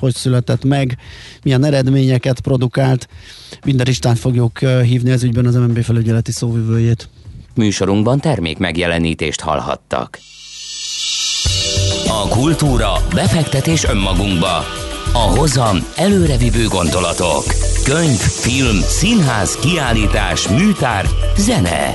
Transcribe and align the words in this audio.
hogy 0.00 0.14
született 0.14 0.64
meg, 0.64 0.96
milyen 1.42 1.64
eredményeket 1.64 2.40
produkált. 2.40 3.08
Minden 3.64 3.86
Istánt 3.86 4.18
fogjuk 4.18 4.58
hívni 4.58 5.10
ez 5.10 5.22
ügyben 5.22 5.46
az 5.46 5.54
MNB 5.54 5.82
felügyeleti 5.82 6.32
szóvivőjét. 6.32 7.08
Műsorunkban 7.54 8.20
termék 8.20 8.58
megjelenítést 8.58 9.40
hallhattak. 9.40 10.18
A 12.08 12.28
kultúra, 12.28 12.92
befektetés 13.14 13.84
önmagunkba. 13.84 14.56
A 15.12 15.38
hozam 15.38 15.76
előrevívő 15.96 16.66
gondolatok. 16.66 17.44
Könyv, 17.84 18.18
film, 18.18 18.80
színház, 18.80 19.56
kiállítás, 19.56 20.48
műtár, 20.48 21.06
zene. 21.36 21.94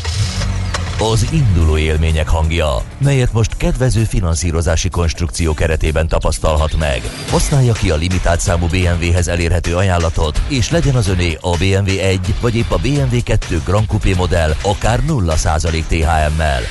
az 1.01 1.27
induló 1.31 1.77
élmények 1.77 2.27
hangja, 2.27 2.83
melyet 2.97 3.33
most 3.33 3.57
kedvező 3.57 4.03
finanszírozási 4.03 4.89
konstrukció 4.89 5.53
keretében 5.53 6.07
tapasztalhat 6.07 6.77
meg. 6.77 7.01
Használja 7.29 7.73
ki 7.73 7.89
a 7.89 7.95
limitált 7.95 8.39
számú 8.39 8.67
BMW-hez 8.67 9.27
elérhető 9.27 9.75
ajánlatot, 9.75 10.41
és 10.47 10.71
legyen 10.71 10.95
az 10.95 11.07
öné 11.07 11.37
a 11.41 11.57
BMW 11.57 11.99
1 11.99 12.19
vagy 12.41 12.55
épp 12.55 12.71
a 12.71 12.77
BMW 12.77 13.23
2 13.23 13.61
Grand 13.65 13.85
Coupé 13.85 14.13
modell 14.13 14.53
akár 14.63 14.99
0% 15.07 15.83
THM-mel. 15.87 16.61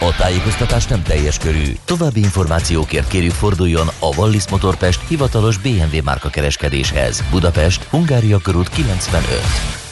A 0.00 0.16
tájékoztatás 0.16 0.86
nem 0.86 1.02
teljes 1.02 1.38
körű. 1.38 1.76
További 1.84 2.20
információkért 2.20 3.08
kérjük 3.08 3.32
forduljon 3.32 3.88
a 3.98 4.16
Wallis 4.16 4.48
Motorpest 4.50 5.00
hivatalos 5.08 5.58
BMW 5.58 6.02
márka 6.04 6.28
kereskedéshez. 6.28 7.24
Budapest, 7.30 7.86
Hungária 7.90 8.38
körút 8.38 8.68
95. 8.68 9.89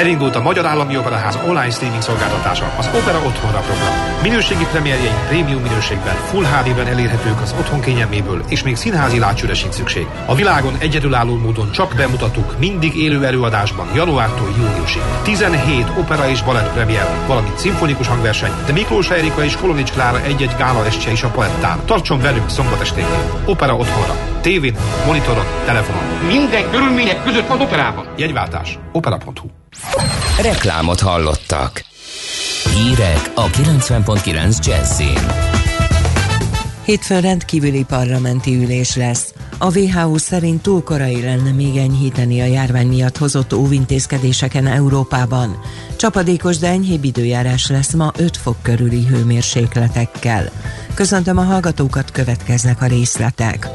Elindult 0.00 0.36
a 0.36 0.40
Magyar 0.40 0.66
Állami 0.66 0.96
Operaház 0.96 1.38
online 1.46 1.70
streaming 1.70 2.02
szolgáltatása, 2.02 2.72
az 2.78 2.90
Opera 2.94 3.18
Otthonra 3.26 3.58
program. 3.58 3.94
Minőségi 4.22 4.64
premierjeink 4.70 5.26
prémium 5.28 5.62
minőségben, 5.62 6.14
Full 6.14 6.44
HD-ben 6.44 6.86
elérhetők 6.86 7.40
az 7.40 7.54
otthon 7.58 7.80
kényelméből, 7.80 8.44
és 8.48 8.62
még 8.62 8.76
színházi 8.76 9.18
látsőre 9.18 9.54
sincs 9.54 9.74
szükség. 9.74 10.06
A 10.26 10.34
világon 10.34 10.76
egyedülálló 10.78 11.36
módon 11.36 11.70
csak 11.70 11.94
bemutatuk, 11.96 12.58
mindig 12.58 12.96
élő 12.96 13.24
előadásban, 13.24 13.86
januártól 13.94 14.48
júniusig. 14.58 15.02
17 15.22 15.86
opera 15.98 16.28
és 16.28 16.42
balett 16.42 16.72
premier, 16.72 17.08
valamint 17.26 17.58
szimfonikus 17.58 18.06
hangverseny, 18.06 18.52
de 18.66 18.72
Miklós 18.72 19.10
Erika 19.10 19.44
és 19.44 19.56
Kolonics 19.56 19.90
Klára 19.90 20.22
egy-egy 20.22 20.54
gála 20.58 20.86
estje 20.86 21.12
is 21.12 21.22
a 21.22 21.28
palettán. 21.28 21.80
Tartson 21.84 22.20
velünk 22.20 22.50
szombat 22.50 22.80
esténként. 22.80 23.32
Opera 23.44 23.76
Otthonra. 23.76 24.14
Tévén, 24.40 24.76
monitoron, 25.06 25.44
telefonon. 25.64 26.02
Minden 26.26 26.70
körülmények 26.70 27.22
között 27.22 27.48
az 27.48 27.60
operában. 27.60 28.06
Jegyváltás. 28.16 28.78
Opera.hu 28.92 29.48
Reklámot 30.42 31.00
hallottak. 31.00 31.84
Hírek 32.74 33.30
a 33.34 33.46
90.9 33.46 34.66
Jazzin. 34.66 35.48
Hétfőn 36.84 37.20
rendkívüli 37.20 37.84
parlamenti 37.84 38.54
ülés 38.56 38.96
lesz. 38.96 39.34
A 39.58 39.78
WHO 39.78 40.18
szerint 40.18 40.62
túl 40.62 40.82
korai 40.82 41.22
lenne 41.22 41.52
még 41.52 41.76
enyhíteni 41.76 42.40
a 42.40 42.44
járvány 42.44 42.86
miatt 42.86 43.16
hozott 43.16 43.54
óvintézkedéseken 43.54 44.66
Európában. 44.66 45.60
Csapadékos, 45.96 46.58
de 46.58 46.68
enyhébb 46.68 47.04
időjárás 47.04 47.66
lesz 47.68 47.92
ma 47.92 48.10
5 48.16 48.36
fok 48.36 48.56
körüli 48.62 49.06
hőmérsékletekkel. 49.06 50.50
Köszöntöm 50.94 51.38
a 51.38 51.42
hallgatókat, 51.42 52.10
következnek 52.10 52.82
a 52.82 52.86
részletek. 52.86 53.68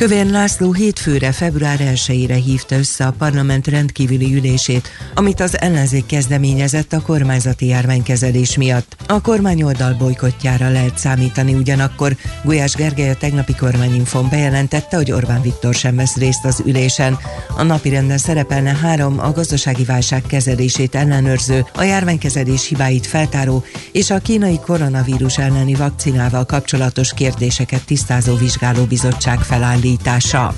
Kövér 0.00 0.26
László 0.26 0.72
hétfőre, 0.72 1.32
február 1.32 1.78
1-ére 1.80 2.40
hívta 2.44 2.76
össze 2.76 3.06
a 3.06 3.14
parlament 3.18 3.66
rendkívüli 3.66 4.34
ülését, 4.34 4.88
amit 5.14 5.40
az 5.40 5.60
ellenzék 5.60 6.06
kezdeményezett 6.06 6.92
a 6.92 7.00
kormányzati 7.00 7.66
járványkezelés 7.66 8.56
miatt. 8.56 8.96
A 9.06 9.20
kormányoldal 9.20 9.94
bolykottjára 9.94 10.70
lehet 10.70 10.98
számítani, 10.98 11.54
ugyanakkor 11.54 12.16
Gulyás 12.44 12.74
Gergely 12.74 13.10
a 13.10 13.14
tegnapi 13.14 13.54
kormányinfon 13.54 14.28
bejelentette, 14.30 14.96
hogy 14.96 15.12
Orbán 15.12 15.42
Viktor 15.42 15.74
sem 15.74 15.96
vesz 15.96 16.16
részt 16.16 16.44
az 16.44 16.62
ülésen. 16.66 17.18
A 17.56 17.62
napirenden 17.62 18.18
szerepelne 18.18 18.76
három 18.76 19.18
a 19.18 19.32
gazdasági 19.32 19.84
válság 19.84 20.22
kezelését 20.26 20.94
ellenőrző, 20.94 21.64
a 21.74 21.82
járványkezelés 21.82 22.68
hibáit 22.68 23.06
feltáró 23.06 23.64
és 23.92 24.10
a 24.10 24.18
kínai 24.18 24.58
koronavírus 24.58 25.38
elleni 25.38 25.74
vakcinával 25.74 26.44
kapcsolatos 26.44 27.14
kérdéseket 27.14 27.84
tisztázó 27.84 28.36
vizsgálóbizottság 28.36 29.40
felállít 29.40 29.88
indítása. 29.90 30.54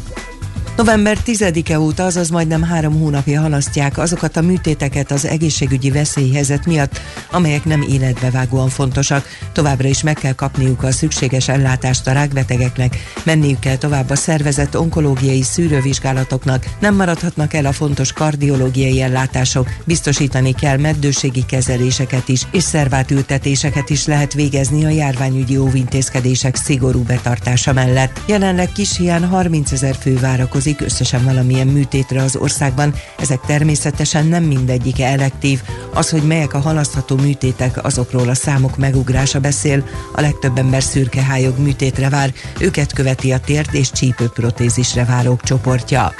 November 0.77 1.19
10-e 1.27 1.79
óta, 1.79 2.05
azaz 2.05 2.31
majdnem 2.31 2.63
három 2.63 2.99
hónapja 2.99 3.41
halasztják 3.41 3.99
azokat 3.99 4.37
a 4.37 4.41
műtéteket 4.41 5.11
az 5.11 5.27
egészségügyi 5.27 5.91
veszélyhelyzet 5.91 6.67
miatt, 6.67 7.01
amelyek 7.31 7.65
nem 7.65 7.83
életbevágóan 7.83 8.69
fontosak. 8.69 9.27
Továbbra 9.53 9.89
is 9.89 10.03
meg 10.03 10.15
kell 10.15 10.33
kapniuk 10.33 10.83
a 10.83 10.93
szükséges 10.93 11.49
ellátást 11.49 12.07
a 12.07 12.13
rákbetegeknek, 12.13 12.97
menniük 13.25 13.59
kell 13.59 13.77
tovább 13.77 14.11
a 14.11 14.17
szervezett 14.17 14.79
onkológiai 14.79 15.43
szűrővizsgálatoknak, 15.43 16.67
nem 16.81 16.95
maradhatnak 16.95 17.55
el 17.55 17.67
a 17.67 17.73
fontos 17.73 18.13
kardiológiai 18.13 19.03
ellátások, 19.03 19.69
biztosítani 19.85 20.55
kell 20.55 20.77
meddőségi 20.77 21.45
kezeléseket 21.47 22.29
is, 22.29 22.43
és 22.53 22.63
szervátültetéseket 22.63 23.91
is 23.91 24.07
lehet 24.07 24.35
végezni 24.35 24.85
a 24.85 24.89
járványügyi 24.89 25.57
óvintézkedések 25.57 26.57
szigorú 26.57 27.03
betartása 27.03 27.73
mellett. 27.73 28.21
Jelenleg 28.27 28.73
kis 28.73 28.97
hián 28.97 29.29
30 29.29 29.73
ezer 29.73 29.97
fő 30.01 30.19
várakozik 30.19 30.62
vonatkozik 30.63 30.81
összesen 30.81 31.25
valamilyen 31.25 31.67
műtétre 31.67 32.23
az 32.23 32.37
országban. 32.37 32.95
Ezek 33.19 33.41
természetesen 33.41 34.27
nem 34.27 34.45
mindegyike 34.45 35.07
elektív. 35.07 35.63
Az, 35.95 36.11
hogy 36.11 36.23
melyek 36.23 36.55
a 36.55 36.61
halasztható 36.61 37.17
műtétek, 37.17 37.85
azokról 37.85 38.29
a 38.29 38.35
számok 38.35 38.77
megugrása 38.77 39.41
beszél. 39.41 39.85
A 40.13 40.21
legtöbb 40.21 40.59
ember 40.59 40.83
szürkehályog 40.83 41.59
műtétre 41.59 42.09
vár, 42.09 42.33
őket 42.61 42.93
követi 42.93 43.33
a 43.33 43.41
tért 43.41 43.75
és 43.75 43.91
csípőprotézisre 43.91 45.05
várók 45.05 45.43
csoportja. 45.43 46.15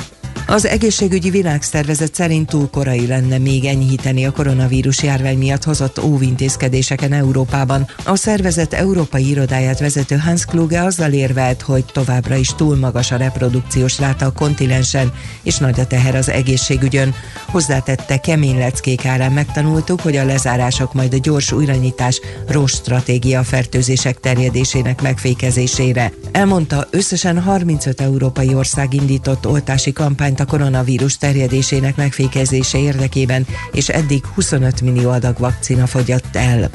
Az 0.47 0.67
egészségügyi 0.67 1.31
világszervezet 1.31 2.15
szerint 2.15 2.49
túl 2.49 2.71
korai 2.71 3.07
lenne 3.07 3.39
még 3.39 3.65
enyhíteni 3.65 4.27
a 4.27 4.31
koronavírus 4.31 5.03
járvány 5.03 5.39
miatt 5.39 5.65
hozott 5.65 6.03
óvintézkedéseken 6.03 7.13
Európában. 7.13 7.87
A 8.05 8.17
szervezet 8.17 8.73
európai 8.73 9.29
irodáját 9.29 9.79
vezető 9.79 10.17
Hans 10.17 10.45
Kluge 10.45 10.83
azzal 10.83 11.13
érvelt, 11.13 11.63
hogy 11.63 11.85
továbbra 11.85 12.35
is 12.35 12.55
túl 12.55 12.77
magas 12.77 13.11
a 13.11 13.17
reprodukciós 13.17 13.99
ráta 13.99 14.27
a 14.27 14.33
kontinensen, 14.33 15.13
és 15.43 15.57
nagy 15.57 15.81
a 15.81 15.87
teher 15.87 16.15
az 16.15 16.29
egészségügyön. 16.29 17.15
Hozzátette 17.47 18.17
kemény 18.17 18.59
leckék 18.59 19.07
árán 19.07 19.33
megtanultuk, 19.33 20.01
hogy 20.01 20.17
a 20.17 20.25
lezárások 20.25 20.95
majd 20.95 21.15
a 21.15 21.19
gyors 21.23 21.53
újranyitás 21.53 22.21
rossz 22.49 22.75
stratégia 22.75 23.39
a 23.39 23.45
fertőzések 23.45 24.21
terjedésének 24.21 25.03
megfékezésére. 25.03 26.13
Elmondta, 26.33 26.87
összesen 26.91 27.41
35 27.41 28.01
európai 28.01 28.55
ország 28.55 28.95
indított 28.95 29.47
oltási 29.47 29.93
kampányt 30.33 30.41
a 30.41 30.57
koronavírus 30.57 31.17
terjedésének 31.17 31.97
megfékezése 31.97 32.79
érdekében, 32.79 33.47
és 33.73 33.89
eddig 33.89 34.25
25 34.25 34.81
millió 34.81 35.11
adag 35.11 35.39
vakcina 35.39 35.87
fogyott 35.87 36.37
el. 36.37 36.71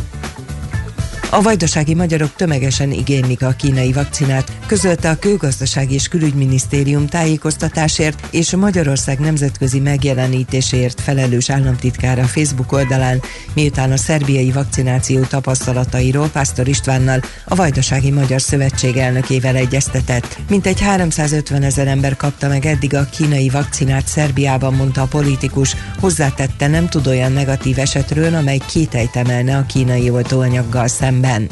A 1.30 1.42
vajdasági 1.42 1.94
magyarok 1.94 2.36
tömegesen 2.36 2.92
igénylik 2.92 3.44
a 3.44 3.54
kínai 3.58 3.92
vakcinát, 3.92 4.52
közölte 4.66 5.10
a 5.10 5.16
Kőgazdasági 5.16 5.94
és 5.94 6.08
Külügyminisztérium 6.08 7.08
tájékoztatásért 7.08 8.28
és 8.32 8.56
Magyarország 8.56 9.20
nemzetközi 9.20 9.80
megjelenítéséért 9.80 11.02
felelős 11.02 11.50
államtitkára 11.50 12.22
a 12.22 12.28
Facebook 12.28 12.72
oldalán, 12.72 13.22
miután 13.54 13.92
a 13.92 13.98
szerbiai 13.98 14.52
vakcináció 14.52 15.22
tapasztalatairól 15.22 16.30
Pásztor 16.30 16.68
Istvánnal, 16.68 17.22
a 17.46 17.56
Vajdasági 17.56 18.12
Magyar 18.12 18.42
Szövetség 18.42 18.98
elnökével 18.98 19.56
egyeztetett. 19.56 20.38
Mintegy 20.50 20.82
350 20.82 21.64
ezer 21.64 21.88
ember 21.88 22.16
kapta 22.16 22.48
meg 22.48 22.66
eddig 22.66 22.96
a 22.96 23.06
kínai 23.06 23.50
vakcinát 23.50 24.08
Szerbiában, 24.08 24.74
mondta 24.74 25.02
a 25.02 25.08
politikus, 25.08 25.76
hozzátette 26.00 26.68
nem 26.68 26.90
tud 26.90 27.08
olyan 27.08 27.32
negatív 27.32 27.80
esetről, 27.80 28.36
amely 28.36 28.60
kételyt 28.72 29.16
emelne 29.16 29.58
a 29.58 29.66
kínai 29.66 30.10
oltóanyaggal 30.10 30.88
szemben 30.88 31.16
szemben. 31.18 31.48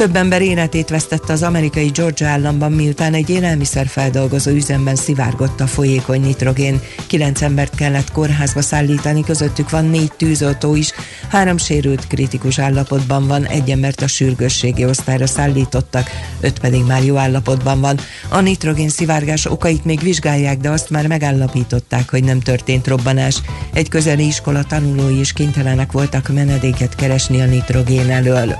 Több 0.00 0.16
ember 0.16 0.42
életét 0.42 0.88
vesztette 0.88 1.32
az 1.32 1.42
amerikai 1.42 1.86
Georgia 1.86 2.28
államban, 2.28 2.72
miután 2.72 3.14
egy 3.14 3.30
élelmiszerfeldolgozó 3.30 4.50
üzemben 4.50 4.96
szivárgott 4.96 5.60
a 5.60 5.66
folyékony 5.66 6.20
nitrogén. 6.20 6.80
Kilenc 7.06 7.42
embert 7.42 7.74
kellett 7.74 8.12
kórházba 8.12 8.62
szállítani, 8.62 9.24
közöttük 9.24 9.70
van 9.70 9.84
négy 9.84 10.12
tűzoltó 10.16 10.74
is, 10.74 10.92
három 11.28 11.56
sérült 11.56 12.06
kritikus 12.06 12.58
állapotban 12.58 13.26
van, 13.26 13.46
egy 13.46 13.70
embert 13.70 14.00
a 14.00 14.06
sürgősségi 14.06 14.84
osztályra 14.84 15.26
szállítottak, 15.26 16.10
öt 16.40 16.58
pedig 16.58 16.84
már 16.84 17.04
jó 17.04 17.16
állapotban 17.16 17.80
van. 17.80 17.98
A 18.28 18.40
nitrogén 18.40 18.88
szivárgás 18.88 19.46
okait 19.46 19.84
még 19.84 20.00
vizsgálják, 20.00 20.58
de 20.58 20.70
azt 20.70 20.90
már 20.90 21.06
megállapították, 21.06 22.10
hogy 22.10 22.24
nem 22.24 22.40
történt 22.40 22.86
robbanás. 22.86 23.42
Egy 23.72 23.88
közeli 23.88 24.26
iskola 24.26 24.64
tanulói 24.64 25.18
is 25.18 25.32
kénytelenek 25.32 25.92
voltak 25.92 26.28
menedéket 26.28 26.94
keresni 26.94 27.40
a 27.40 27.46
nitrogén 27.46 28.10
elől. 28.10 28.56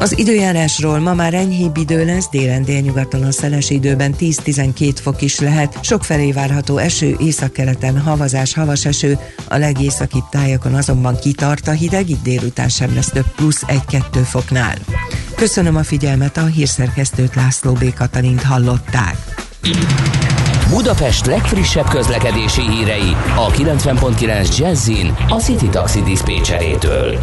Az 0.00 0.18
időjárásról 0.18 0.98
ma 0.98 1.14
már 1.14 1.34
enyhébb 1.34 1.76
idő 1.76 2.04
lesz, 2.04 2.28
délen 2.28 2.62
délnyugaton 2.62 3.22
a 3.22 3.32
szeles 3.32 3.70
időben 3.70 4.14
10-12 4.18 4.94
fok 5.00 5.22
is 5.22 5.38
lehet, 5.38 5.78
sokfelé 5.84 6.32
várható 6.32 6.76
eső, 6.76 7.16
északkeleten 7.18 8.00
havazás, 8.00 8.54
havas 8.54 8.84
eső, 8.84 9.18
a 9.48 9.56
legészakibb 9.56 10.28
tájakon 10.30 10.74
azonban 10.74 11.18
kitart 11.18 11.68
a 11.68 11.70
hideg, 11.70 12.08
itt 12.08 12.22
délután 12.22 12.68
sem 12.68 12.94
lesz 12.94 13.10
több 13.10 13.34
plusz 13.36 13.62
1-2 13.66 14.02
foknál. 14.24 14.76
Köszönöm 15.34 15.76
a 15.76 15.82
figyelmet, 15.82 16.36
a 16.36 16.44
hírszerkesztőt 16.44 17.34
László 17.34 17.72
B. 17.72 17.94
Katalint 17.94 18.42
hallották. 18.42 19.16
Budapest 20.70 21.26
legfrissebb 21.26 21.88
közlekedési 21.88 22.60
hírei 22.60 23.12
a 23.36 23.46
90.9 23.46 24.58
Jazzin 24.58 25.14
a 25.28 25.34
City 25.34 25.68
Taxi 25.68 26.02
Dispécsejétől. 26.02 27.18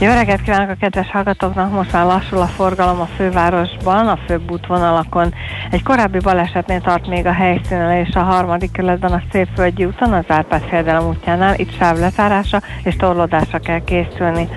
Jó 0.00 0.12
reggelt 0.12 0.42
kívánok 0.42 0.70
a 0.70 0.74
kedves 0.80 1.10
hallgatóknak! 1.10 1.72
Most 1.72 1.92
már 1.92 2.04
lassul 2.04 2.38
a 2.38 2.46
forgalom 2.46 3.00
a 3.00 3.08
fővárosban, 3.16 4.08
a 4.08 4.18
főbb 4.26 4.50
útvonalakon. 4.50 5.34
Egy 5.70 5.82
korábbi 5.82 6.18
balesetnél 6.18 6.80
tart 6.80 7.06
még 7.06 7.26
a 7.26 7.32
helyszínen 7.32 8.06
és 8.06 8.14
a 8.14 8.20
harmadik 8.20 8.72
kerületben 8.72 9.12
a 9.12 9.22
Szépföldi 9.32 9.84
úton, 9.84 10.12
az 10.12 10.24
Árpád 10.28 10.62
fejedelem 10.62 11.08
útjánál. 11.08 11.54
Itt 11.58 11.76
sávletárása 11.78 12.62
és 12.82 12.96
torlódásra 12.96 13.58
kell 13.58 13.84
készülni. 13.84 14.48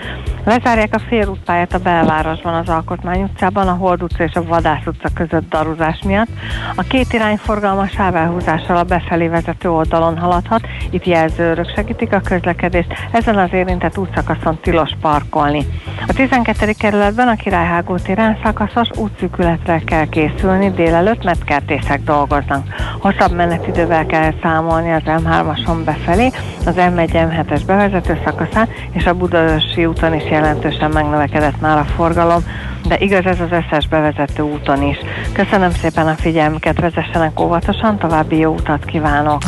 Lezárják 0.45 0.95
a 0.95 0.99
félútpályát 0.99 1.73
a 1.73 1.77
belvárosban, 1.77 2.53
az 2.53 2.69
Alkotmány 2.69 3.21
utcában, 3.21 3.67
a 3.67 3.73
Hold 3.73 4.03
utca 4.03 4.23
és 4.23 4.33
a 4.33 4.43
Vadász 4.43 4.85
utca 4.85 5.09
között 5.13 5.49
daruzás 5.49 6.01
miatt. 6.05 6.27
A 6.75 6.81
két 6.81 7.13
irány 7.13 7.37
forgalma 7.37 7.87
sávelhúzással 7.87 8.77
a 8.77 8.83
befelé 8.83 9.27
vezető 9.27 9.71
oldalon 9.71 10.17
haladhat, 10.17 10.61
itt 10.89 11.05
jelzőrök 11.05 11.71
segítik 11.75 12.13
a 12.13 12.19
közlekedést, 12.19 12.93
ezen 13.11 13.37
az 13.37 13.53
érintett 13.53 13.97
útszakaszon 13.97 14.59
tilos 14.61 14.91
parkolni. 15.01 15.65
A 16.07 16.13
12. 16.13 16.71
kerületben 16.79 17.27
a 17.27 17.35
Királyhágó 17.35 17.95
téren 17.95 18.37
szakaszos 18.43 18.87
útszűkületre 18.95 19.81
kell 19.85 20.05
készülni 20.05 20.71
délelőtt, 20.71 21.23
mert 21.23 21.43
kertészek 21.43 22.03
dolgoznak. 22.03 22.67
Hosszabb 22.99 23.35
menetidővel 23.35 24.05
kell 24.05 24.33
számolni 24.41 24.91
az 24.91 25.01
M3-ason 25.05 25.81
befelé, 25.85 26.29
az 26.65 26.75
M1 26.77 27.09
M7-es 27.11 27.61
bevezető 27.65 28.21
szakaszán 28.25 28.69
és 28.91 29.05
a 29.05 29.13
Budaörsi 29.13 29.85
úton 29.85 30.13
is 30.13 30.31
jelentősen 30.33 30.91
megnövekedett 30.91 31.61
már 31.61 31.77
a 31.77 31.83
forgalom, 31.95 32.43
de 32.87 32.97
igaz 32.99 33.25
ez 33.25 33.39
az 33.39 33.51
összes 33.51 33.87
bevezető 33.87 34.43
úton 34.43 34.83
is. 34.83 34.97
Köszönöm 35.31 35.71
szépen 35.71 36.07
a 36.07 36.15
figyelmüket, 36.15 36.79
vezessenek 36.79 37.39
óvatosan, 37.39 37.97
további 37.97 38.37
jó 38.37 38.53
utat 38.53 38.85
kívánok! 38.85 39.41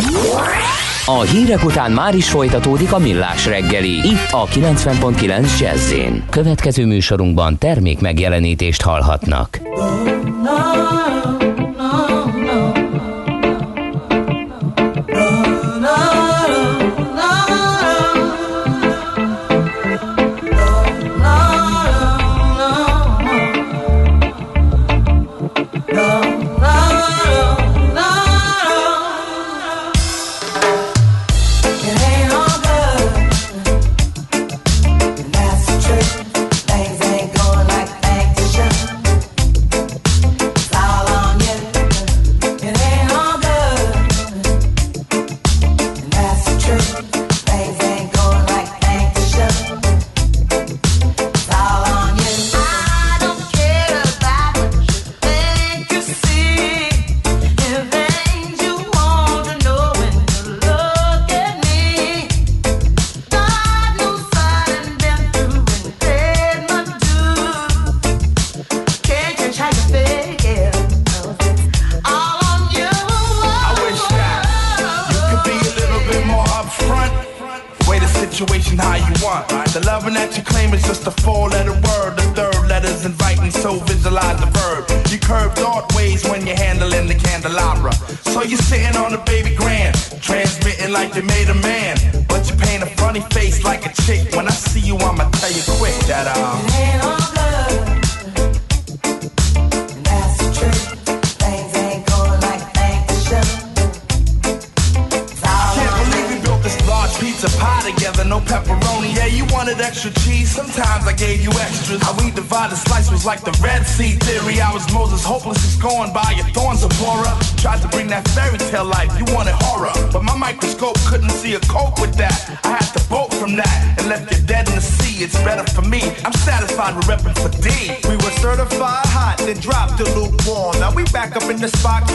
A 1.05 1.21
hírek 1.21 1.63
után 1.63 1.91
már 1.91 2.15
is 2.15 2.29
folytatódik 2.29 2.93
a 2.93 2.99
millás 2.99 3.45
reggeli, 3.45 3.93
itt 3.93 4.31
a 4.31 4.45
90.9 4.45 5.59
jazz 5.59 5.93
Következő 6.29 6.85
műsorunkban 6.85 7.57
termék 7.57 8.01
megjelenítést 8.01 8.81
hallhatnak. 8.81 9.59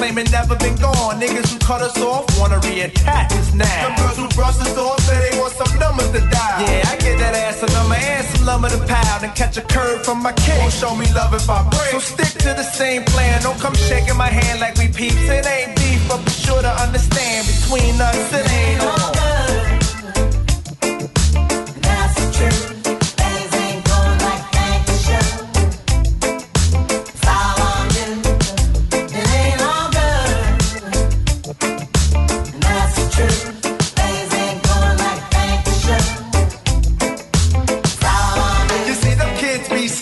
claiming 0.00 0.30
never 0.32 0.56
been 0.56 0.76
gone. 0.76 1.20
Niggas 1.20 1.52
who 1.52 1.58
cut 1.58 1.82
us 1.82 2.00
off 2.00 2.24
wanna 2.40 2.58
reattach 2.60 3.30
us 3.36 3.52
now. 3.52 3.80
The 3.84 4.00
girls 4.00 4.16
who 4.16 4.28
brush 4.38 4.56
us 4.64 4.74
off 4.78 4.98
say 5.04 5.18
they 5.28 5.38
want 5.38 5.52
some 5.52 5.72
numbers 5.78 6.10
to 6.16 6.20
die. 6.20 6.58
Yeah, 6.64 6.92
I 6.92 6.96
get 7.04 7.18
that 7.20 7.34
ass 7.36 7.62
a 7.62 7.68
number 7.76 7.96
and 7.96 8.26
some 8.32 8.46
lumber 8.46 8.70
to 8.70 8.80
pound 8.88 9.24
and 9.24 9.34
catch 9.34 9.58
a 9.58 9.64
curve 9.74 10.02
from 10.02 10.22
my 10.22 10.32
cake. 10.32 10.58
Won't 10.60 10.72
show 10.72 10.96
me 10.96 11.06
love 11.12 11.34
if 11.34 11.48
I 11.50 11.68
break. 11.68 11.92
So 11.92 11.98
stick 12.00 12.32
to 12.46 12.50
the 12.60 12.64
same 12.80 13.04
plan. 13.12 13.42
Don't 13.42 13.60
come 13.60 13.74
shaking 13.74 14.16
my 14.16 14.30
hand 14.38 14.60
like 14.60 14.74
we 14.78 14.88
peeps. 14.88 15.28
It 15.36 15.46
ain't 15.46 15.76
deep, 15.76 16.00
but 16.08 16.24
be 16.24 16.30
sure 16.30 16.62
to 16.62 16.72
understand 16.84 17.46
between 17.52 18.00
us 18.00 18.32
it 18.32 18.50
ain't 18.50 18.78
no 18.80 18.99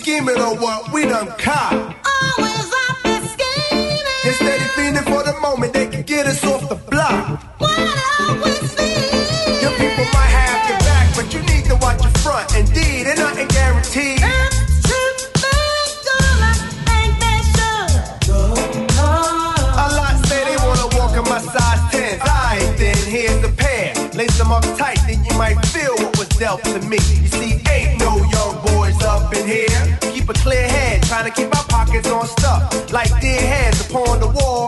scheming 0.09 0.41
on 0.41 0.57
what 0.59 0.91
we 0.91 1.03
done 1.03 1.29
caught. 1.37 1.75
Always 1.75 2.73
up 2.89 2.97
and 3.05 3.25
scheming. 3.29 4.01
Instead 4.25 4.59
of 4.63 4.71
feeling 4.71 5.05
for 5.05 5.23
the 5.23 5.39
moment, 5.43 5.75
they 5.75 5.87
can 5.87 6.03
get 6.03 6.27
us 6.27 6.43
off 6.45 6.67
the 6.67 6.77
block. 6.77 7.39
What 7.59 7.79
are 7.79 8.35
we 8.43 8.51
seeing? 8.73 9.61
Your 9.61 9.73
people 9.77 10.07
might 10.17 10.33
have 10.41 10.71
your 10.71 10.79
back, 10.89 11.15
but 11.15 11.35
you 11.35 11.41
need 11.53 11.67
to 11.67 11.77
watch 11.83 12.01
your 12.03 12.13
front. 12.25 12.57
Indeed, 12.57 13.07
and 13.07 13.19
nothing 13.19 13.49
guaranteed. 13.49 14.23
A 19.77 19.87
lot 19.99 20.17
say 20.27 20.41
they 20.49 20.57
wanna 20.65 20.89
walk 20.97 21.13
in 21.21 21.25
my 21.29 21.41
size 21.53 21.83
10. 21.93 22.19
Here's 23.13 23.41
the 23.43 23.53
pair. 23.59 23.93
Lace 24.15 24.39
them 24.39 24.53
up 24.53 24.65
tight, 24.79 25.01
then 25.07 25.23
you 25.23 25.37
might 25.37 25.61
feel 25.67 25.95
what 25.97 26.17
was 26.17 26.29
dealt 26.29 26.65
to 26.65 26.81
me. 26.89 26.97
You 26.97 27.29
see, 27.29 27.61
ain't 27.71 27.98
up 29.29 29.35
in 29.37 29.47
here. 29.47 29.99
Keep 30.13 30.29
a 30.29 30.35
clear 30.35 30.69
head, 30.69 31.03
trying 31.05 31.25
to 31.25 31.31
keep 31.31 31.55
our 31.57 31.65
pockets 31.65 32.11
on 32.11 32.27
stuff. 32.27 32.93
Like 32.93 33.11
dead 33.21 33.43
heads 33.43 33.89
upon 33.89 34.21
the 34.21 34.29
wall, 34.29 34.68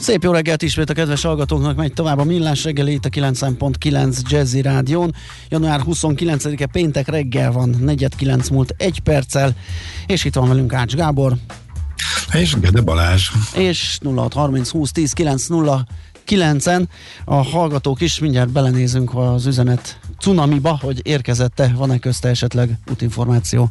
Szép 0.00 0.22
jó 0.22 0.32
reggelt 0.32 0.62
ismét 0.62 0.90
a 0.90 0.92
kedves 0.92 1.22
hallgatóknak, 1.22 1.76
megy 1.76 1.92
tovább 1.92 2.18
a 2.18 2.24
Millás 2.24 2.64
reggeli 2.64 2.92
itt 2.92 3.04
a 3.04 3.08
90.9 3.08 4.30
Jazzy 4.30 4.62
Rádión. 4.62 5.14
Január 5.48 5.80
29-e 5.86 6.66
péntek 6.66 7.08
reggel 7.08 7.52
van, 7.52 7.76
49 7.80 8.48
múlt 8.48 8.74
egy 8.76 9.00
perccel, 9.00 9.56
és 10.06 10.24
itt 10.24 10.34
van 10.34 10.48
velünk 10.48 10.72
Ács 10.72 10.94
Gábor. 10.94 11.36
És 12.32 12.54
Gede 12.60 12.80
Balázs. 12.80 13.30
És 13.54 13.98
0630 14.02 14.70
20 14.70 14.92
10 14.92 15.12
9 15.12 15.46
9-en. 16.26 16.84
A 17.24 17.34
hallgatók 17.34 18.00
is, 18.00 18.18
mindjárt 18.18 18.50
belenézünk 18.50 19.14
az 19.14 19.46
üzenet 19.46 19.98
cunamiba, 20.18 20.78
hogy 20.82 21.00
érkezette, 21.02 21.72
van-e 21.76 21.98
közte 21.98 22.28
esetleg 22.28 22.78
útinformáció. 22.90 23.70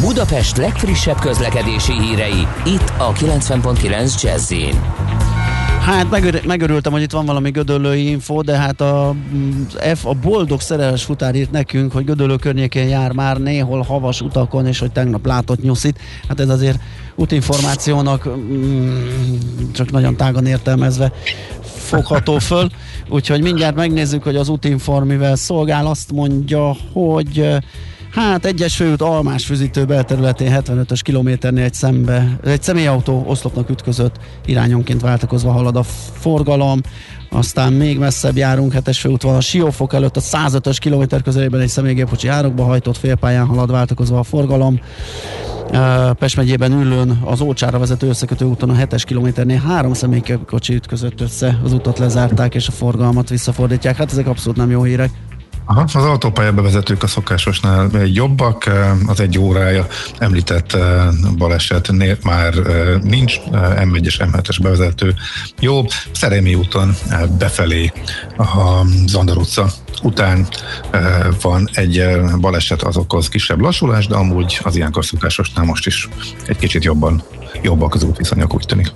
Budapest 0.00 0.56
legfrissebb 0.56 1.18
közlekedési 1.18 1.92
hírei, 1.92 2.46
itt 2.64 2.92
a 2.98 3.12
90.9 3.12 4.22
jazz 4.22 4.52
Hát 5.80 6.10
megör- 6.10 6.44
megörültem, 6.46 6.92
hogy 6.92 7.02
itt 7.02 7.10
van 7.10 7.26
valami 7.26 7.50
gödöllői 7.50 8.08
info, 8.08 8.42
de 8.42 8.56
hát 8.56 8.80
a 8.80 9.14
F, 9.94 10.06
a 10.06 10.12
boldog 10.12 10.60
szerelmes 10.60 11.04
futár 11.04 11.34
írt 11.34 11.50
nekünk, 11.50 11.92
hogy 11.92 12.04
gödöllő 12.04 12.36
környékén 12.36 12.88
jár 12.88 13.12
már 13.12 13.38
néhol 13.38 13.82
havas 13.82 14.20
utakon, 14.20 14.66
és 14.66 14.78
hogy 14.78 14.92
tegnap 14.92 15.26
látott 15.26 15.62
nyuszit. 15.62 15.98
Hát 16.28 16.40
ez 16.40 16.48
azért 16.48 16.80
útinformációnak 17.14 18.28
mm, 18.28 19.06
csak 19.72 19.90
nagyon 19.90 20.16
tágan 20.16 20.46
értelmezve 20.46 21.12
fogható 21.62 22.38
föl. 22.38 22.68
Úgyhogy 23.08 23.42
mindjárt 23.42 23.76
megnézzük, 23.76 24.22
hogy 24.22 24.36
az 24.36 24.48
útinform 24.48 25.06
mivel 25.06 25.36
szolgál. 25.36 25.86
Azt 25.86 26.12
mondja, 26.12 26.76
hogy 26.92 27.56
Hát 28.16 28.44
egyes 28.44 28.76
főút 28.76 29.02
Almás 29.02 29.46
füzítő 29.46 29.84
belterületén 29.84 30.56
75-ös 30.60 31.00
kilométernél 31.02 31.64
egy, 31.64 31.74
szembe, 31.74 32.38
egy 32.44 32.62
személyautó 32.62 33.24
oszlopnak 33.26 33.70
ütközött, 33.70 34.16
irányonként 34.46 35.00
váltakozva 35.00 35.50
halad 35.50 35.76
a 35.76 35.82
forgalom, 36.18 36.80
aztán 37.30 37.72
még 37.72 37.98
messzebb 37.98 38.36
járunk, 38.36 38.72
hetes 38.72 39.00
főút 39.00 39.22
van 39.22 39.34
a 39.34 39.40
Siófok 39.40 39.94
előtt 39.94 40.16
a 40.16 40.20
105-ös 40.20 40.76
kilométer 40.80 41.22
közelében 41.22 41.60
egy 41.60 41.68
személygépkocsi 41.68 42.28
árokba 42.28 42.64
hajtott 42.64 42.96
félpályán 42.96 43.46
halad 43.46 43.70
váltakozva 43.70 44.18
a 44.18 44.22
forgalom. 44.22 44.80
Pest 46.18 46.36
megyében 46.36 46.72
ülőn 46.72 47.20
az 47.24 47.40
Ócsára 47.40 47.78
vezető 47.78 48.08
összekötő 48.08 48.44
úton 48.44 48.70
a 48.70 48.74
7-es 48.74 49.02
kilométernél 49.06 49.62
három 49.66 49.92
személygépkocsi 49.92 50.74
ütközött 50.74 51.20
össze, 51.20 51.60
az 51.64 51.72
utat 51.72 51.98
lezárták 51.98 52.54
és 52.54 52.68
a 52.68 52.72
forgalmat 52.72 53.28
visszafordítják. 53.28 53.96
Hát 53.96 54.10
ezek 54.10 54.26
abszolút 54.26 54.56
nem 54.56 54.70
jó 54.70 54.82
hírek. 54.82 55.10
Aha, 55.68 55.80
az 55.80 55.94
autópálya 55.94 56.52
bevezetők 56.52 57.02
a 57.02 57.06
szokásosnál 57.06 57.90
jobbak, 58.04 58.70
az 59.06 59.20
egy 59.20 59.38
órája 59.38 59.86
említett 60.18 60.72
eh, 60.72 61.06
baleset 61.36 61.92
már 62.22 62.58
eh, 62.58 63.00
nincs, 63.02 63.40
M1-es, 63.52 64.20
eh, 64.20 64.28
M7-es 64.32 64.58
bevezető 64.62 65.14
jó, 65.60 65.84
Szerémi 66.12 66.54
úton 66.54 66.94
befelé 67.38 67.92
a 68.36 68.84
Zandar 69.06 69.36
utca 69.36 69.66
után 70.02 70.46
van 71.42 71.68
egy 71.72 72.06
baleset, 72.40 72.82
az 72.82 72.96
okoz 72.96 73.28
kisebb 73.28 73.60
lassulás, 73.60 74.06
de 74.06 74.14
amúgy 74.14 74.60
az 74.62 74.76
ilyenkor 74.76 75.04
szokásosnál 75.04 75.64
most 75.64 75.86
is 75.86 76.08
egy 76.46 76.56
kicsit 76.56 76.84
jobban 76.84 77.22
jobbak 77.62 77.94
az 77.94 78.02
útviszonyok, 78.02 78.54
úgy 78.54 78.66
tűnik. 78.66 78.92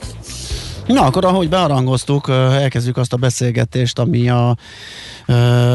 Na, 0.93 1.03
akkor 1.05 1.25
ahogy 1.25 1.49
bearangoztuk, 1.49 2.29
elkezdjük 2.29 2.97
azt 2.97 3.13
a 3.13 3.17
beszélgetést, 3.17 3.99
ami 3.99 4.29
a 4.29 4.57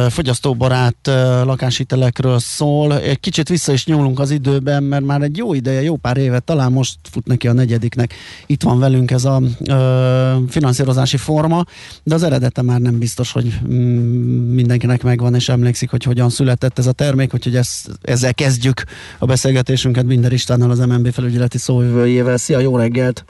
fogyasztóbarát 0.09 0.95
lakáshitelekről 1.43 2.39
szól. 2.39 2.99
Egy 2.99 3.19
kicsit 3.19 3.49
vissza 3.49 3.73
is 3.73 3.85
nyúlunk 3.85 4.19
az 4.19 4.31
időben, 4.31 4.83
mert 4.83 5.05
már 5.05 5.21
egy 5.21 5.37
jó 5.37 5.53
ideje, 5.53 5.81
jó 5.81 5.95
pár 5.95 6.17
éve, 6.17 6.39
talán 6.39 6.71
most 6.71 6.97
fut 7.11 7.25
neki 7.25 7.47
a 7.47 7.53
negyediknek. 7.53 8.13
Itt 8.45 8.63
van 8.63 8.79
velünk 8.79 9.11
ez 9.11 9.25
a 9.25 9.41
ö, 9.65 10.35
finanszírozási 10.49 11.17
forma, 11.17 11.63
de 12.03 12.15
az 12.15 12.23
eredete 12.23 12.61
már 12.61 12.79
nem 12.79 12.99
biztos, 12.99 13.31
hogy 13.31 13.59
mm, 13.67 14.53
mindenkinek 14.53 15.03
megvan, 15.03 15.35
és 15.35 15.49
emlékszik, 15.49 15.89
hogy 15.89 16.03
hogyan 16.03 16.29
született 16.29 16.79
ez 16.79 16.87
a 16.87 16.91
termék, 16.91 17.33
úgyhogy 17.33 17.55
ezt, 17.55 17.89
ezzel 18.01 18.33
kezdjük 18.33 18.83
a 19.19 19.25
beszélgetésünket 19.25 20.05
Binder 20.05 20.33
Istvánnal, 20.33 20.71
az 20.71 20.79
MNB 20.79 21.11
felügyeleti 21.11 21.57
szóvivőjével. 21.57 22.37
Szia, 22.37 22.59
jó 22.59 22.77
reggelt! 22.77 23.25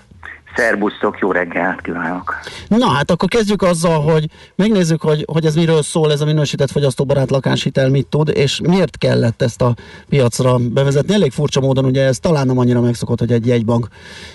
Szerbusztok, 0.55 1.19
jó 1.19 1.31
reggelt 1.31 1.81
kívánok! 1.81 2.35
Na 2.67 2.89
hát 2.89 3.12
akkor 3.12 3.29
kezdjük 3.29 3.62
azzal, 3.62 4.01
hogy 4.01 4.25
megnézzük, 4.55 5.01
hogy, 5.01 5.25
hogy 5.31 5.45
ez 5.45 5.55
miről 5.55 5.81
szól, 5.81 6.12
ez 6.12 6.21
a 6.21 6.25
minősített 6.25 6.71
fogyasztóbarát 6.71 7.29
lakáshitel 7.29 7.89
mit 7.89 8.07
tud, 8.07 8.31
és 8.33 8.59
miért 8.67 8.97
kellett 8.97 9.41
ezt 9.41 9.62
a 9.62 9.75
piacra 10.09 10.57
bevezetni. 10.74 11.13
Elég 11.13 11.31
furcsa 11.31 11.62
módon, 11.62 11.85
ugye 11.85 12.03
ez 12.03 12.19
talán 12.19 12.45
nem 12.45 12.57
annyira 12.57 12.81
megszokott, 12.81 13.19
hogy 13.19 13.31
egy 13.31 13.47
jegybank 13.47 13.88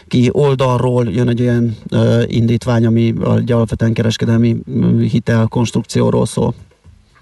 ki 0.08 0.28
oldalról 0.32 1.06
jön 1.08 1.28
egy 1.28 1.40
olyan 1.40 1.76
uh, 1.90 2.22
indítvány, 2.26 2.86
ami 2.86 3.14
alapvetően 3.46 3.92
kereskedelmi 3.92 4.56
hitel 5.10 5.46
konstrukcióról 5.48 6.26
szól. 6.26 6.54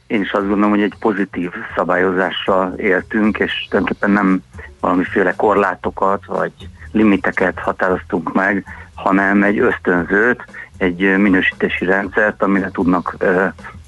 Én 0.06 0.20
is 0.20 0.32
azt 0.32 0.46
gondolom, 0.46 0.70
hogy 0.70 0.82
egy 0.82 0.94
pozitív 0.98 1.50
szabályozással 1.76 2.74
éltünk, 2.76 3.38
és 3.38 3.66
tulajdonképpen 3.68 4.10
nem 4.10 4.42
valamiféle 4.80 5.34
korlátokat, 5.36 6.26
vagy 6.26 6.52
limiteket 6.92 7.58
határoztunk 7.58 8.32
meg, 8.32 8.64
hanem 8.98 9.42
egy 9.42 9.58
ösztönzőt, 9.58 10.44
egy 10.76 10.98
minősítési 11.18 11.84
rendszert, 11.84 12.42
amire 12.42 12.70
tudnak 12.70 13.16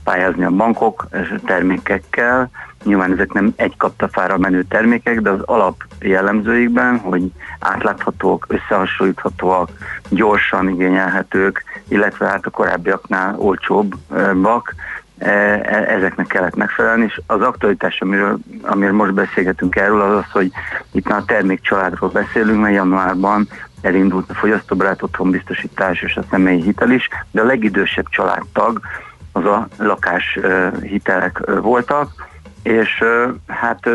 pályázni 0.05 0.45
a 0.45 0.51
bankok 0.51 1.09
termékekkel. 1.45 2.51
Nyilván 2.85 3.13
ezek 3.13 3.33
nem 3.33 3.53
egy 3.57 3.77
kaptafára 3.77 4.39
menő 4.39 4.63
termékek, 4.63 5.21
de 5.21 5.31
az 5.31 5.41
alap 5.41 5.85
jellemzőikben, 6.01 6.99
hogy 6.99 7.23
átláthatók, 7.59 8.47
összehasonlíthatóak, 8.49 9.71
gyorsan 10.09 10.69
igényelhetők, 10.69 11.65
illetve 11.89 12.27
hát 12.27 12.47
a 12.47 12.51
korábbiaknál 12.51 13.35
olcsóbbak, 13.39 14.75
ezeknek 15.21 16.27
kellett 16.27 16.57
megfelelni, 16.57 17.05
és 17.05 17.21
az 17.27 17.41
aktualitás, 17.41 18.01
amiről, 18.01 18.39
amiről 18.63 18.95
most 18.95 19.15
beszélgetünk 19.15 19.77
erről, 19.77 20.01
az 20.01 20.17
az, 20.17 20.31
hogy 20.33 20.53
itt 20.93 21.09
már 21.09 21.19
a 21.19 21.25
termékcsaládról 21.25 22.11
beszélünk, 22.11 22.61
mert 22.61 22.75
januárban 22.75 23.49
elindult 23.83 24.31
a 24.31 24.35
fogyasztóbarát 24.35 25.03
otthonbiztosítás 25.03 26.03
és 26.03 26.17
a 26.17 26.25
személyi 26.31 26.63
hitel 26.63 26.91
is, 26.91 27.09
de 27.31 27.41
a 27.41 27.45
legidősebb 27.45 28.09
családtag 28.09 28.81
az 29.33 29.45
a 29.45 29.69
lakás 29.79 30.39
hitelek 30.83 31.41
voltak, 31.61 32.29
és 32.63 33.05
hát 33.47 33.87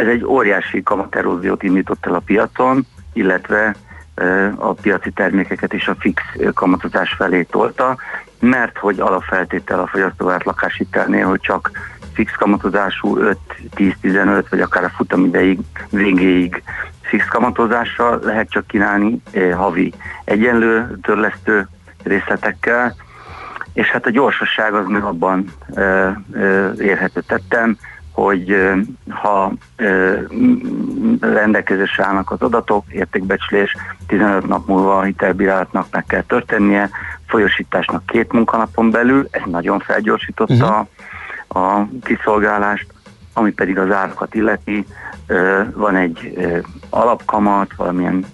ez 0.00 0.06
egy 0.06 0.24
óriási 0.24 0.82
kamateróziót 0.82 1.62
indított 1.62 2.06
el 2.06 2.14
a 2.14 2.22
piacon, 2.24 2.86
illetve 3.12 3.74
a 4.56 4.72
piaci 4.72 5.10
termékeket 5.10 5.72
is 5.72 5.88
a 5.88 5.96
fix 5.98 6.22
kamatozás 6.54 7.12
felé 7.12 7.42
tolta, 7.42 7.96
mert 8.42 8.78
hogy 8.78 9.00
alapfeltétel 9.00 9.80
a 9.80 9.86
fogyasztóbarát 9.86 10.44
lakáshitelnél, 10.44 11.26
hogy 11.26 11.40
csak 11.40 11.70
fix 12.12 12.32
kamatozású 12.32 13.18
5-10-15 13.76 14.44
vagy 14.50 14.60
akár 14.60 14.84
a 14.84 14.88
futamideig 14.88 15.58
végéig 15.90 16.62
fix 17.00 17.28
kamatozással 17.28 18.20
lehet 18.22 18.50
csak 18.50 18.66
kínálni 18.66 19.22
eh, 19.30 19.54
havi 19.56 19.92
egyenlő 20.24 20.98
törlesztő 21.02 21.68
részletekkel, 22.02 22.94
és 23.72 23.86
hát 23.86 24.06
a 24.06 24.10
gyorsasság 24.10 24.74
az 24.74 24.86
meg 24.86 25.02
abban 25.02 25.44
eh, 25.74 26.06
eh, 26.32 26.70
érhető 26.78 27.20
tettem, 27.20 27.78
hogy 28.12 28.70
ha 29.08 29.52
rendelkezésre 31.20 32.04
állnak 32.04 32.30
az 32.30 32.40
adatok, 32.40 32.84
értékbecslés 32.92 33.76
15 34.06 34.46
nap 34.46 34.66
múlva 34.66 34.98
a 34.98 35.02
hitelbírálatnak 35.02 35.86
meg 35.90 36.04
kell 36.04 36.22
történnie, 36.22 36.90
folyosításnak 37.26 38.06
két 38.06 38.32
munkanapon 38.32 38.90
belül, 38.90 39.28
ez 39.30 39.42
nagyon 39.46 39.78
felgyorsította 39.78 40.54
uh-huh 40.54 40.86
a 41.54 41.88
kiszolgálást, 42.02 42.86
ami 43.32 43.52
pedig 43.52 43.78
az 43.78 43.90
árakat 43.90 44.34
illeti, 44.34 44.86
van 45.74 45.96
egy 45.96 46.38
alapkamat, 46.90 47.74
valamilyen 47.76 48.24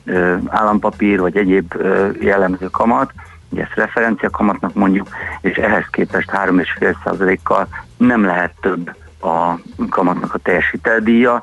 állampapír, 0.46 1.20
vagy 1.20 1.36
egyéb 1.36 1.74
jellemző 2.20 2.66
kamat, 2.66 3.12
ugye 3.50 3.62
ezt 3.62 3.74
referencia 3.74 4.30
kamatnak 4.30 4.74
mondjuk, 4.74 5.08
és 5.40 5.56
ehhez 5.56 5.84
képest 5.90 6.30
3,5%-kal 6.32 7.68
nem 7.96 8.24
lehet 8.24 8.52
több 8.60 8.94
a 9.20 9.58
kamatnak 9.88 10.34
a 10.34 10.38
teljesíteldíja. 10.38 11.42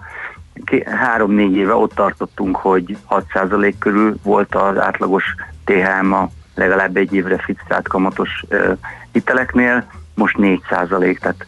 Három-négy 0.85 1.55
éve 1.55 1.73
ott 1.73 1.93
tartottunk, 1.93 2.55
hogy 2.55 2.97
6% 3.09 3.73
körül 3.79 4.15
volt 4.23 4.55
az 4.55 4.77
átlagos 4.77 5.23
THM 5.65 6.11
a 6.11 6.29
legalább 6.55 6.97
egy 6.97 7.13
évre 7.13 7.37
fixált 7.37 7.87
kamatos 7.87 8.45
hiteleknél, 9.11 9.83
most 10.13 10.37
4 10.37 10.61
százalék, 10.69 11.19
tehát 11.19 11.43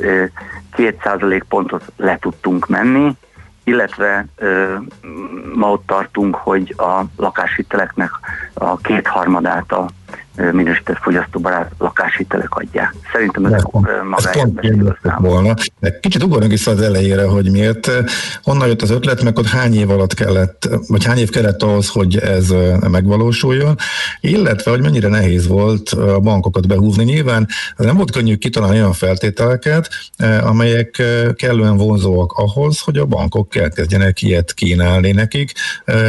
2 0.76 0.98
százalék 1.04 1.44
pontot 1.44 1.84
le 1.96 2.18
tudtunk 2.20 2.68
menni, 2.68 3.16
illetve 3.64 4.26
ö, 4.36 4.76
ma 5.56 5.72
ott 5.72 5.86
tartunk, 5.86 6.36
hogy 6.36 6.76
a 6.78 7.02
lakáshiteleknek 7.16 8.10
a 8.54 8.78
kétharmadát 8.78 9.72
a 9.72 9.88
minősített 10.52 10.98
fogyasztóbarát 10.98 11.72
lakáshitelek 11.78 12.56
adják. 12.56 12.94
Szerintem 13.12 13.46
ez 13.46 13.64
magáért 14.10 15.00
volna. 15.18 15.54
De 15.80 16.00
kicsit 16.00 16.24
ugorjunk 16.24 16.52
vissza 16.52 16.72
az 16.72 16.82
elejére, 16.82 17.26
hogy 17.28 17.52
miért, 17.52 17.92
honnan 18.44 18.68
jött 18.68 18.82
az 18.82 18.90
ötlet, 18.90 19.24
meg 19.24 19.38
ott 19.38 19.48
hány 19.48 19.76
év 19.76 19.90
alatt 19.90 20.14
kellett, 20.14 20.70
vagy 20.88 21.06
hány 21.06 21.18
év 21.18 21.30
kellett 21.30 21.64
ahhoz, 21.64 21.90
hogy 21.90 22.18
ez 22.18 22.54
megvalósuljon, 22.90 23.76
illetve, 24.22 24.72
hogy 24.72 24.82
mennyire 24.82 25.08
nehéz 25.08 25.48
volt 25.48 25.90
a 25.90 26.20
bankokat 26.20 26.68
behúzni. 26.68 27.04
Nyilván 27.04 27.48
ez 27.78 27.86
nem 27.86 27.96
volt 27.96 28.12
könnyű 28.12 28.36
kitalálni 28.36 28.78
olyan 28.78 28.94
feltételeket, 28.94 29.90
amelyek 30.42 31.02
kellően 31.36 31.78
vonzóak 31.78 32.32
ahhoz, 32.32 32.80
hogy 32.80 32.98
a 32.98 33.06
bankok 33.06 33.56
elkezdjenek 33.56 34.22
ilyet 34.22 34.54
kínálni 34.54 35.12
nekik, 35.12 35.52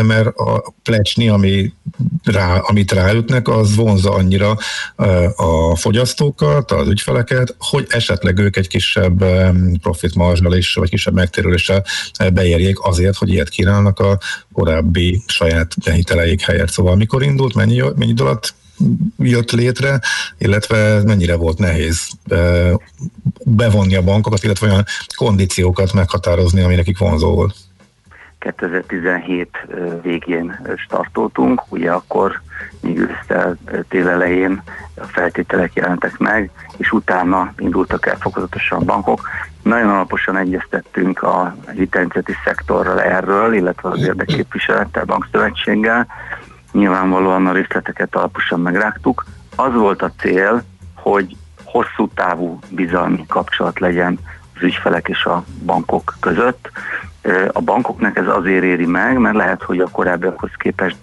mert 0.07 0.37
a 0.37 0.75
plecsni, 0.83 1.29
ami 1.29 1.73
rá, 2.25 2.57
amit 2.57 2.93
ráütnek, 2.93 3.49
az 3.49 3.75
vonza 3.89 4.13
annyira 4.13 4.57
a 5.37 5.77
fogyasztókat, 5.77 6.71
az 6.71 6.89
ügyfeleket, 6.89 7.55
hogy 7.59 7.87
esetleg 7.89 8.39
ők 8.39 8.57
egy 8.57 8.69
kisebb 8.69 9.25
profit 9.83 10.15
marzsal 10.15 10.57
is, 10.57 10.75
vagy 10.75 10.91
kisebb 10.91 11.15
megtérüléssel 11.15 11.85
beérjék 12.33 12.81
azért, 12.81 13.17
hogy 13.17 13.29
ilyet 13.29 13.49
kínálnak 13.49 13.99
a 14.01 14.19
korábbi 14.53 15.23
saját 15.27 15.75
hiteleik 15.85 16.41
helyett. 16.41 16.71
Szóval 16.71 16.97
mikor 16.97 17.23
indult, 17.23 17.55
mennyi, 17.55 17.83
mennyi 17.97 18.15
alatt 18.17 18.55
jött 19.19 19.51
létre, 19.51 20.01
illetve 20.39 21.03
mennyire 21.03 21.37
volt 21.37 21.59
nehéz 21.59 22.09
bevonni 23.45 23.95
a 23.95 24.03
bankokat, 24.03 24.45
illetve 24.45 24.67
olyan 24.67 24.85
kondíciókat 25.17 25.93
meghatározni, 25.93 26.61
ami 26.61 26.75
nekik 26.75 26.99
vonzó 26.99 27.35
volt. 27.35 27.55
2017 28.39 29.49
végén 30.03 30.61
startoltunk, 30.77 31.63
ugye 31.69 31.93
akkor 31.93 32.41
még 32.81 32.99
ősztel 32.99 33.57
télelején 33.89 34.63
a 34.95 35.05
feltételek 35.05 35.75
jelentek 35.75 36.19
meg, 36.19 36.51
és 36.77 36.93
utána 36.93 37.53
indultak 37.59 38.07
el 38.07 38.17
fokozatosan 38.17 38.81
a 38.81 38.85
bankok. 38.85 39.29
Nagyon 39.63 39.89
alaposan 39.89 40.37
egyeztettünk 40.37 41.23
a 41.23 41.57
hitelintézeti 41.75 42.33
szektorral 42.45 43.03
erről, 43.03 43.55
illetve 43.55 43.89
az 43.89 44.03
érdekképviselettel, 44.03 45.05
bankszövetséggel. 45.05 46.07
Nyilvánvalóan 46.73 47.47
a 47.47 47.53
részleteket 47.53 48.17
alaposan 48.17 48.61
megrágtuk. 48.61 49.25
Az 49.57 49.73
volt 49.75 50.03
a 50.03 50.13
cél, 50.19 50.63
hogy 50.95 51.37
hosszú 51.65 52.09
távú 52.15 52.59
bizalmi 52.71 53.27
kapcsolat 53.27 53.79
legyen 53.79 54.19
az 54.55 54.63
ügyfelek 54.63 55.09
és 55.09 55.25
a 55.25 55.45
bankok 55.65 56.17
között. 56.21 56.71
A 57.53 57.61
bankoknak 57.61 58.17
ez 58.17 58.27
azért 58.27 58.65
éri 58.65 58.87
meg, 58.87 59.19
mert 59.19 59.37
lehet, 59.37 59.63
hogy 59.63 59.81
a 59.81 59.89
korábbiakhoz 59.89 60.51
képest 60.57 60.97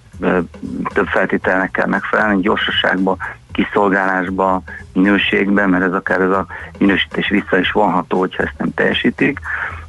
több 0.93 1.07
feltételnek 1.07 1.71
kell 1.71 1.87
megfelelni, 1.87 2.41
gyorsaságba, 2.41 3.17
kiszolgálásba, 3.51 4.61
minőségbe, 4.93 5.65
mert 5.65 5.83
ez 5.83 5.93
akár 5.93 6.21
ez 6.21 6.29
a 6.29 6.45
minősítés 6.77 7.29
vissza 7.29 7.57
is 7.57 7.71
vonható, 7.71 8.19
hogyha 8.19 8.43
ezt 8.43 8.57
nem 8.57 8.73
teljesítik, 8.73 9.39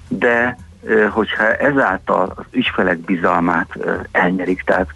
de 0.09 0.57
hogyha 1.11 1.57
ezáltal 1.57 2.33
az 2.37 2.45
ügyfelek 2.51 2.99
bizalmát 2.99 3.79
elnyerik, 4.11 4.63
tehát 4.63 4.89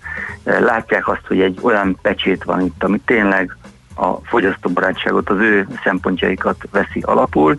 látják 0.45 1.09
azt, 1.09 1.27
hogy 1.27 1.41
egy 1.41 1.59
olyan 1.63 1.99
pecsét 2.03 2.45
van 2.45 2.61
itt, 2.61 2.85
ami 2.85 3.01
tényleg 3.05 3.57
a 3.97 4.15
fogyasztóbarátságot, 4.23 5.31
az 5.31 5.39
ő 5.39 5.69
szempontjaikat 5.85 6.57
veszi 6.71 7.01
alapul, 7.01 7.57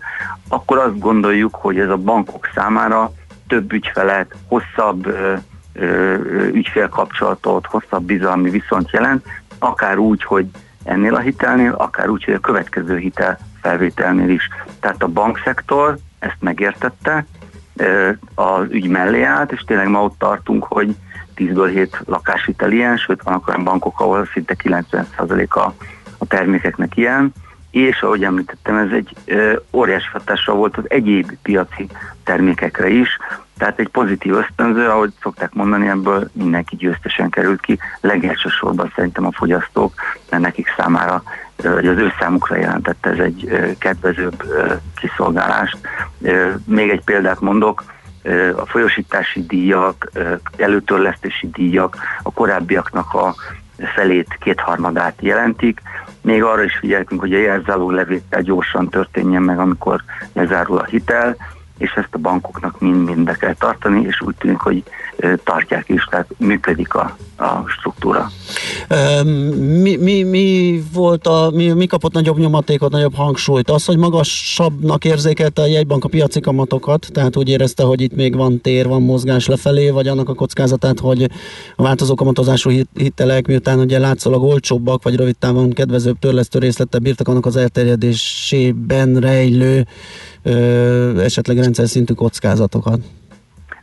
akkor 0.48 0.78
azt 0.78 0.98
gondoljuk, 0.98 1.54
hogy 1.54 1.78
ez 1.78 1.88
a 1.88 1.96
bankok 1.96 2.48
számára 2.54 3.12
több 3.52 3.72
ügyfelet, 3.72 4.34
hosszabb 4.48 5.06
ö, 5.06 5.34
ö, 5.72 6.14
ügyfélkapcsolatot, 6.52 7.66
hosszabb 7.66 8.02
bizalmi 8.02 8.50
viszont 8.50 8.90
jelent, 8.90 9.26
akár 9.58 9.98
úgy, 9.98 10.24
hogy 10.24 10.46
ennél 10.84 11.14
a 11.14 11.18
hitelnél, 11.18 11.72
akár 11.72 12.08
úgy, 12.08 12.24
hogy 12.24 12.34
a 12.34 12.38
következő 12.38 12.96
hitel 12.96 13.38
felvételnél 13.60 14.28
is. 14.28 14.48
Tehát 14.80 15.02
a 15.02 15.08
bankszektor 15.08 15.96
ezt 16.18 16.36
megértette, 16.40 17.26
az 18.34 18.66
ügy 18.70 18.88
mellé 18.88 19.22
állt, 19.22 19.52
és 19.52 19.60
tényleg 19.60 19.88
ma 19.88 20.02
ott 20.02 20.18
tartunk, 20.18 20.64
hogy 20.64 20.96
10-ből 21.36 21.70
7 21.72 22.02
lakáshitel 22.06 22.72
ilyen, 22.72 22.96
sőt 22.96 23.22
vannak 23.22 23.48
olyan 23.48 23.64
bankok, 23.64 24.00
ahol 24.00 24.28
szinte 24.32 24.54
90% 24.62 25.48
a, 25.48 25.72
a 26.18 26.26
termékeknek 26.26 26.96
ilyen, 26.96 27.32
és 27.72 28.02
ahogy 28.02 28.24
említettem, 28.24 28.76
ez 28.76 28.90
egy 28.90 29.12
ö, 29.24 29.56
óriási 29.72 30.08
hatással 30.12 30.54
volt 30.54 30.76
az 30.76 30.84
egyéb 30.88 31.32
piaci 31.42 31.86
termékekre 32.24 32.88
is, 32.88 33.08
tehát 33.58 33.78
egy 33.78 33.88
pozitív 33.88 34.34
ösztönző, 34.34 34.88
ahogy 34.88 35.12
szokták 35.20 35.52
mondani, 35.52 35.88
ebből 35.88 36.30
mindenki 36.32 36.76
győztesen 36.76 37.30
került 37.30 37.60
ki, 37.60 37.78
legelsősorban 38.00 38.92
szerintem 38.94 39.26
a 39.26 39.32
fogyasztók, 39.32 39.94
mert 40.30 40.42
nekik 40.42 40.74
számára, 40.76 41.22
vagy 41.56 41.86
az 41.86 41.96
ő 41.96 42.12
számukra 42.18 42.56
jelentette 42.56 43.10
ez 43.10 43.18
egy 43.18 43.48
kedvezőbb 43.78 44.42
kiszolgálást. 45.00 45.78
Még 46.66 46.90
egy 46.90 47.04
példát 47.04 47.40
mondok, 47.40 47.84
a 48.56 48.66
folyosítási 48.66 49.46
díjak, 49.46 50.10
előtörlesztési 50.56 51.50
díjak 51.50 51.96
a 52.22 52.32
korábbiaknak 52.32 53.14
a 53.14 53.34
felét, 53.94 54.36
kétharmadát 54.40 55.14
jelentik. 55.20 55.82
Még 56.22 56.42
arra 56.42 56.62
is 56.62 56.76
figyeltünk, 56.76 57.20
hogy 57.20 57.34
a 57.34 57.38
jelzáló 57.38 57.90
levétel 57.90 58.42
gyorsan 58.42 58.88
történjen 58.88 59.42
meg, 59.42 59.58
amikor 59.58 60.02
lezárul 60.32 60.78
a 60.78 60.84
hitel, 60.84 61.36
és 61.82 61.92
ezt 61.92 62.08
a 62.10 62.18
bankoknak 62.18 62.80
mind-mind 62.80 63.24
be 63.24 63.32
kell 63.34 63.54
tartani, 63.54 64.04
és 64.06 64.20
úgy 64.20 64.34
tűnik, 64.34 64.58
hogy 64.58 64.82
tartják 65.44 65.88
is, 65.88 66.04
tehát 66.04 66.26
működik 66.36 66.94
a, 66.94 67.16
a 67.36 67.64
struktúra. 67.66 68.30
Mi, 69.82 69.96
mi, 69.96 70.22
mi 70.22 70.82
volt 70.92 71.26
a, 71.26 71.50
mi, 71.54 71.72
mi 71.72 71.86
kapott 71.86 72.12
nagyobb 72.12 72.38
nyomatékot, 72.38 72.90
nagyobb 72.90 73.14
hangsúlyt? 73.14 73.70
Az, 73.70 73.84
hogy 73.84 73.96
magasabbnak 73.96 75.04
érzékelte 75.04 75.62
a 75.62 75.66
jegybank 75.66 76.04
a 76.04 76.08
piaci 76.08 76.40
kamatokat, 76.40 77.08
tehát 77.12 77.36
úgy 77.36 77.48
érezte, 77.48 77.82
hogy 77.82 78.00
itt 78.00 78.14
még 78.14 78.36
van 78.36 78.60
tér, 78.60 78.88
van 78.88 79.02
mozgás 79.02 79.46
lefelé, 79.46 79.90
vagy 79.90 80.08
annak 80.08 80.28
a 80.28 80.34
kockázatát, 80.34 81.00
hogy 81.00 81.22
a 81.76 81.82
változó 81.82 82.14
kamatozású 82.14 82.70
hitelek, 82.94 83.46
miután 83.46 83.78
ugye 83.78 83.98
látszólag 83.98 84.42
olcsóbbak, 84.42 85.02
vagy 85.02 85.16
rövid 85.16 85.36
távon 85.36 85.70
kedvezőbb 85.70 86.18
törlesztő 86.18 86.58
részlettel 86.58 87.00
bírtak 87.00 87.28
annak 87.28 87.46
az 87.46 87.56
elterjedésében 87.56 89.16
rejlő 89.16 89.86
esetleg 91.18 91.56
rendszer 91.56 91.88
szintű 91.88 92.14
kockázatokat? 92.14 92.98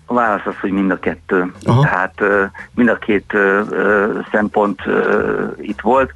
A 0.06 0.14
válasz 0.14 0.46
az, 0.46 0.60
hogy 0.62 0.72
mind 0.72 0.92
a 0.92 1.00
kettő. 1.00 1.52
Aha. 1.64 1.82
Tehát 1.82 2.22
mind 2.74 2.90
a 2.90 2.98
két 2.98 3.34
szempont 4.32 4.82
itt 5.62 5.82
volt. 5.82 6.12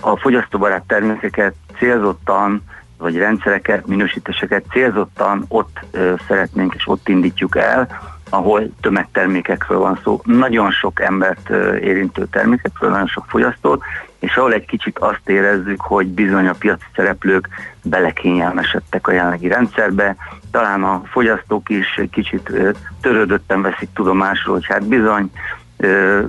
A 0.00 0.16
fogyasztóbarát 0.16 0.84
termékeket 0.86 1.54
célzottan, 1.78 2.62
vagy 2.98 3.16
rendszereket, 3.16 3.86
minősítéseket 3.86 4.64
célzottan 4.70 5.44
ott 5.48 5.78
szeretnénk 6.28 6.74
és 6.74 6.88
ott 6.88 7.08
indítjuk 7.08 7.56
el, 7.56 7.88
ahol 8.30 8.70
tömegtermékekről 8.80 9.78
van 9.78 10.00
szó, 10.02 10.20
nagyon 10.24 10.70
sok 10.70 11.00
embert 11.00 11.50
érintő 11.80 12.26
termékekről, 12.30 12.90
nagyon 12.90 13.06
sok 13.06 13.24
fogyasztót, 13.28 13.82
és 14.26 14.36
ahol 14.36 14.52
egy 14.52 14.66
kicsit 14.66 14.98
azt 14.98 15.28
érezzük, 15.28 15.80
hogy 15.80 16.06
bizony 16.06 16.46
a 16.46 16.54
piaci 16.58 16.84
szereplők 16.96 17.48
belekényelmesedtek 17.82 19.06
a 19.06 19.12
jelenlegi 19.12 19.48
rendszerbe, 19.48 20.16
talán 20.50 20.84
a 20.84 21.02
fogyasztók 21.04 21.68
is 21.68 21.96
egy 21.96 22.10
kicsit 22.10 22.52
törődötten 23.00 23.62
veszik 23.62 23.88
tudomásul, 23.94 24.52
hogy 24.52 24.66
hát 24.66 24.86
bizony 24.86 25.30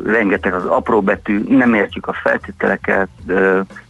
rengeteg 0.06 0.54
az 0.54 0.66
apró 0.66 1.02
betű, 1.02 1.44
nem 1.48 1.74
értjük 1.74 2.08
a 2.08 2.14
feltételeket, 2.14 3.10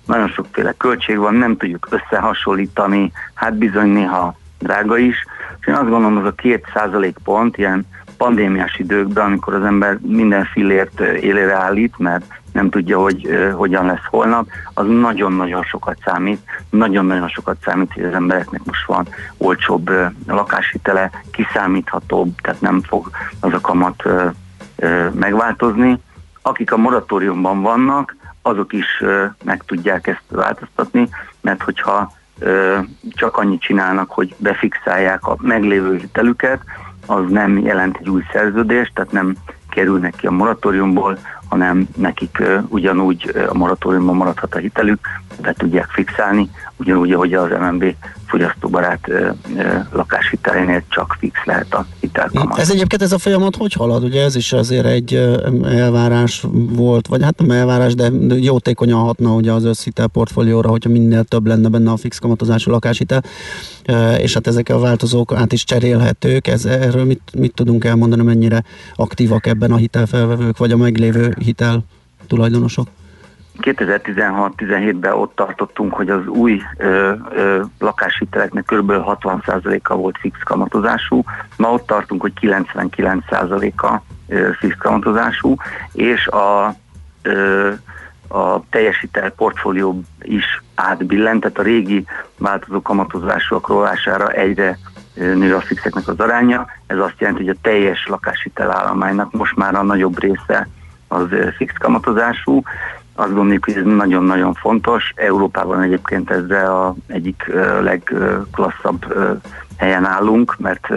nagyon 0.06 0.28
sokféle 0.28 0.74
költség 0.78 1.17
van, 1.17 1.34
nem 1.34 1.58
tudjuk 1.58 1.88
összehasonlítani, 1.89 3.12
hát 3.34 3.58
bizony 3.58 3.89
néha 3.89 4.38
drága 4.60 4.98
is. 4.98 5.26
És 5.60 5.67
én 5.67 5.74
azt 5.74 5.89
gondolom, 5.89 6.17
az 6.17 6.26
a 6.26 6.32
két 6.32 6.65
százalék 6.74 7.17
pont 7.24 7.58
ilyen 7.58 7.86
pandémiás 8.17 8.76
időkben, 8.80 9.26
amikor 9.26 9.54
az 9.54 9.63
ember 9.63 9.98
minden 10.02 10.46
fillért 10.46 11.00
élére 11.00 11.56
állít, 11.56 11.98
mert 11.98 12.26
nem 12.58 12.70
tudja, 12.70 13.00
hogy 13.00 13.30
hogyan 13.54 13.86
lesz 13.86 14.06
holnap, 14.10 14.48
az 14.74 14.86
nagyon-nagyon 14.88 15.63
sokat 15.63 15.98
számít, 16.06 16.39
nagyon-nagyon 16.70 17.28
sokat 17.28 17.58
számít, 17.63 17.93
hogy 17.93 18.04
az 18.04 18.13
embereknek 18.13 18.63
most 18.63 18.86
van 18.86 19.08
olcsóbb 19.38 19.91
lakáshitele, 20.28 21.10
kiszámíthatóbb, 21.32 22.36
tehát 22.41 22.62
nem 22.62 22.82
fog 22.82 23.10
az 23.39 23.54
a 23.54 23.62
kamat 23.62 24.04
megváltozni. 25.12 26.00
Akik 26.41 26.72
a 26.72 26.78
moratóriumban 26.78 27.62
vannak, 27.62 28.15
azok 28.41 28.74
is 28.74 29.04
meg 29.43 29.63
tudják 29.65 30.08
ezt 30.08 30.24
változtatni, 30.30 31.10
mert 31.41 31.63
hogyha 31.63 32.12
csak 33.10 33.38
annyit 33.38 33.62
csinálnak, 33.62 34.12
hogy 34.12 34.36
befixálják 34.38 35.28
a 35.28 35.36
meglévő 35.41 35.98
hitelüket, 35.98 36.62
az 37.06 37.24
nem 37.30 37.58
jelent 37.58 37.98
egy 37.98 38.10
új 38.10 38.24
szerződést, 38.32 38.93
tehát 38.93 39.12
nem 39.12 39.36
kerülnek 39.70 40.15
ki 40.15 40.28
a 40.28 40.32
moratóriumból, 40.32 41.17
hanem 41.49 41.88
nekik 41.95 42.43
ugyanúgy 42.67 43.31
a 43.49 43.57
moratóriumban 43.57 44.15
maradhat 44.15 44.55
a 44.55 44.60
hitelük, 44.60 44.99
be 45.41 45.53
tudják 45.53 45.89
fixálni, 45.89 46.49
ugyanúgy, 46.77 47.12
ahogy 47.12 47.33
az 47.33 47.49
MNB 47.49 47.95
fogyasztóbarát 48.27 49.10
lakáshitelénél 49.91 50.83
csak 50.89 51.15
fix 51.19 51.39
lehet 51.45 51.73
a 51.73 51.86
hitelkamat. 51.99 52.60
Ez 52.60 52.71
egyébként 52.71 53.01
ez 53.01 53.12
a 53.12 53.17
folyamat 53.17 53.55
hogy 53.55 53.73
halad? 53.73 54.03
Ugye 54.03 54.23
ez 54.23 54.36
is 54.36 54.53
azért 54.53 54.86
egy 54.86 55.13
elvárás 55.63 56.45
volt, 56.69 57.07
vagy 57.07 57.23
hát 57.23 57.39
nem 57.39 57.51
elvárás, 57.51 57.95
de 57.95 58.10
jótékonyan 58.39 58.99
hatna 58.99 59.33
ugye 59.33 59.51
az 59.51 59.63
összhitel 59.63 60.07
portfólióra, 60.07 60.69
hogyha 60.69 60.89
minél 60.89 61.23
több 61.23 61.47
lenne 61.47 61.69
benne 61.69 61.91
a 61.91 61.97
fix 61.97 62.17
kamatozású 62.17 62.71
lakáshitel, 62.71 63.23
és 64.17 64.34
hát 64.34 64.47
ezek 64.47 64.69
a 64.69 64.80
változók 64.80 65.34
át 65.34 65.52
is 65.52 65.63
cserélhetők. 65.63 66.47
Ez, 66.47 66.65
erről 66.65 67.06
mit, 67.06 67.21
mit 67.38 67.54
tudunk 67.54 67.86
elmondani, 67.86 68.23
mennyire 68.23 68.63
aktívak 68.95 69.45
ebben 69.45 69.71
a 69.71 69.76
hitelfelvevők, 69.76 70.58
vagy 70.58 70.71
a 70.71 70.78
meglévő 70.78 71.36
hitel 71.39 71.84
tulajdonosok? 72.28 72.88
2016-17-ben 73.62 75.13
ott 75.13 75.36
tartottunk, 75.36 75.93
hogy 75.93 76.10
az 76.10 76.28
új 76.28 76.62
ö, 76.78 77.13
ö, 77.36 77.63
lakáshiteleknek 77.80 78.65
kb. 78.65 78.91
60%-a 78.91 79.95
volt 79.95 80.17
fix 80.17 80.39
kamatozású, 80.43 81.23
ma 81.58 81.71
ott 81.71 81.88
tartunk, 81.88 82.21
hogy 82.21 82.34
99%-a 82.41 84.02
ö, 84.28 84.50
fix 84.60 84.76
kamatozású, 84.78 85.56
és 85.91 86.28
a, 86.28 86.76
ö, 87.21 87.71
a 88.28 88.60
teljesítel 88.69 89.30
portfólió 89.30 90.02
is 90.21 90.62
átbillent, 90.80 91.42
tehát 91.42 91.58
a 91.58 91.62
régi 91.62 92.06
változó 92.38 92.82
kamatozásúak 92.82 93.68
rovására 93.68 94.30
egyre 94.30 94.78
nő 95.13 95.56
a 95.56 95.62
fixeknek 95.62 96.08
az 96.08 96.20
aránya. 96.20 96.68
Ez 96.88 96.98
azt 96.98 97.16
jelenti, 97.18 97.46
hogy 97.46 97.56
a 97.56 97.62
teljes 97.62 98.08
lakáshitel 98.08 98.72
állománynak 98.72 99.32
most 99.32 99.56
már 99.56 99.76
a 99.76 99.84
nagyobb 99.84 100.20
része 100.20 100.68
az 101.08 101.28
fix 101.58 101.74
kamatozású, 101.80 102.62
azt 103.16 103.34
gondoljuk, 103.34 103.66
hogy 103.66 103.74
ez 103.74 103.84
nagyon-nagyon 103.84 104.54
fontos. 104.54 105.13
Európában 105.16 105.82
egyébként 105.82 106.32
ezre 106.32 106.62
a 106.62 106.96
egyik 107.08 107.52
legklasszabb 107.82 109.16
helyen 109.78 110.06
állunk, 110.06 110.56
mert 110.58 110.92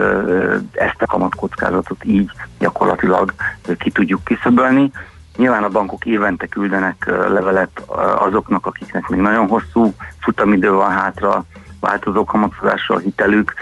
ezt 0.72 1.02
a 1.02 1.06
kamatkockázatot 1.06 2.04
így 2.04 2.30
gyakorlatilag 2.58 3.34
ki 3.78 3.90
tudjuk 3.90 4.24
kiszöbölni. 4.24 4.90
Nyilván 5.36 5.64
a 5.64 5.68
bankok 5.68 6.04
évente 6.04 6.46
küldenek 6.46 7.04
levelet 7.06 7.82
azoknak, 8.18 8.66
akiknek 8.66 9.08
még 9.08 9.20
nagyon 9.20 9.48
hosszú 9.48 9.94
futamidő 10.18 10.70
van 10.70 10.90
hátra, 10.90 11.44
változó 11.80 12.24
kamatozással 12.24 12.98
hitelük. 12.98 13.54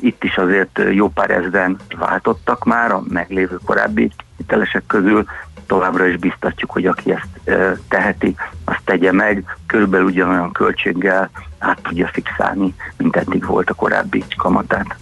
Itt 0.00 0.24
is 0.24 0.36
azért 0.36 0.80
jó 0.90 1.08
pár 1.08 1.30
ezren 1.30 1.76
váltottak 1.96 2.64
már 2.64 2.92
a 2.92 3.02
meglévő 3.08 3.58
korábbi 3.64 4.10
hitelesek 4.36 4.82
közül, 4.86 5.24
továbbra 5.66 6.06
is 6.06 6.16
biztatjuk, 6.16 6.70
hogy 6.70 6.86
aki 6.86 7.12
ezt 7.12 7.50
teheti, 7.88 8.36
azt 8.64 8.80
tegye 8.84 9.12
meg, 9.12 9.56
körülbelül 9.66 10.06
ugyanolyan 10.06 10.52
költséggel 10.52 11.30
át 11.58 11.82
tudja 11.82 12.06
fixálni, 12.12 12.74
mint 12.96 13.16
eddig 13.16 13.46
volt 13.46 13.70
a 13.70 13.74
korábbi 13.74 14.24
kamatát. 14.36 14.96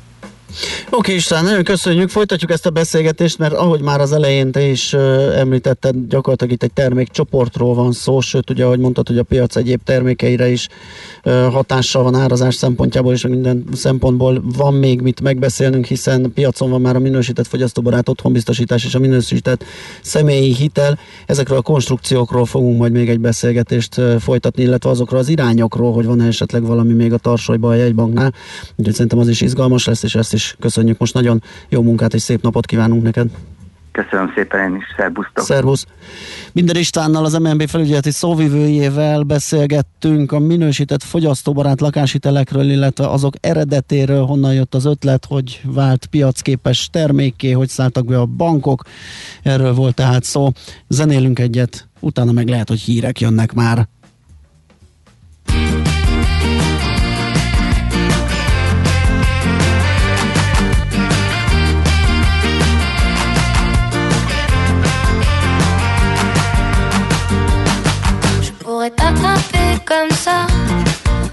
Oké 0.90 1.14
István, 1.14 1.44
nagyon 1.44 1.64
köszönjük, 1.64 2.08
folytatjuk 2.08 2.50
ezt 2.50 2.66
a 2.66 2.70
beszélgetést, 2.70 3.38
mert 3.38 3.52
ahogy 3.52 3.80
már 3.80 4.00
az 4.00 4.12
elején 4.12 4.52
te 4.52 4.60
is 4.60 4.92
említetted, 5.36 5.94
gyakorlatilag 6.08 6.52
itt 6.52 6.62
egy 6.62 6.72
termékcsoportról 6.72 7.74
van 7.74 7.92
szó, 7.92 8.20
sőt 8.20 8.50
ugye 8.50 8.64
ahogy 8.64 8.78
mondtad, 8.78 9.08
hogy 9.08 9.18
a 9.18 9.22
piac 9.22 9.56
egyéb 9.56 9.80
termékeire 9.84 10.48
is 10.48 10.68
hatással 11.50 12.02
van 12.02 12.14
árazás 12.14 12.54
szempontjából, 12.54 13.12
és 13.12 13.26
minden 13.26 13.64
szempontból 13.72 14.42
van 14.56 14.74
még 14.74 15.00
mit 15.00 15.20
megbeszélnünk, 15.20 15.86
hiszen 15.86 16.32
piacon 16.34 16.70
van 16.70 16.80
már 16.80 16.96
a 16.96 16.98
minősített 16.98 17.46
fogyasztóbarát 17.46 18.08
otthonbiztosítás 18.08 18.84
és 18.84 18.94
a 18.94 18.98
minősített 18.98 19.64
személyi 20.02 20.54
hitel. 20.54 20.98
Ezekről 21.26 21.58
a 21.58 21.62
konstrukciókról 21.62 22.44
fogunk 22.44 22.78
majd 22.78 22.92
még 22.92 23.08
egy 23.08 23.20
beszélgetést 23.20 24.00
folytatni, 24.18 24.62
illetve 24.62 24.90
azokról 24.90 25.20
az 25.20 25.28
irányokról, 25.28 25.92
hogy 25.92 26.06
van 26.06 26.20
esetleg 26.20 26.66
valami 26.66 26.92
még 26.92 27.12
a 27.12 27.18
tarsolyban 27.18 27.70
a 27.70 27.74
jegybanknál. 27.74 28.34
Úgyhogy 28.76 28.94
szerintem 28.94 29.18
az 29.18 29.28
is 29.28 29.40
izgalmas 29.40 29.86
lesz, 29.86 30.02
és 30.02 30.14
ezt 30.14 30.32
is 30.32 30.41
is 30.42 30.56
köszönjük. 30.58 30.98
Most 30.98 31.14
nagyon 31.14 31.42
jó 31.68 31.82
munkát 31.82 32.14
és 32.14 32.22
szép 32.22 32.42
napot 32.42 32.66
kívánunk 32.66 33.02
neked. 33.02 33.30
Köszönöm 33.92 34.32
szépen 34.34 34.70
én 34.70 34.76
is, 34.76 34.84
szervusztok! 34.96 35.44
Szervusz! 35.44 35.86
Minden 36.52 36.76
Istvánnal, 36.76 37.24
az 37.24 37.32
MNB 37.32 37.68
felügyeleti 37.68 38.10
szóvivőjével 38.10 39.22
beszélgettünk 39.22 40.32
a 40.32 40.38
minősített 40.38 41.02
fogyasztóbarát 41.02 41.80
lakáshitelekről, 41.80 42.70
illetve 42.70 43.08
azok 43.08 43.34
eredetéről, 43.40 44.24
honnan 44.24 44.54
jött 44.54 44.74
az 44.74 44.84
ötlet, 44.84 45.24
hogy 45.24 45.60
vált 45.64 46.06
piacképes 46.06 46.88
termékké, 46.92 47.50
hogy 47.50 47.68
szálltak 47.68 48.04
be 48.04 48.18
a 48.18 48.26
bankok. 48.26 48.82
Erről 49.42 49.74
volt 49.74 49.94
tehát 49.94 50.24
szó. 50.24 50.48
Zenélünk 50.88 51.38
egyet, 51.38 51.88
utána 52.00 52.32
meg 52.32 52.48
lehet, 52.48 52.68
hogy 52.68 52.80
hírek 52.80 53.20
jönnek 53.20 53.52
már. 53.52 53.88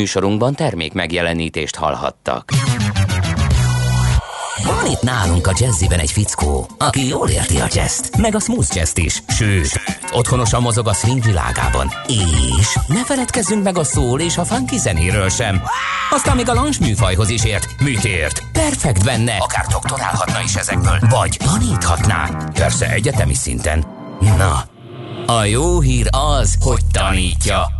Műsorunkban 0.00 0.54
termék 0.54 0.92
megjelenítést 0.92 1.76
hallhattak. 1.76 2.50
Van 4.64 4.86
itt 4.86 5.02
nálunk 5.02 5.46
a 5.46 5.52
jazziben 5.58 5.98
egy 5.98 6.10
fickó, 6.10 6.68
aki 6.78 7.08
jól 7.08 7.28
érti 7.28 7.60
a 7.60 7.66
jazzt, 7.72 8.16
meg 8.16 8.34
a 8.34 8.40
smooth 8.40 8.76
jazzt 8.76 8.98
is, 8.98 9.22
sőt, 9.28 9.80
otthonosan 10.12 10.62
mozog 10.62 10.88
a 10.88 10.92
swing 10.92 11.24
világában. 11.24 11.90
És 12.58 12.78
ne 12.86 13.04
feledkezzünk 13.04 13.62
meg 13.62 13.78
a 13.78 13.84
szól 13.84 14.20
és 14.20 14.36
a 14.36 14.44
funky 14.44 14.78
zenéről 14.78 15.28
sem. 15.28 15.62
Aztán 16.10 16.36
még 16.36 16.48
a 16.48 16.54
lounge 16.54 16.76
műfajhoz 16.80 17.28
is 17.28 17.44
ért. 17.44 17.66
Mit 17.78 18.04
ért? 18.04 18.42
Perfekt 18.52 19.04
benne, 19.04 19.36
akár 19.36 19.66
doktorálhatna 19.66 20.42
is 20.44 20.54
ezekből, 20.54 20.98
vagy 21.10 21.36
taníthatná. 21.38 22.30
Persze 22.52 22.90
egyetemi 22.90 23.34
szinten. 23.34 23.84
Na, 24.20 24.64
a 25.26 25.44
jó 25.44 25.80
hír 25.80 26.08
az, 26.10 26.54
hogy 26.60 26.84
tanítja. 26.92 27.79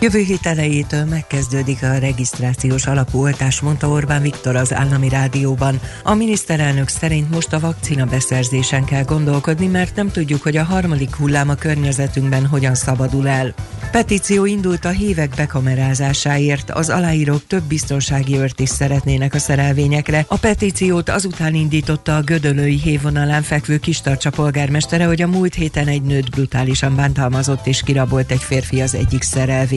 Jövő 0.00 0.18
hét 0.18 0.46
elejétől 0.46 1.04
megkezdődik 1.04 1.82
a 1.82 1.98
regisztrációs 1.98 2.86
alapú 2.86 3.20
oltás, 3.20 3.60
mondta 3.60 3.88
Orbán 3.88 4.22
Viktor 4.22 4.56
az 4.56 4.74
állami 4.74 5.08
rádióban. 5.08 5.80
A 6.02 6.14
miniszterelnök 6.14 6.88
szerint 6.88 7.30
most 7.30 7.52
a 7.52 7.60
vakcina 7.60 8.04
beszerzésen 8.04 8.84
kell 8.84 9.04
gondolkodni, 9.04 9.66
mert 9.66 9.96
nem 9.96 10.10
tudjuk, 10.10 10.42
hogy 10.42 10.56
a 10.56 10.64
harmadik 10.64 11.14
hullám 11.14 11.48
a 11.48 11.54
környezetünkben 11.54 12.46
hogyan 12.46 12.74
szabadul 12.74 13.28
el. 13.28 13.54
Petíció 13.90 14.44
indult 14.44 14.84
a 14.84 14.88
hívek 14.88 15.30
bekamerázásáért, 15.36 16.70
az 16.70 16.90
aláírók 16.90 17.46
több 17.46 17.62
biztonsági 17.62 18.36
ört 18.36 18.60
is 18.60 18.68
szeretnének 18.68 19.34
a 19.34 19.38
szerelvényekre. 19.38 20.24
A 20.28 20.36
petíciót 20.36 21.08
azután 21.08 21.54
indította 21.54 22.16
a 22.16 22.22
Gödölői 22.22 22.80
hévonalán 22.80 23.42
fekvő 23.42 23.78
Kistarcsa 23.78 24.30
polgármestere, 24.30 25.04
hogy 25.06 25.22
a 25.22 25.26
múlt 25.26 25.54
héten 25.54 25.86
egy 25.86 26.02
nőt 26.02 26.30
brutálisan 26.30 26.96
bántalmazott 26.96 27.66
és 27.66 27.82
kirabolt 27.82 28.30
egy 28.30 28.42
férfi 28.42 28.80
az 28.80 28.94
egyik 28.94 29.22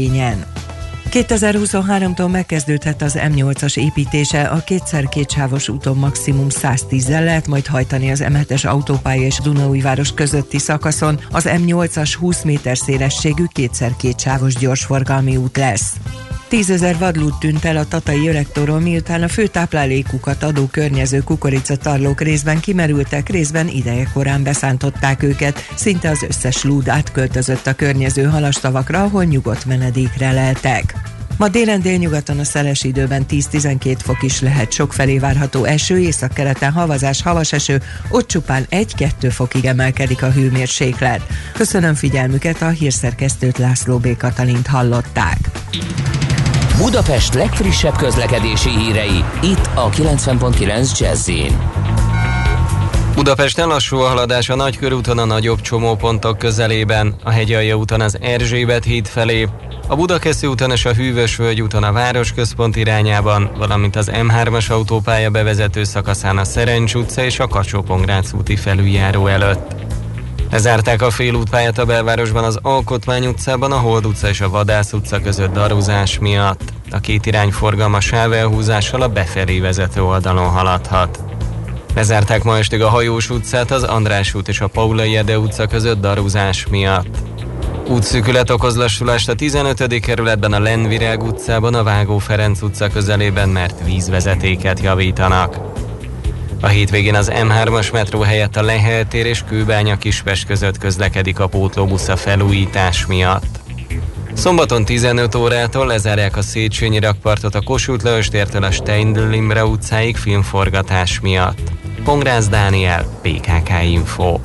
szerelvényen. 0.09 0.45
2023-tól 1.11 2.31
megkezdődhet 2.31 3.01
az 3.01 3.19
M8-as 3.19 3.77
építése, 3.77 4.41
a 4.41 4.63
kétszer 4.63 5.09
kétsávos 5.09 5.69
úton 5.69 5.97
maximum 5.97 6.47
110-zel 6.49 7.23
lehet 7.23 7.47
majd 7.47 7.67
hajtani 7.67 8.11
az 8.11 8.23
M7-es 8.27 8.67
autópálya 8.67 9.21
és 9.21 9.39
Dunaújváros 9.43 10.13
közötti 10.13 10.57
szakaszon. 10.57 11.19
Az 11.31 11.45
M8-as 11.47 12.15
20 12.19 12.43
méter 12.43 12.77
szélességű 12.77 13.43
kétszer 13.53 13.91
kétsávos 13.97 14.55
gyorsforgalmi 14.55 15.35
út 15.35 15.57
lesz. 15.57 15.93
Tízezer 16.49 16.97
vadlút 16.97 17.39
tűnt 17.39 17.65
el 17.65 17.77
a 17.77 17.87
tatai 17.87 18.27
öregtorról, 18.27 18.79
miután 18.79 19.23
a 19.23 19.27
fő 19.27 19.47
táplálékukat 19.47 20.43
adó 20.43 20.67
környező 20.71 21.19
kukoricatarlók 21.19 22.21
részben 22.21 22.59
kimerültek, 22.59 23.29
részben 23.29 23.67
ideje 23.67 24.09
korán 24.13 24.43
beszántották 24.43 25.23
őket. 25.23 25.67
Szinte 25.75 26.09
az 26.09 26.23
összes 26.27 26.63
lúd 26.63 26.87
átköltözött 26.87 27.67
a 27.67 27.73
környező 27.73 28.23
halastavakra, 28.23 29.03
ahol 29.03 29.23
nyugodt 29.23 29.65
menedékre 29.65 30.31
leltek. 30.31 30.93
Ma 31.37 31.47
délen 31.47 31.81
délnyugaton 31.81 32.39
a 32.39 32.43
szeles 32.43 32.83
időben 32.83 33.25
10-12 33.29 33.97
fok 33.97 34.23
is 34.23 34.41
lehet, 34.41 34.71
sokfelé 34.71 35.17
várható 35.17 35.63
eső, 35.63 35.99
északkeleten 35.99 36.71
havazás, 36.71 37.21
havas 37.21 37.53
eső, 37.53 37.81
ott 38.09 38.27
csupán 38.27 38.65
1-2 38.69 39.09
fokig 39.31 39.65
emelkedik 39.65 40.23
a 40.23 40.31
hőmérséklet. 40.31 41.21
Köszönöm 41.53 41.93
figyelmüket, 41.93 42.61
a 42.61 42.69
hírszerkesztőt 42.69 43.57
László 43.57 43.97
B. 43.97 44.17
Katalint 44.17 44.67
hallották. 44.67 45.37
Budapest 46.79 47.33
legfrissebb 47.33 47.95
közlekedési 47.95 48.69
hírei, 48.69 49.23
itt 49.41 49.69
a 49.73 49.89
90.9 49.89 50.99
jazz 50.99 51.31
Budapesten 53.15 53.67
lassú 53.67 53.97
a 53.97 54.07
haladás 54.07 54.49
a 54.49 54.55
Nagykörúton 54.55 55.17
a 55.17 55.25
nagyobb 55.25 55.61
csomópontok 55.61 56.37
közelében, 56.37 57.15
a 57.23 57.29
Hegyalja 57.29 57.75
úton 57.75 58.01
az 58.01 58.17
Erzsébet 58.21 58.83
híd 58.83 59.07
felé, 59.07 59.47
a 59.87 59.95
Budakeszi 59.95 60.47
úton 60.47 60.71
és 60.71 60.85
a 60.85 60.93
Hűvösvölgy 60.93 61.61
úton 61.61 61.83
a 61.83 61.91
városközpont 61.91 62.75
irányában, 62.75 63.51
valamint 63.57 63.95
az 63.95 64.11
M3-as 64.13 64.71
autópálya 64.71 65.29
bevezető 65.29 65.83
szakaszán 65.83 66.37
a 66.37 66.43
Szerencs 66.43 66.93
utca 66.93 67.23
és 67.23 67.39
a 67.39 67.47
kacsó 67.47 67.85
úti 68.33 68.55
felüljáró 68.55 69.27
előtt. 69.27 69.75
Lezárták 70.51 71.01
a 71.01 71.09
félútpályát 71.09 71.77
a 71.77 71.85
belvárosban 71.85 72.43
az 72.43 72.59
Alkotmány 72.61 73.25
utcában, 73.25 73.71
a 73.71 73.77
Hold 73.77 74.05
utca 74.05 74.27
és 74.29 74.41
a 74.41 74.49
Vadász 74.49 74.93
utca 74.93 75.21
között 75.21 75.53
darúzás 75.53 76.19
miatt. 76.19 76.61
A 76.91 76.99
két 76.99 77.25
irány 77.25 77.51
forgalma 77.51 77.99
sávelhúzással 77.99 79.01
a 79.01 79.07
befelé 79.07 79.59
vezető 79.59 80.03
oldalon 80.03 80.49
haladhat. 80.49 81.19
Lezárták 81.95 82.43
ma 82.43 82.57
estig 82.57 82.81
a 82.81 82.89
Hajós 82.89 83.29
utcát, 83.29 83.71
az 83.71 83.83
András 83.83 84.33
út 84.33 84.47
és 84.47 84.61
a 84.61 84.67
Paulai 84.67 85.15
Ede 85.15 85.39
utca 85.39 85.67
között 85.67 86.01
darúzás 86.01 86.67
miatt. 86.67 87.17
Útszűkület 87.87 88.49
okoz 88.49 88.75
lassulást 88.75 89.29
a 89.29 89.35
15. 89.35 89.99
kerületben 89.99 90.53
a 90.53 90.59
Lenvirág 90.59 91.23
utcában, 91.23 91.73
a 91.73 91.83
Vágó 91.83 92.17
Ferenc 92.17 92.61
utca 92.61 92.87
közelében, 92.87 93.49
mert 93.49 93.85
vízvezetéket 93.85 94.79
javítanak. 94.79 95.57
A 96.61 96.67
hétvégén 96.67 97.15
az 97.15 97.31
M3-as 97.33 97.91
metró 97.91 98.21
helyett 98.21 98.55
a 98.55 98.61
Lehel 98.61 99.07
tér 99.07 99.25
és 99.25 99.43
Kőbánya 99.47 99.97
Kispest 99.97 100.45
között 100.45 100.77
közlekedik 100.77 101.39
a 101.39 101.47
pótlóbusz 101.47 102.07
a 102.07 102.15
felújítás 102.15 103.05
miatt. 103.05 103.59
Szombaton 104.33 104.85
15 104.85 105.35
órától 105.35 105.85
lezárják 105.85 106.37
a 106.37 106.41
Széchenyi 106.41 106.99
rakpartot 106.99 107.55
a 107.55 107.61
Kossuth 107.61 108.03
Lajos 108.03 108.27
tértől 108.27 108.63
a 108.63 108.71
Steindl 108.71 109.61
utcáig 109.63 110.17
filmforgatás 110.17 111.19
miatt. 111.19 111.71
Pongrász 112.03 112.47
Dániel, 112.47 113.05
PKK 113.21 113.69
Info. 113.83 114.39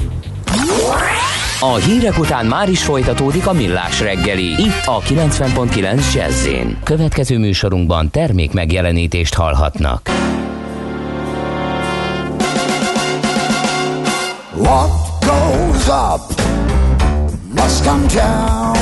A 1.60 1.74
hírek 1.74 2.18
után 2.18 2.46
már 2.46 2.68
is 2.68 2.82
folytatódik 2.82 3.46
a 3.46 3.52
millás 3.52 4.00
reggeli. 4.00 4.44
Itt 4.44 4.82
a 4.84 5.00
90.9 5.00 6.14
jazz 6.14 6.48
Következő 6.84 7.38
műsorunkban 7.38 8.10
termék 8.10 8.52
megjelenítést 8.52 9.34
hallhatnak. 9.34 10.10
What 14.64 14.90
goes 15.20 15.88
up 15.90 16.22
must 17.52 17.84
come 17.84 18.08
down. 18.08 18.74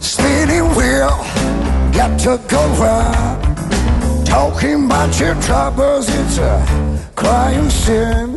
Spinning 0.00 0.68
wheel, 0.74 1.14
got 1.92 2.18
to 2.26 2.40
go 2.48 2.62
round. 2.82 4.26
Talking 4.26 4.86
about 4.86 5.20
your 5.20 5.36
troubles, 5.42 6.08
it's 6.08 6.38
a 6.38 6.56
crying 7.14 7.70
sin. 7.70 8.36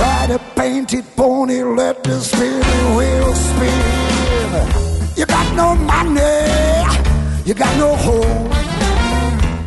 Ride 0.00 0.32
a 0.32 0.38
painted 0.54 1.06
pony, 1.16 1.62
let 1.62 2.04
the 2.04 2.20
spinning 2.20 2.94
wheel 2.94 3.34
spin. 3.34 4.52
You 5.16 5.24
got 5.24 5.48
no 5.56 5.74
money, 5.74 6.84
you 7.46 7.54
got 7.54 7.74
no 7.78 7.96
home. 7.96 8.52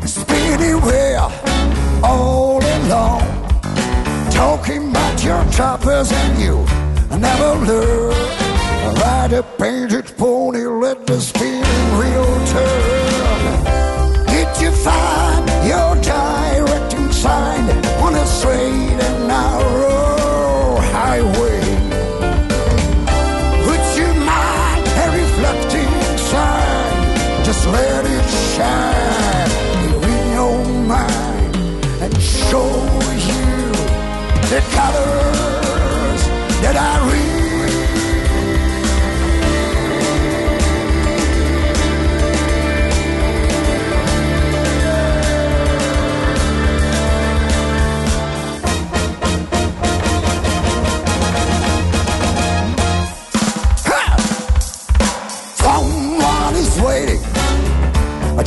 Spinning 0.06 0.82
wheel, 0.82 1.32
all 2.04 2.62
alone. 2.64 3.31
Talking 4.42 4.90
about 4.90 5.24
your 5.24 5.46
choppers 5.52 6.12
and 6.12 6.42
you 6.42 6.66
never 7.20 7.64
learn. 7.64 8.96
Ride 8.96 9.34
a 9.34 9.44
painted 9.44 10.08
pony, 10.18 10.66
let 10.66 11.06
the 11.06 11.22
spinning 11.22 11.90
wheel 12.00 12.26
turn. 12.48 13.64
Did 14.26 14.50
you 14.60 14.72
find 14.72 15.46
your 15.70 15.94
directing 16.02 17.12
sign 17.12 17.70
on 18.02 18.16
a 18.16 18.26
straight 18.26 18.71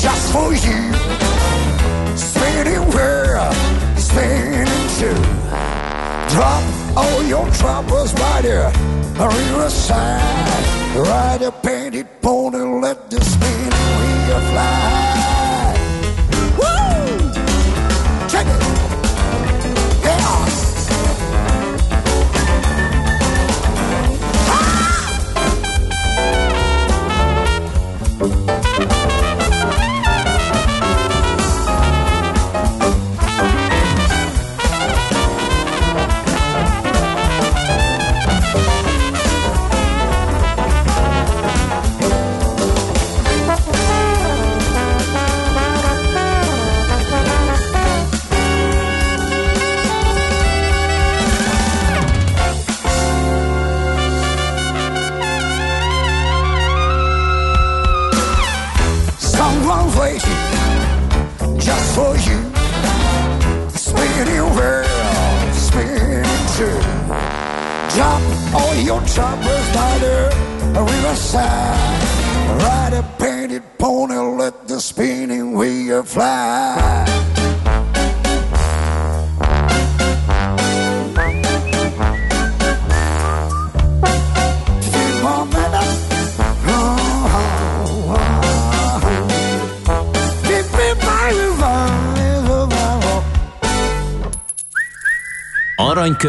just 0.05 0.33
for 0.35 0.53
you. 0.53 0.81
Spinning 2.15 2.85
world, 2.93 3.57
spinning 3.97 4.89
too. 4.99 5.21
Drop 6.35 6.65
all 6.95 7.23
your 7.23 7.49
troubles 7.53 8.13
by 8.13 8.43
the 8.43 8.71
riverside. 9.17 10.65
Ride 10.95 11.43
a 11.43 11.51
painted 11.51 12.07
pony, 12.21 12.59
let 12.83 13.09
the 13.11 13.21
spinning 13.25 13.89
wheel 13.99 14.41
fly. 14.51 15.75
Woo! 16.59 18.29
Check 18.29 18.47
it. 18.47 18.74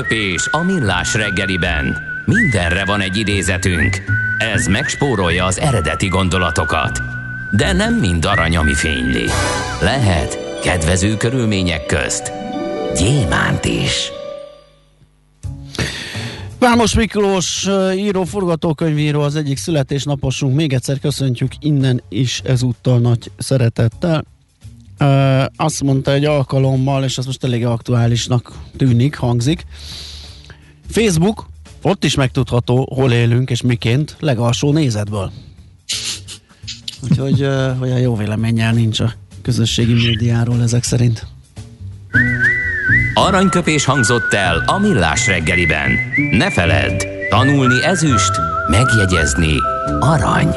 Aranyköpés 0.05 0.47
a 0.51 0.63
millás 0.63 1.13
reggeliben. 1.13 1.97
Mindenre 2.25 2.85
van 2.85 3.01
egy 3.01 3.17
idézetünk. 3.17 4.03
Ez 4.37 4.67
megspórolja 4.67 5.45
az 5.45 5.59
eredeti 5.59 6.07
gondolatokat. 6.07 7.01
De 7.51 7.73
nem 7.73 7.93
mind 7.93 8.25
arany, 8.25 8.57
ami 8.57 8.73
fényli. 8.73 9.25
Lehet 9.81 10.59
kedvező 10.63 11.17
körülmények 11.17 11.85
közt 11.85 12.31
gyémánt 12.95 13.65
is. 13.65 14.11
Vámos 16.59 16.95
Miklós 16.95 17.67
író, 17.95 18.23
forgatókönyvíró, 18.23 19.21
az 19.21 19.35
egyik 19.35 19.57
születésnaposunk. 19.57 20.55
Még 20.55 20.73
egyszer 20.73 20.99
köszöntjük 20.99 21.51
innen 21.59 22.01
is 22.09 22.41
ezúttal 22.43 22.99
nagy 22.99 23.31
szeretettel. 23.37 24.23
Azt 25.55 25.84
mondta 25.84 26.12
egy 26.12 26.25
alkalommal, 26.25 27.03
és 27.03 27.17
az 27.17 27.25
most 27.25 27.43
elég 27.43 27.65
aktuálisnak 27.65 28.51
tűnik, 28.77 29.15
hangzik. 29.15 29.65
Facebook, 30.89 31.45
ott 31.81 32.03
is 32.03 32.15
megtudható, 32.15 32.93
hol 32.95 33.12
élünk 33.12 33.49
és 33.49 33.62
miként, 33.62 34.15
legalsó 34.19 34.71
nézetből. 34.71 35.31
Úgyhogy 37.10 37.41
olyan 37.81 37.99
jó 37.99 38.15
véleménnyel 38.15 38.73
nincs 38.73 38.99
a 38.99 39.13
közösségi 39.41 39.93
médiáról 39.93 40.61
ezek 40.61 40.84
szerint. 40.84 41.28
Aranyköpés 43.13 43.86
hangzott 43.86 44.34
el 44.34 44.63
a 44.65 44.78
millás 44.78 45.28
reggeliben. 45.28 45.91
Ne 46.32 46.51
feledd, 46.51 47.03
tanulni 47.30 47.84
ezüst, 47.84 48.32
megjegyezni 48.69 49.53
arany. 49.99 50.55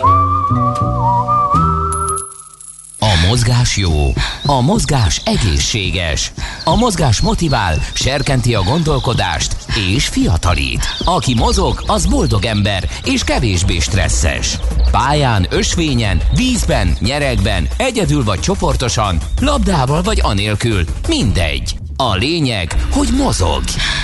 Mozgás 3.29 3.77
jó, 3.77 4.13
a 4.47 4.61
mozgás 4.61 5.21
egészséges, 5.25 6.33
a 6.65 6.77
mozgás 6.77 7.21
motivál, 7.21 7.79
serkenti 7.93 8.55
a 8.55 8.63
gondolkodást 8.63 9.57
és 9.95 10.07
fiatalít. 10.07 10.87
Aki 11.05 11.35
mozog, 11.35 11.83
az 11.87 12.07
boldog 12.07 12.45
ember 12.45 12.89
és 13.05 13.25
kevésbé 13.25 13.79
stresszes. 13.79 14.59
Pályán, 14.91 15.47
ösvényen, 15.51 16.21
vízben, 16.35 16.97
nyeregben, 17.01 17.69
egyedül 17.77 18.25
vagy 18.25 18.41
csoportosan, 18.41 19.19
labdával 19.41 20.03
vagy 20.03 20.21
anélkül, 20.23 20.85
mindegy. 21.09 21.79
A 21.97 22.15
lényeg, 22.15 22.87
hogy 22.91 23.09
mozog. 23.17 23.63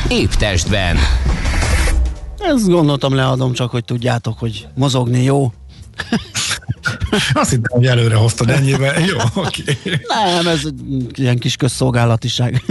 Épp 0.08 0.30
testben. 0.30 0.96
Ezt 2.38 2.68
gondoltam, 2.68 3.14
leadom 3.14 3.52
csak, 3.52 3.70
hogy 3.70 3.84
tudjátok, 3.84 4.38
hogy 4.38 4.66
mozogni 4.74 5.22
jó. 5.22 5.52
Azt 7.32 7.50
hittem, 7.50 7.78
hogy 7.78 7.86
előre 7.86 8.14
hoztad 8.14 8.50
ennyivel. 8.50 9.00
Jó, 9.00 9.16
oké. 9.34 9.62
Okay. 9.66 10.00
Nem, 10.08 10.46
ez 10.46 10.60
ilyen 11.14 11.38
kis 11.38 11.56
közszolgálatiság. 11.56 12.62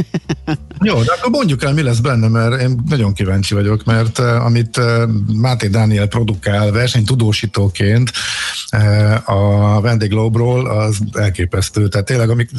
Jó, 0.80 1.04
de 1.04 1.14
akkor 1.18 1.32
mondjuk 1.32 1.64
el, 1.64 1.74
mi 1.74 1.82
lesz 1.82 2.00
benne, 2.00 2.28
mert 2.28 2.62
én 2.62 2.80
nagyon 2.90 3.14
kíváncsi 3.14 3.54
vagyok, 3.54 3.84
mert 3.84 4.20
uh, 4.20 4.46
amit 4.46 4.78
uh, 4.78 5.10
Máté 5.36 5.68
Dániel 5.68 6.08
produkál 6.08 6.72
versenytudósítóként 6.72 8.12
uh, 8.72 9.30
a 9.30 9.82
vendéglóbról, 9.82 10.68
az 10.68 10.98
elképesztő. 11.14 11.88
Tehát 11.88 12.06
tényleg, 12.06 12.30
amik, 12.30 12.50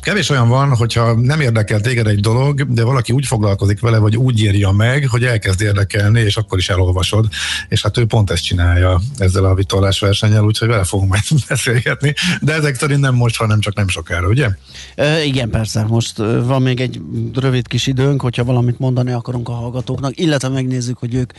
kevés 0.00 0.30
olyan 0.30 0.48
van, 0.48 0.76
hogyha 0.76 1.14
nem 1.14 1.40
érdekel 1.40 1.80
téged 1.80 2.06
egy 2.06 2.20
dolog, 2.20 2.72
de 2.72 2.84
valaki 2.84 3.12
úgy 3.12 3.26
foglalkozik 3.26 3.80
vele, 3.80 3.98
vagy 3.98 4.16
úgy 4.16 4.40
írja 4.40 4.70
meg, 4.70 5.06
hogy 5.10 5.24
elkezd 5.24 5.60
érdekelni, 5.60 6.20
és 6.20 6.36
akkor 6.36 6.58
is 6.58 6.68
elolvasod. 6.68 7.28
És 7.68 7.82
hát 7.82 7.98
ő 7.98 8.06
pont 8.06 8.30
ezt 8.30 8.44
csinálja 8.44 9.00
ezzel 9.18 9.44
a 9.44 9.54
vitolás 9.54 10.00
versennyel, 10.00 10.44
úgyhogy 10.44 10.68
vele 10.68 10.79
fogunk 10.84 11.10
majd 11.10 11.22
beszélgetni, 11.48 12.14
de 12.40 12.52
ezek 12.52 12.74
szerint 12.74 13.00
nem 13.00 13.14
most, 13.14 13.36
hanem 13.36 13.60
csak 13.60 13.74
nem 13.74 13.88
sokára, 13.88 14.28
ugye? 14.28 14.48
E, 14.94 15.24
igen, 15.24 15.50
persze. 15.50 15.82
Most 15.82 16.16
van 16.44 16.62
még 16.62 16.80
egy 16.80 17.00
rövid 17.34 17.66
kis 17.66 17.86
időnk, 17.86 18.22
hogyha 18.22 18.44
valamit 18.44 18.78
mondani 18.78 19.12
akarunk 19.12 19.48
a 19.48 19.52
hallgatóknak, 19.52 20.18
illetve 20.18 20.48
megnézzük, 20.48 20.98
hogy 20.98 21.14
ők 21.14 21.32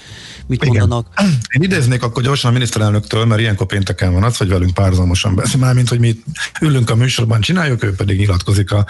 mit 0.48 0.64
Igen. 0.64 0.78
mondanak. 0.78 1.08
Én 1.56 1.62
idéznék 1.62 2.04
akkor 2.04 2.24
gyorsan 2.24 2.50
a 2.50 2.54
miniszterelnöktől, 2.54 3.26
mert 3.26 3.42
ilyenkor 3.42 3.68
pénteken 3.68 4.14
van 4.14 4.24
az, 4.24 4.38
hogy 4.38 4.50
velünk 4.50 4.74
párzamosan 4.74 5.36
beszél, 5.36 5.60
mármint, 5.60 5.89
hogy 5.89 6.00
mi 6.00 6.16
ülünk 6.62 6.89
a 6.89 6.96
műsorban, 6.96 7.42
csináljuk, 7.42 7.84
ő 7.84 7.96
pedig 7.96 8.18
nyilatkozik 8.18 8.72
a 8.72 8.86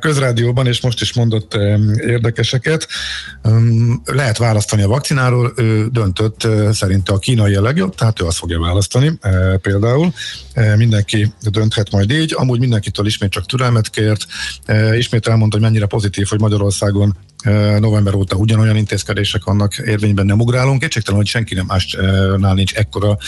közrádióban, 0.00 0.66
és 0.66 0.80
most 0.80 1.00
is 1.00 1.14
mondott 1.14 1.54
érdekeseket. 2.06 2.88
Lehet 4.04 4.38
választani 4.38 4.82
a 4.82 4.88
vakcináról, 4.88 5.52
ő 5.56 5.88
döntött, 5.92 6.46
szerint 6.72 7.08
a 7.08 7.18
kínai 7.18 7.54
a 7.54 7.62
legjobb, 7.62 7.94
tehát 7.94 8.20
ő 8.20 8.24
azt 8.24 8.38
fogja 8.38 8.60
választani 8.60 9.18
például. 9.62 10.12
Mindenki 10.76 11.32
dönthet 11.50 11.90
majd 11.90 12.10
így. 12.10 12.34
Amúgy 12.36 12.58
mindenkitől 12.58 13.06
ismét 13.06 13.30
csak 13.30 13.46
türelmet 13.46 13.90
kért. 13.90 14.26
Ismét 14.96 15.26
elmondta, 15.26 15.56
hogy 15.56 15.66
mennyire 15.66 15.86
pozitív, 15.86 16.26
hogy 16.26 16.40
Magyarországon 16.40 17.16
november 17.78 18.14
óta 18.14 18.36
ugyanolyan 18.36 18.76
intézkedések 18.76 19.44
vannak 19.44 19.78
érvényben, 19.78 20.26
nem 20.26 20.40
ugrálunk. 20.40 20.80
Kétségtelen, 20.80 21.18
hogy 21.20 21.28
senki 21.28 21.54
nem 21.54 21.66
másnál 21.66 22.54
nincs 22.54 22.74
ekkora 22.74 23.18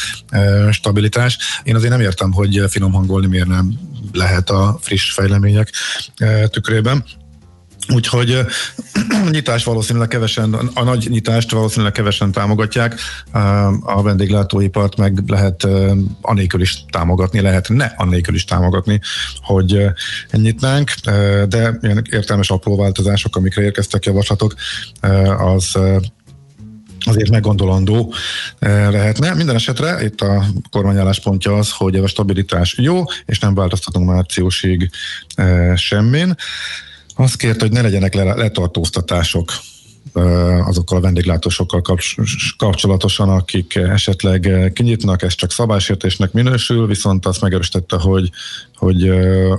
stabilitás. 0.70 1.38
Én 1.62 1.74
azért 1.74 1.92
nem 1.92 2.00
értem, 2.00 2.32
hogy 2.32 2.64
finom 2.68 2.92
hangolni 2.92 3.26
miért 3.26 3.46
nem 3.46 3.78
lehet 4.12 4.50
a 4.50 4.78
friss 4.80 5.12
fejlemények 5.12 5.72
tükrében. 6.46 7.04
Úgyhogy 7.94 8.30
a 8.30 9.28
nyitást 9.30 9.64
valószínűleg 9.64 10.08
kevesen, 10.08 10.54
a 10.74 10.82
nagy 10.82 11.06
nyitást 11.10 11.50
valószínűleg 11.50 11.92
kevesen 11.92 12.32
támogatják, 12.32 13.00
a 13.80 14.02
vendéglátóipart 14.02 14.96
meg 14.96 15.22
lehet 15.26 15.66
anélkül 16.20 16.60
is 16.60 16.84
támogatni, 16.90 17.40
lehet 17.40 17.68
ne 17.68 17.92
anélkül 17.96 18.34
is 18.34 18.44
támogatni, 18.44 19.00
hogy 19.40 19.86
nyitnánk, 20.32 20.90
de 21.48 21.78
ilyen 21.80 22.04
értelmes 22.10 22.50
apró 22.50 22.76
változások, 22.76 23.36
amikre 23.36 23.62
érkeztek 23.62 24.04
javaslatok, 24.04 24.54
az 25.38 25.78
azért 27.06 27.30
meggondolandó 27.30 28.14
lehetne. 28.90 29.34
Minden 29.34 29.54
esetre 29.54 30.04
itt 30.04 30.20
a 30.20 30.44
kormányálláspontja 30.70 31.56
az, 31.56 31.72
hogy 31.72 31.96
a 31.96 32.06
stabilitás 32.06 32.74
jó, 32.78 33.02
és 33.26 33.38
nem 33.38 33.54
változtatunk 33.54 34.08
márciusig 34.08 34.90
semmin. 35.74 36.36
Azt 37.14 37.36
kérte, 37.36 37.64
hogy 37.64 37.72
ne 37.72 37.80
legyenek 37.80 38.14
letartóztatások 38.14 39.52
azokkal 40.66 40.98
a 40.98 41.00
vendéglátósokkal 41.00 41.82
kapcsolatosan, 42.56 43.28
akik 43.28 43.74
esetleg 43.74 44.70
kinyitnak, 44.74 45.22
ez 45.22 45.34
csak 45.34 45.52
szabálysértésnek 45.52 46.32
minősül, 46.32 46.86
viszont 46.86 47.26
azt 47.26 47.40
megerősítette, 47.40 47.96
hogy, 47.96 48.30
hogy 48.74 49.08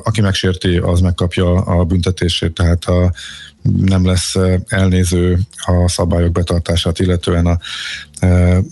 aki 0.03 0.21
megsérti, 0.21 0.77
az 0.77 0.99
megkapja 0.99 1.53
a 1.53 1.83
büntetését, 1.83 2.53
tehát 2.53 2.85
a 2.85 3.13
nem 3.61 4.05
lesz 4.05 4.35
elnéző 4.67 5.39
a 5.65 5.89
szabályok 5.89 6.31
betartását, 6.31 6.99
illetően 6.99 7.45
a 7.45 7.57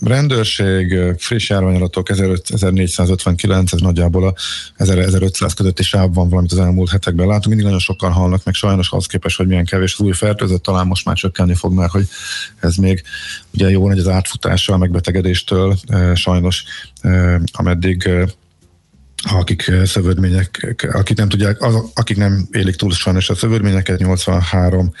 rendőrség, 0.02 0.98
friss 1.18 1.48
járványadatok 1.48 2.10
1459, 2.10 3.72
ez 3.72 3.80
nagyjából 3.80 4.26
a 4.26 4.34
1500 4.76 5.54
közötti 5.54 5.82
sávban 5.82 6.28
valamit 6.28 6.52
az 6.52 6.58
elmúlt 6.58 6.90
hetekben 6.90 7.26
látunk. 7.26 7.46
Mindig 7.46 7.64
nagyon 7.64 7.78
sokan 7.78 8.12
halnak, 8.12 8.44
meg 8.44 8.54
sajnos 8.54 8.92
az 8.92 9.06
képes, 9.06 9.36
hogy 9.36 9.46
milyen 9.46 9.64
kevés 9.64 9.94
az 9.98 10.04
új 10.04 10.12
fertőzött, 10.12 10.62
talán 10.62 10.86
most 10.86 11.04
már 11.04 11.16
csökkenni 11.16 11.54
fog, 11.54 11.72
mert 11.72 11.90
hogy 11.90 12.08
ez 12.60 12.74
még 12.74 13.02
ugye 13.54 13.70
jó 13.70 13.88
nagy 13.88 13.98
az 13.98 14.08
átfutással, 14.08 14.78
megbetegedéstől, 14.78 15.76
sajnos 16.14 16.64
ameddig 17.52 18.10
akik 19.22 19.72
szövődmények, 19.84 20.76
akik 20.92 21.16
nem 21.16 21.28
tudják, 21.28 21.62
az, 21.62 21.74
akik 21.94 22.16
nem 22.16 22.48
élik 22.52 22.76
túl 22.76 22.90
sajnos 22.90 23.30
a 23.30 23.34
szövődményeket, 23.34 23.98
83 23.98 24.92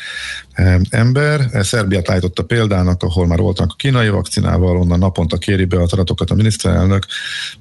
ember. 0.90 1.48
Szerbiát 1.62 2.10
állította 2.10 2.42
példának, 2.42 3.02
ahol 3.02 3.26
már 3.26 3.38
voltak 3.38 3.70
a 3.70 3.76
kínai 3.76 4.08
vakcinával, 4.08 4.76
onnan 4.76 4.98
naponta 4.98 5.36
kéri 5.36 5.64
be 5.64 5.76
a 5.76 5.82
adatokat 5.82 6.30
a 6.30 6.34
miniszterelnök, 6.34 7.06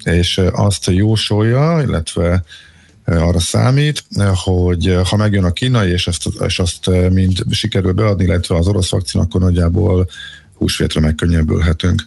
és 0.03 0.41
azt 0.51 0.85
jósolja, 0.85 1.81
illetve 1.81 2.43
arra 3.05 3.39
számít, 3.39 4.03
hogy 4.33 4.97
ha 5.09 5.15
megjön 5.15 5.43
a 5.43 5.51
kínai, 5.51 5.91
és 5.91 6.07
ezt, 6.07 6.29
és 6.45 6.59
azt 6.59 6.89
mind 7.09 7.37
sikerül 7.51 7.91
beadni, 7.91 8.23
illetve 8.23 8.55
az 8.55 8.67
orosz 8.67 8.89
vakcina, 8.89 9.23
akkor 9.23 9.41
nagyjából 9.41 10.07
húsvétre 10.59 10.99
megkönnyebbülhetünk. 10.99 12.03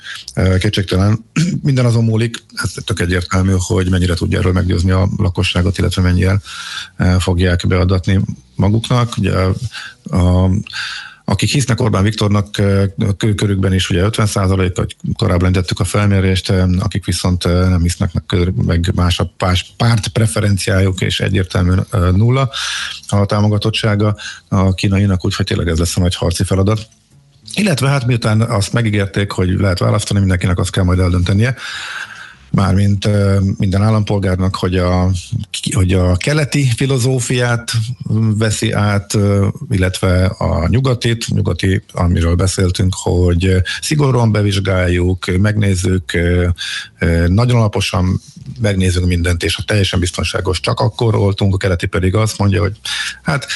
Kétségtelen 0.59 1.25
minden 1.63 1.85
azon 1.85 2.05
múlik, 2.05 2.37
ez 2.55 2.75
tök 2.85 3.01
egyértelmű, 3.01 3.55
hogy 3.57 3.91
mennyire 3.91 4.15
tudja 4.15 4.39
erről 4.39 4.53
meggyőzni 4.53 4.91
a 4.91 5.09
lakosságot, 5.17 5.79
illetve 5.79 6.03
mennyire 6.03 6.41
fogják 7.19 7.67
beadatni 7.67 8.21
maguknak. 8.55 9.17
Ugye 9.17 9.33
a, 10.03 10.51
akik 11.25 11.51
hisznek 11.51 11.81
Orbán 11.81 12.03
Viktornak 12.03 12.51
körükben 13.17 13.75
is, 13.75 13.91
ugye 13.91 14.03
50 14.03 14.49
hogy 14.75 14.97
korábban 15.17 15.43
lentettük 15.43 15.81
a 15.81 15.85
felmérést, 15.85 16.53
akik 16.79 17.05
viszont 17.05 17.45
nem 17.45 17.83
hisznek, 17.83 18.11
meg 18.67 18.93
más 18.95 19.19
a 19.19 19.35
párt 19.77 20.09
preferenciájuk, 20.09 21.01
és 21.01 21.21
egyértelműen 21.21 21.87
nulla 21.91 22.51
a 23.09 23.27
támogatottsága 23.27 24.17
a 24.49 24.75
kínainak, 24.75 25.25
úgyhogy 25.25 25.47
tényleg 25.47 25.69
ez 25.69 25.79
lesz 25.79 25.97
a 25.97 26.01
nagy 26.01 26.15
harci 26.15 26.45
feladat. 26.45 26.89
Illetve 27.55 27.89
hát 27.89 28.07
miután 28.07 28.41
azt 28.41 28.73
megígérték, 28.73 29.31
hogy 29.31 29.49
lehet 29.49 29.79
választani, 29.79 30.19
mindenkinek 30.19 30.59
azt 30.59 30.71
kell 30.71 30.85
majd 30.85 30.99
eldöntenie, 30.99 31.55
mármint 32.53 33.09
minden 33.59 33.83
állampolgárnak, 33.83 34.57
hogy 34.57 34.77
a, 34.77 35.11
hogy 35.75 35.93
a 35.93 36.17
keleti 36.17 36.69
filozófiát 36.77 37.71
veszi 38.39 38.73
át, 38.73 39.19
illetve 39.71 40.25
a 40.25 40.69
nyugatit, 40.69 41.27
nyugati, 41.29 41.83
amiről 41.93 42.35
beszéltünk, 42.35 42.95
hogy 43.03 43.63
szigorúan 43.81 44.33
bevizsgáljuk, 44.33 45.39
megnézzük, 45.39 46.13
nagyon 47.27 47.57
alaposan 47.57 48.21
megnézzük 48.61 49.05
mindent, 49.05 49.43
és 49.43 49.55
ha 49.55 49.63
teljesen 49.63 50.01
biztonságos, 50.01 50.61
csak 50.61 50.81
akkor 50.81 51.15
oltunk, 51.15 51.55
a 51.55 51.57
keleti 51.57 51.87
pedig 51.87 52.15
azt 52.15 52.39
mondja, 52.39 52.61
hogy 52.61 52.73
hát 53.23 53.47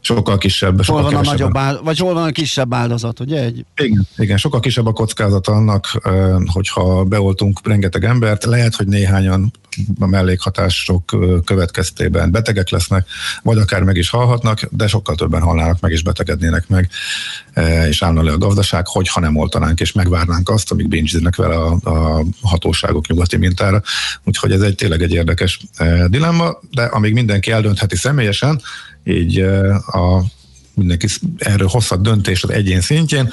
sokkal 0.00 0.38
kisebb. 0.38 0.82
Sokkal 0.82 1.02
hol 1.02 1.12
van 1.12 1.26
a 1.26 1.30
nagyobb 1.30 1.56
áld, 1.56 1.84
vagy 1.84 1.98
hol 1.98 2.14
van 2.14 2.26
a 2.26 2.30
kisebb 2.30 2.74
áldozat, 2.74 3.20
ugye? 3.20 3.42
Egy... 3.42 3.64
Igen, 3.76 4.06
igen, 4.16 4.36
sokkal 4.36 4.60
kisebb 4.60 4.86
a 4.86 4.92
kockázat 4.92 5.48
annak, 5.48 5.86
hogyha 6.46 7.04
beoltunk 7.04 7.60
rengeteg 7.66 8.04
embert, 8.04 8.44
lehet, 8.44 8.74
hogy 8.74 8.86
néhányan 8.86 9.52
a 9.98 10.06
mellékhatások 10.06 11.04
következtében 11.44 12.30
betegek 12.30 12.70
lesznek, 12.70 13.06
vagy 13.42 13.58
akár 13.58 13.82
meg 13.82 13.96
is 13.96 14.10
halhatnak, 14.10 14.60
de 14.70 14.86
sokkal 14.86 15.14
többen 15.14 15.42
halnának 15.42 15.80
meg 15.80 15.92
és 15.92 16.02
betegednének 16.02 16.68
meg, 16.68 16.90
és 17.88 18.02
állna 18.02 18.22
le 18.22 18.32
a 18.32 18.38
gazdaság, 18.38 18.86
hogyha 18.86 19.20
nem 19.20 19.36
oltanánk 19.36 19.80
és 19.80 19.92
megvárnánk 19.92 20.48
azt, 20.48 20.70
amíg 20.70 20.88
bincsiznek 20.88 21.36
vele 21.36 21.56
a, 21.56 21.78
a 21.82 22.24
hatóságok 22.42 23.06
nyugati 23.06 23.36
mintára. 23.36 23.82
Úgyhogy 24.24 24.52
ez 24.52 24.60
egy 24.60 24.74
tényleg 24.74 25.02
egy 25.02 25.12
érdekes 25.12 25.60
dilemma, 26.06 26.58
de 26.70 26.82
amíg 26.82 27.12
mindenki 27.12 27.50
eldöntheti 27.50 27.96
személyesen, 27.96 28.60
így 29.04 29.40
a 29.86 30.22
mindenki 30.78 31.06
erről 31.38 31.68
hozhat 31.68 32.02
döntést 32.02 32.44
az 32.44 32.50
egyén 32.50 32.80
szintjén, 32.80 33.30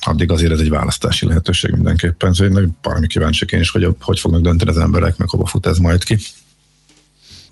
addig 0.00 0.30
azért 0.30 0.52
ez 0.52 0.60
egy 0.60 0.70
választási 0.70 1.26
lehetőség 1.26 1.70
mindenképpen. 1.70 2.32
Szóval 2.32 2.62
én 2.62 2.76
valami 2.82 3.06
kíváncsi 3.06 3.44
én 3.50 3.60
is, 3.60 3.70
hogy 3.70 3.88
hogy 4.00 4.20
fognak 4.20 4.40
dönteni 4.40 4.70
az 4.70 4.78
emberek, 4.78 5.16
meg 5.16 5.28
hova 5.28 5.46
fut 5.46 5.66
ez 5.66 5.78
majd 5.78 6.04
ki. 6.04 6.18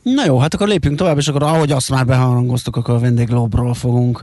Na 0.02 0.24
jó, 0.24 0.38
hát 0.38 0.54
akkor 0.54 0.68
lépjünk 0.68 0.96
tovább, 0.96 1.18
és 1.18 1.28
akkor 1.28 1.42
ahogy 1.42 1.72
azt 1.72 1.90
már 1.90 2.06
beharangoztuk, 2.06 2.76
akkor 2.76 2.94
a 2.94 2.98
vendéglóbról 2.98 3.74
fogunk 3.74 4.22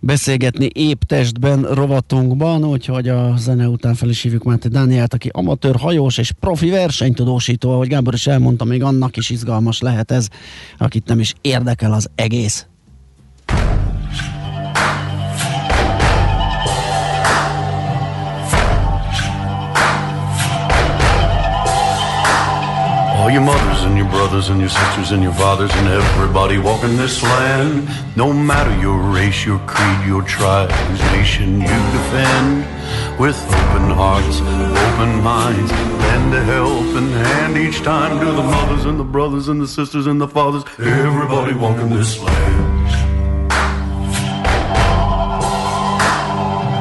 beszélgetni 0.00 0.70
épp 0.72 1.02
testben 1.02 1.62
rovatunkban, 1.62 2.64
úgyhogy 2.64 3.08
a 3.08 3.34
zene 3.36 3.68
után 3.68 3.94
fel 3.94 4.08
is 4.08 4.22
hívjuk 4.22 4.42
Máté 4.42 4.68
Dánielt, 4.68 5.14
aki 5.14 5.30
amatőr 5.32 5.76
hajós 5.76 6.18
és 6.18 6.32
profi 6.40 6.70
versenytudósító, 6.70 7.72
ahogy 7.72 7.88
Gábor 7.88 8.14
is 8.14 8.26
elmondta, 8.26 8.64
még 8.64 8.82
annak 8.82 9.16
is 9.16 9.30
izgalmas 9.30 9.80
lehet 9.80 10.10
ez, 10.10 10.28
akit 10.78 11.06
nem 11.06 11.20
is 11.20 11.34
érdekel 11.40 11.92
az 11.92 12.10
egész. 12.14 12.66
All 23.20 23.30
your 23.30 23.42
mothers 23.42 23.82
and 23.82 23.98
your 23.98 24.08
brothers 24.08 24.48
and 24.48 24.58
your 24.60 24.70
sisters 24.70 25.10
and 25.10 25.22
your 25.22 25.34
fathers 25.34 25.70
and 25.74 25.88
everybody 25.88 26.56
walking 26.56 26.96
this 26.96 27.22
land. 27.22 27.86
No 28.16 28.32
matter 28.32 28.74
your 28.80 28.96
race, 28.96 29.44
your 29.44 29.58
creed, 29.66 30.06
your 30.06 30.22
tribe, 30.22 30.72
whose 30.72 31.02
nation 31.12 31.60
you 31.60 31.66
defend. 31.66 32.66
With 33.20 33.36
open 33.44 33.90
hearts, 33.90 34.40
open 34.40 35.22
minds, 35.22 35.70
lend 35.70 36.34
a 36.34 36.42
helping 36.44 37.10
hand 37.10 37.58
each 37.58 37.82
time 37.82 38.18
to 38.20 38.24
the 38.24 38.42
mothers 38.42 38.86
and 38.86 38.98
the 38.98 39.04
brothers 39.04 39.48
and 39.48 39.60
the 39.60 39.68
sisters 39.68 40.06
and 40.06 40.18
the 40.18 40.26
fathers. 40.26 40.64
Everybody 40.78 41.52
walking 41.52 41.90
this 41.90 42.18
land. 42.18 42.79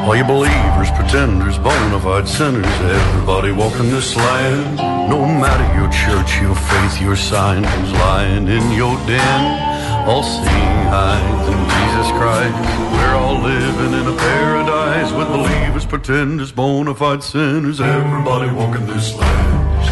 All 0.10 0.16
you 0.16 0.24
believers, 0.24 0.89
pretenders, 0.89 1.60
bona 1.60 1.99
fide 1.99 2.28
sinners, 2.28 2.66
everybody 2.66 3.51
walking 3.51 3.91
this 3.91 4.16
land. 4.16 4.78
No 5.07 5.24
matter 5.24 5.68
your 5.80 5.88
church, 5.91 6.41
your 6.41 6.55
faith, 6.55 6.99
your 6.99 7.16
sign, 7.16 7.64
who's 7.64 7.91
lying 7.91 8.47
in 8.47 8.72
your 8.72 8.97
den. 9.05 10.10
All 10.10 10.24
seeing 10.24 10.47
eyes 10.47 11.47
in 11.53 11.60
Jesus 11.76 12.12
Christ. 12.18 12.57
We're 12.91 13.16
all 13.18 13.39
living 13.39 13.93
in 13.93 14.07
a 14.07 14.18
paradise 14.18 15.12
with 15.12 15.28
believers, 15.28 15.86
pretenders, 15.86 16.51
bona 16.51 16.95
fide 16.95 17.22
sinners, 17.22 17.80
everybody 17.80 18.51
walking 18.51 18.88
this 18.88 19.16
land. 19.16 19.86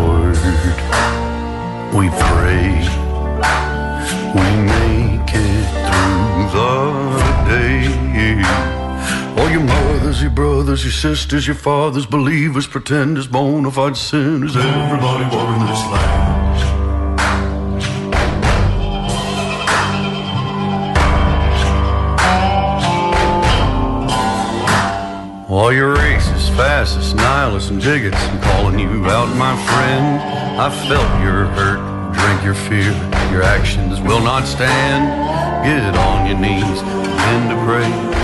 Lord, 0.00 0.38
we 1.92 2.08
pray 2.08 2.88
we 4.34 4.46
make 4.64 4.97
your 10.20 10.28
your 10.28 10.34
brothers, 10.34 10.84
your 10.84 10.92
sisters, 10.92 11.46
your 11.46 11.54
fathers, 11.54 12.06
believers, 12.06 12.66
pretenders, 12.66 13.26
bona 13.26 13.70
fide 13.70 13.96
sinners, 13.96 14.56
everybody 14.56 15.24
walking 15.24 15.66
this 15.66 15.84
land. 15.86 16.38
All 25.48 25.72
your 25.72 25.96
racists, 25.96 26.54
fascists, 26.56 27.14
nihilists, 27.14 27.70
and 27.70 27.80
bigots, 27.80 28.16
I'm 28.16 28.40
calling 28.40 28.78
you 28.78 29.06
out, 29.06 29.34
my 29.36 29.56
friend. 29.66 30.20
I 30.60 30.68
felt 30.88 31.22
your 31.22 31.46
hurt, 31.56 31.80
drink 32.12 32.44
your 32.44 32.54
fear, 32.54 32.92
your 33.32 33.42
actions 33.42 34.00
will 34.00 34.20
not 34.20 34.46
stand. 34.46 35.64
Get 35.64 35.96
on 35.96 36.26
your 36.26 36.38
knees, 36.38 36.82
begin 36.82 37.48
to 37.50 37.64
pray. 37.64 38.17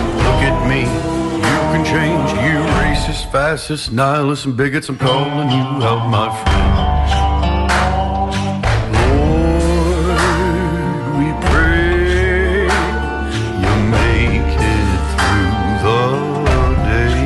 Racist, 3.44 3.58
fascist, 3.58 3.92
nihilists, 3.92 4.44
and 4.46 4.56
bigots, 4.56 4.88
I'm 4.88 4.96
calling 4.98 5.50
you 5.50 5.84
out, 5.84 6.08
my 6.08 6.28
friend. 6.44 6.74
Lord, 8.94 10.18
we 11.18 11.26
pray 11.48 12.64
you 13.62 13.74
make 13.90 14.58
it 14.76 15.00
through 15.12 15.52
the 15.84 16.00
day. 16.88 17.20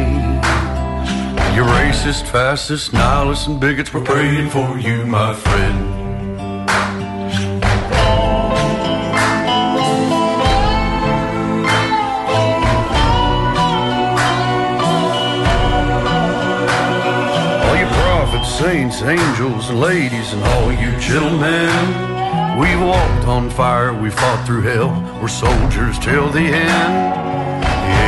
Racist, 1.58 2.24
fascist, 2.26 2.92
nihilists, 2.92 3.46
and 3.46 3.60
bigots, 3.60 3.92
we're 3.94 4.04
praying 4.04 4.50
for 4.50 4.78
you, 4.78 5.06
my 5.06 5.34
friend. 5.34 5.97
Saints, 18.59 19.02
angels, 19.02 19.70
and 19.70 19.80
ladies, 19.80 20.32
and 20.32 20.42
all 20.42 20.72
you 20.72 20.90
gentlemen. 20.98 21.70
We 22.59 22.74
walked 22.84 23.24
on 23.28 23.50
fire, 23.50 23.94
we 23.94 24.11
fought 24.11 24.44
through 24.44 24.62
hell. 24.62 24.90
We're 25.22 25.28
soldiers 25.28 25.96
till 26.00 26.28
the 26.30 26.40
end. 26.40 27.14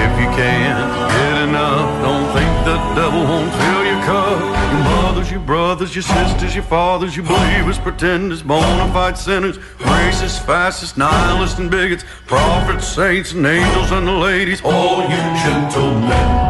If 0.02 0.12
you 0.18 0.26
can't 0.34 0.90
get 1.12 1.48
enough, 1.48 2.02
don't 2.02 2.26
think 2.34 2.50
the 2.64 2.78
devil 3.00 3.22
won't 3.22 3.52
fill 3.52 3.84
your 3.84 4.02
cup. 4.02 4.40
Your 4.72 4.84
mothers, 4.90 5.30
your 5.30 5.38
brothers, 5.38 5.94
your 5.94 6.02
sisters, 6.02 6.52
your 6.52 6.64
fathers, 6.64 7.16
your 7.16 7.26
believers, 7.26 7.78
pretenders, 7.78 8.42
bona 8.42 8.92
fide 8.92 9.16
sinners, 9.16 9.58
racists, 9.78 10.44
fascists, 10.44 10.96
nihilists, 10.96 11.60
and 11.60 11.70
bigots, 11.70 12.04
prophets, 12.26 12.88
saints, 12.88 13.32
and 13.34 13.46
angels, 13.46 13.92
and 13.92 14.04
the 14.04 14.12
ladies, 14.12 14.60
all 14.64 15.02
you 15.02 15.20
gentlemen. 15.44 16.49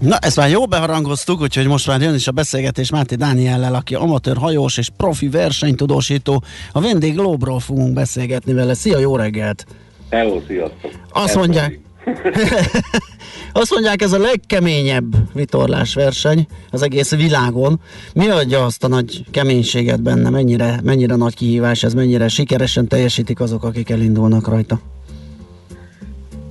Na, 0.00 0.16
ezt 0.16 0.36
már 0.36 0.50
jó 0.50 0.66
beharangoztuk, 0.66 1.40
úgyhogy 1.40 1.66
most 1.66 1.86
már 1.86 2.00
jön 2.00 2.14
is 2.14 2.28
a 2.28 2.32
beszélgetés 2.32 2.90
Máté 2.90 3.14
Dániellel, 3.14 3.74
aki 3.74 3.94
amatőr 3.94 4.36
hajós 4.36 4.78
és 4.78 4.88
profi 4.96 5.28
versenytudósító. 5.28 6.42
A 6.72 6.80
vendég 6.80 7.16
Lóbról 7.16 7.60
fogunk 7.60 7.94
beszélgetni 7.94 8.52
vele. 8.52 8.74
Szia, 8.74 8.98
jó 8.98 9.16
reggelt! 9.16 9.66
Hello, 10.10 10.40
sziasztok! 10.46 10.90
Azt 11.12 11.34
mondják, 11.34 11.80
azt 13.52 13.70
mondják, 13.70 14.02
ez 14.02 14.12
a 14.12 14.18
legkeményebb 14.18 15.16
vitorlásverseny 15.32 16.46
az 16.70 16.82
egész 16.82 17.14
világon. 17.14 17.80
Mi 18.14 18.28
adja 18.28 18.64
azt 18.64 18.84
a 18.84 18.88
nagy 18.88 19.24
keménységet 19.30 20.02
benne? 20.02 20.30
Mennyire, 20.30 20.80
mennyire 20.82 21.16
nagy 21.16 21.34
kihívás 21.34 21.82
ez? 21.82 21.94
Mennyire 21.94 22.28
sikeresen 22.28 22.88
teljesítik 22.88 23.40
azok, 23.40 23.64
akik 23.64 23.90
elindulnak 23.90 24.48
rajta? 24.48 24.80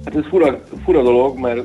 Hát 0.05 0.15
ez 0.15 0.23
fura, 0.29 0.59
fura 0.83 1.03
dolog, 1.03 1.39
mert 1.39 1.61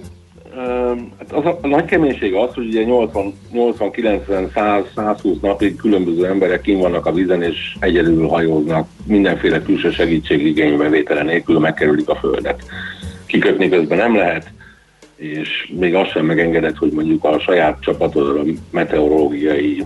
hát 1.18 1.32
az 1.32 1.44
a, 1.44 1.58
a 1.62 1.66
nagy 1.66 1.84
keménység 1.84 2.34
az, 2.34 2.54
hogy 2.54 2.66
ugye 2.66 2.82
80, 2.82 3.34
80 3.52 3.90
90, 3.90 4.50
100, 4.54 4.84
120 4.94 5.40
napig 5.40 5.76
különböző 5.76 6.26
emberek 6.26 6.60
kim 6.60 6.78
vannak 6.78 7.06
a 7.06 7.12
vízen, 7.12 7.42
és 7.42 7.76
egyedül 7.80 8.26
hajóznak, 8.26 8.88
mindenféle 9.06 9.62
külső 9.62 9.90
segítségigénybevétele 9.90 11.22
nélkül 11.22 11.58
megkerülik 11.58 12.08
a 12.08 12.16
földet. 12.16 12.62
Kikötni 13.26 13.68
közben 13.68 13.98
nem 13.98 14.16
lehet, 14.16 14.50
és 15.16 15.72
még 15.78 15.94
azt 15.94 16.10
sem 16.10 16.26
megengedett, 16.26 16.76
hogy 16.76 16.92
mondjuk 16.92 17.24
a 17.24 17.38
saját 17.38 17.80
csapatod 17.80 18.36
a 18.36 18.42
meteorológiai 18.70 19.84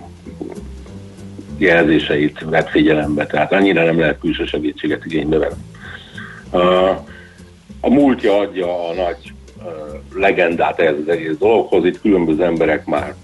jelzéseit 1.59 2.45
vett 2.51 2.69
figyelembe, 2.69 3.27
tehát 3.27 3.53
annyira 3.53 3.85
nem 3.85 3.99
lehet 3.99 4.19
külső 4.21 4.45
segítséget 4.45 5.05
igénybe 5.05 5.39
venni. 5.39 5.63
A 7.81 7.91
múltja 7.91 8.39
adja 8.39 8.89
a 8.89 8.95
nagy 8.95 9.33
legendát 10.15 10.81
ehhez 10.81 10.97
az 11.01 11.09
egész 11.09 11.37
dologhoz, 11.39 11.85
itt 11.85 12.01
különböző 12.01 12.45
emberek 12.45 12.87
már 12.87 13.15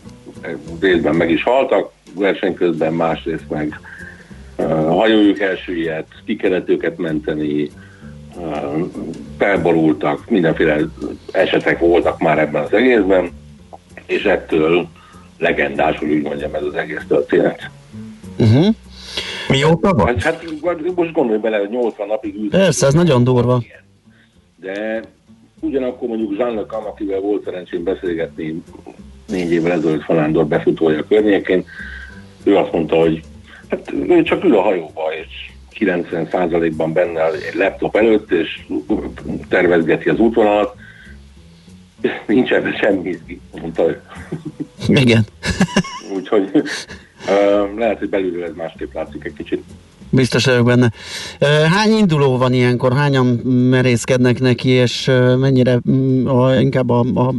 részben 0.80 1.14
meg 1.14 1.30
is 1.30 1.43
haltak, 1.43 1.93
verseny 2.14 2.55
közben 2.55 2.93
másrészt 2.93 3.49
meg 3.49 3.80
hajójuk 4.89 5.41
elsüllyedt, 5.41 6.12
ki 6.24 6.37
kellett 6.37 6.68
őket 6.68 6.99
menteni, 6.99 7.70
felborultak, 9.39 10.30
mindenféle 10.30 10.78
esetek 11.32 11.78
voltak 11.78 12.18
már 12.18 12.39
ebben 12.39 12.62
az 12.62 12.72
egészben, 12.72 13.30
és 14.07 14.24
ettől 14.24 14.89
legendás, 15.39 15.99
hogy 15.99 16.11
úgy 16.11 16.22
mondjam, 16.22 16.55
ez 16.55 16.62
az 16.62 16.74
egész 16.74 17.05
történet. 17.09 17.70
Uh-huh. 18.39 18.74
Mióta 19.49 19.95
van? 19.95 20.18
Hát 20.18 20.45
most 20.95 21.12
gondolj 21.12 21.39
bele, 21.39 21.59
hogy 21.59 21.68
80 21.68 22.07
napig 22.07 22.35
ült. 22.35 22.51
Persze, 22.51 22.87
ez 22.87 22.95
nagyon 22.95 23.24
durva. 23.24 23.62
De 24.57 25.03
ugyanakkor 25.64 26.08
mondjuk 26.08 26.66
Cam, 26.66 26.84
akivel 26.84 27.20
volt 27.20 27.44
szerencsém 27.44 27.84
beszélgetni 27.84 28.62
négy 29.26 29.52
évvel 29.52 29.72
ezelőtt 29.72 30.02
Falándor 30.02 30.46
befutója 30.46 31.04
környékén, 31.08 31.64
ő 32.44 32.56
azt 32.56 32.72
mondta, 32.72 32.96
hogy 32.96 33.22
hát 33.68 33.92
ő 34.08 34.22
csak 34.22 34.44
ül 34.44 34.56
a 34.56 34.62
hajóba, 34.62 35.02
és 35.14 35.52
90%-ban 35.78 36.92
benne 36.92 37.32
egy 37.32 37.54
laptop 37.54 37.96
előtt, 37.96 38.30
és 38.30 38.66
tervezgeti 39.48 40.08
az 40.08 40.18
útvonalat. 40.18 40.76
Nincs 42.26 42.52
ebben 42.52 42.72
semmi 42.72 43.18
mondta 43.60 43.88
ő. 43.88 44.02
Igen. 44.88 45.24
Úgyhogy 46.14 46.50
uh, 46.54 47.76
lehet, 47.76 47.98
hogy 47.98 48.08
belülről 48.08 48.44
ez 48.44 48.54
másképp 48.54 48.94
látszik 48.94 49.24
egy 49.24 49.32
kicsit. 49.32 49.64
Biztos 50.14 50.44
vagyok 50.44 50.64
benne. 50.64 50.90
Hány 51.68 51.92
induló 51.98 52.36
van 52.36 52.52
ilyenkor? 52.52 52.92
Hányan 52.92 53.26
merészkednek 53.70 54.40
neki, 54.40 54.68
és 54.68 55.10
mennyire 55.38 55.78
mm, 55.90 56.26
a, 56.26 56.54
inkább 56.54 56.90
a, 56.90 56.98
a 56.98 57.34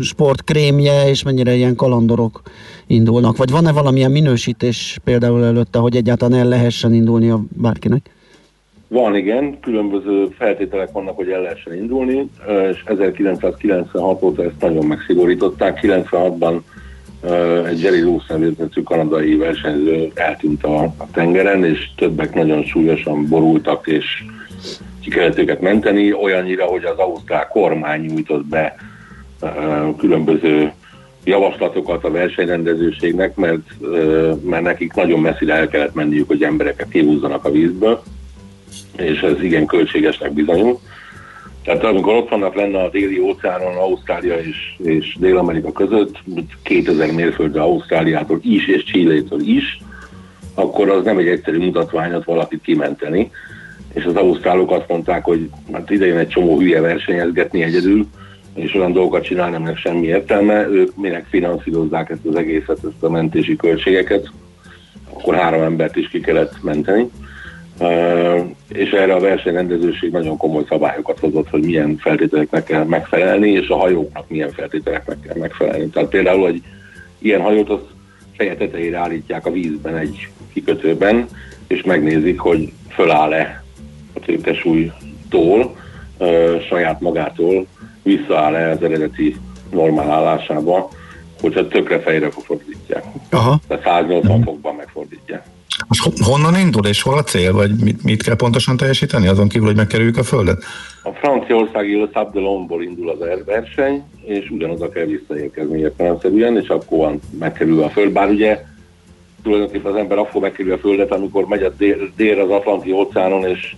sport 0.00 0.44
krémje, 0.44 1.08
és 1.08 1.22
mennyire 1.22 1.54
ilyen 1.54 1.76
kalandorok 1.76 2.42
indulnak? 2.86 3.36
Vagy 3.36 3.50
van-e 3.50 3.72
valamilyen 3.72 4.10
minősítés 4.10 4.98
például 5.04 5.44
előtte, 5.44 5.78
hogy 5.78 5.96
egyáltalán 5.96 6.38
el 6.38 6.48
lehessen 6.48 6.94
indulni 6.94 7.30
a 7.30 7.40
bárkinek? 7.48 8.10
Van, 8.88 9.16
igen, 9.16 9.60
különböző 9.60 10.28
feltételek 10.38 10.92
vannak, 10.92 11.16
hogy 11.16 11.28
el 11.28 11.40
lehessen 11.40 11.74
indulni, 11.74 12.30
és 12.70 12.82
1996 12.86 14.22
óta 14.22 14.44
ezt 14.44 14.60
nagyon 14.60 14.86
megszigorították. 14.86 15.78
96-ban 15.82 16.60
egy 17.66 17.80
Jerry 17.80 18.00
Lewis 18.00 18.26
nevezetű 18.26 18.82
kanadai 18.82 19.36
versenyző 19.36 20.10
eltűnt 20.14 20.64
a, 20.64 20.82
a 20.82 21.10
tengeren, 21.12 21.64
és 21.64 21.90
többek 21.96 22.34
nagyon 22.34 22.64
súlyosan 22.64 23.28
borultak, 23.28 23.86
és 23.86 24.24
ki 25.02 25.10
kellett 25.10 25.38
őket 25.38 25.60
menteni, 25.60 26.12
olyannyira, 26.12 26.64
hogy 26.64 26.84
az 26.84 26.98
ausztrál 26.98 27.48
kormány 27.48 28.00
nyújtott 28.00 28.44
be 28.44 28.74
különböző 29.98 30.72
javaslatokat 31.24 32.04
a 32.04 32.10
versenyrendezőségnek, 32.10 33.34
mert, 33.36 33.74
mert 34.44 34.62
nekik 34.62 34.92
nagyon 34.92 35.20
messzire 35.20 35.54
el 35.54 35.68
kellett 35.68 35.94
menniük, 35.94 36.28
hogy 36.28 36.42
embereket 36.42 36.88
kihúzzanak 36.88 37.44
a 37.44 37.50
vízből, 37.50 38.02
és 38.96 39.20
ez 39.20 39.42
igen 39.42 39.66
költségesnek 39.66 40.32
bizonyul. 40.32 40.80
Tehát 41.64 41.84
amikor 41.84 42.14
ott 42.14 42.28
vannak 42.28 42.54
lenne 42.54 42.82
a 42.82 42.90
déli 42.90 43.18
óceánon, 43.18 43.76
Ausztrália 43.76 44.38
és, 44.38 44.74
és 44.84 45.16
Dél-Amerika 45.18 45.72
között, 45.72 46.18
2000 46.62 47.12
mérföldre 47.12 47.60
Ausztráliától 47.60 48.38
is 48.42 48.68
és 48.68 48.84
Csillétől 48.84 49.40
is, 49.40 49.78
akkor 50.54 50.88
az 50.88 51.04
nem 51.04 51.18
egy 51.18 51.28
egyszerű 51.28 51.58
mutatványot 51.58 52.24
valakit 52.24 52.62
kimenteni. 52.62 53.30
És 53.94 54.04
az 54.04 54.16
ausztrálok 54.16 54.70
azt 54.70 54.88
mondták, 54.88 55.24
hogy 55.24 55.50
hát 55.72 55.90
idején 55.90 56.16
egy 56.16 56.28
csomó 56.28 56.58
hülye 56.58 56.80
versenyezgetni 56.80 57.62
egyedül, 57.62 58.06
és 58.54 58.74
olyan 58.74 58.92
dolgokat 58.92 59.24
csinálni, 59.24 59.56
aminek 59.56 59.76
semmi 59.76 60.06
értelme, 60.06 60.68
ők 60.68 60.96
minek 60.96 61.26
finanszírozzák 61.28 62.10
ezt 62.10 62.26
az 62.26 62.36
egészet, 62.36 62.78
ezt 62.84 63.02
a 63.02 63.10
mentési 63.10 63.56
költségeket, 63.56 64.30
akkor 65.12 65.34
három 65.34 65.62
embert 65.62 65.96
is 65.96 66.08
ki 66.08 66.20
kellett 66.20 66.62
menteni 66.62 67.10
és 68.68 68.90
erre 68.90 69.14
a 69.14 69.20
versenyrendezőség 69.20 70.10
nagyon 70.10 70.36
komoly 70.36 70.64
szabályokat 70.68 71.18
hozott, 71.18 71.50
hogy 71.50 71.64
milyen 71.64 71.96
feltételeknek 71.96 72.64
kell 72.64 72.84
megfelelni, 72.84 73.50
és 73.50 73.68
a 73.68 73.76
hajóknak 73.76 74.28
milyen 74.28 74.50
feltételeknek 74.50 75.20
kell 75.20 75.36
megfelelni. 75.38 75.88
Tehát 75.88 76.08
például, 76.08 76.42
hogy 76.42 76.62
ilyen 77.18 77.40
hajót 77.40 77.70
az 77.70 77.80
feje 78.36 78.56
tetejére 78.56 78.98
állítják 78.98 79.46
a 79.46 79.50
vízben 79.50 79.96
egy 79.96 80.28
kikötőben, 80.52 81.26
és 81.66 81.82
megnézik, 81.82 82.38
hogy 82.38 82.72
föláll-e 82.88 83.64
a 84.14 84.20
tőkesúlytól, 84.20 85.76
saját 86.68 87.00
magától, 87.00 87.66
visszaáll-e 88.02 88.70
az 88.70 88.82
eredeti 88.82 89.36
normál 89.70 90.10
állásába, 90.10 90.90
hogyha 91.40 91.68
tökre 91.68 92.00
fejre 92.00 92.30
fordítják. 92.30 93.04
Aha. 93.30 93.60
Tehát 93.66 93.84
180 93.84 94.42
fokban 94.42 94.74
megfordítják. 94.74 95.46
Most 95.88 96.22
honnan 96.22 96.56
indul 96.58 96.86
és 96.86 97.02
hol 97.02 97.18
a 97.18 97.22
cél, 97.22 97.52
vagy 97.52 97.70
mit, 97.82 98.02
mit 98.02 98.22
kell 98.22 98.36
pontosan 98.36 98.76
teljesíteni, 98.76 99.28
azon 99.28 99.48
kívül, 99.48 99.66
hogy 99.66 99.76
megkerüljük 99.76 100.16
a 100.16 100.22
Földet? 100.22 100.64
A 101.02 101.10
franciaországi 101.10 101.96
Le 101.96 102.08
d'Olonneból 102.12 102.82
indul 102.82 103.10
az 103.10 103.20
er- 103.20 103.44
verseny, 103.44 104.02
és 104.24 104.50
ugyanoda 104.50 104.88
kell 104.88 105.04
visszaérkezni 105.04 105.78
értelemszerűen, 105.78 106.56
és 106.56 106.68
akkor 106.68 106.98
van 106.98 107.20
megkerül 107.38 107.82
a 107.82 107.88
Föld. 107.88 108.12
Bár 108.12 108.28
ugye 108.28 108.64
tulajdonképpen 109.42 109.92
az 109.92 109.98
ember 109.98 110.18
akkor 110.18 110.40
megkerül 110.40 110.72
a 110.72 110.78
Földet, 110.78 111.12
amikor 111.12 111.46
megy 111.46 111.62
a 111.62 111.70
dél, 111.70 111.96
dél 112.16 112.40
az 112.40 112.50
Atlanti 112.50 112.92
óceánon, 112.92 113.48
és 113.48 113.74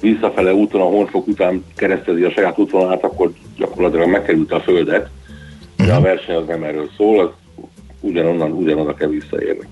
visszafele 0.00 0.54
úton 0.54 0.80
a 0.80 0.84
honfok 0.84 1.26
után 1.26 1.64
keresztezi 1.76 2.22
a 2.22 2.30
saját 2.30 2.58
útvonalát, 2.58 3.04
akkor 3.04 3.32
gyakorlatilag 3.56 4.08
megkerült 4.08 4.52
a 4.52 4.60
Földet. 4.60 5.08
De 5.76 5.94
a 5.94 6.00
verseny 6.00 6.34
az 6.34 6.46
nem 6.46 6.62
erről 6.62 6.88
szól, 6.96 7.20
az 7.20 7.30
ugyanonnan, 8.00 8.52
ugyanoda 8.52 8.94
kell 8.94 9.08
visszaérni. 9.08 9.66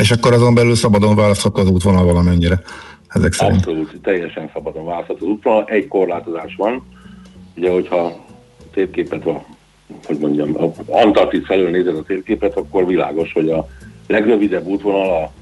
És 0.00 0.10
akkor 0.10 0.32
azon 0.32 0.54
belül 0.54 0.74
szabadon 0.74 1.16
választható 1.16 1.60
az 1.60 1.70
útvonal 1.70 2.04
valamennyire, 2.04 2.60
ezek 3.08 3.32
szerint. 3.32 3.58
Abszolút, 3.58 4.00
teljesen 4.02 4.50
szabadon 4.52 4.84
választható 4.84 5.26
az 5.26 5.32
útvonal. 5.32 5.64
Egy 5.66 5.88
korlátozás 5.88 6.54
van, 6.56 6.82
ugye, 7.56 7.70
hogyha 7.70 8.24
térképet, 8.72 9.22
van, 9.22 9.44
hogy 10.04 10.18
mondjam, 10.18 10.56
a 10.56 10.72
Antarktisz 10.86 11.44
felől 11.44 11.70
nézed 11.70 11.96
a 11.96 12.02
térképet, 12.02 12.56
akkor 12.56 12.86
világos, 12.86 13.32
hogy 13.32 13.50
a 13.50 13.68
legrövidebb 14.06 14.66
útvonal 14.66 15.22
a 15.22 15.32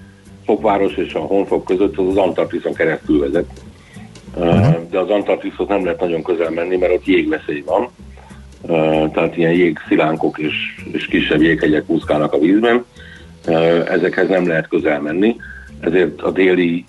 Fokváros 0.45 0.95
és 0.95 1.15
a 1.15 1.19
Honfok 1.19 1.65
között 1.65 1.99
az 1.99 2.07
az 2.09 2.17
Antarktiszon 2.17 2.75
keresztül 2.75 3.19
vezet. 3.19 3.51
Uh-huh. 4.37 4.91
De 4.91 4.99
az 4.99 5.11
Antarktiszhoz 5.11 5.69
nem 5.69 5.85
lehet 5.85 6.01
nagyon 6.01 6.23
közel 6.23 6.51
menni, 6.51 6.77
mert 6.77 6.93
ott 6.93 7.07
jégveszély 7.07 7.65
van. 7.67 7.89
Tehát 9.13 9.37
ilyen 9.37 9.53
jégszilánkok 9.53 10.39
és, 10.39 10.55
és 10.93 11.07
kisebb 11.07 11.43
jéghegyek 11.43 11.89
úszkálnak 11.89 12.33
a 12.33 12.39
vízben 12.39 12.85
ezekhez 13.89 14.29
nem 14.29 14.47
lehet 14.47 14.69
közel 14.69 15.01
menni, 15.01 15.37
ezért 15.81 16.21
a 16.21 16.31
déli 16.31 16.85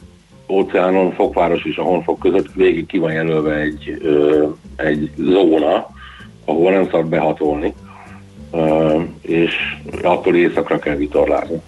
óceánon, 0.49 1.13
Fokváros 1.13 1.63
és 1.63 1.77
a 1.77 1.83
Honfok 1.83 2.19
között 2.19 2.53
végig 2.53 2.85
ki 2.85 2.97
van 2.97 3.11
jelölve 3.11 3.55
egy, 3.55 4.01
egy 4.75 5.11
zóna, 5.17 5.87
ahol 6.45 6.71
nem 6.71 6.85
szabad 6.85 7.05
behatolni, 7.05 7.73
és 9.21 9.53
attól 10.01 10.35
éjszakra 10.35 10.79
kell 10.79 10.95
vitorlázni. 10.95 11.61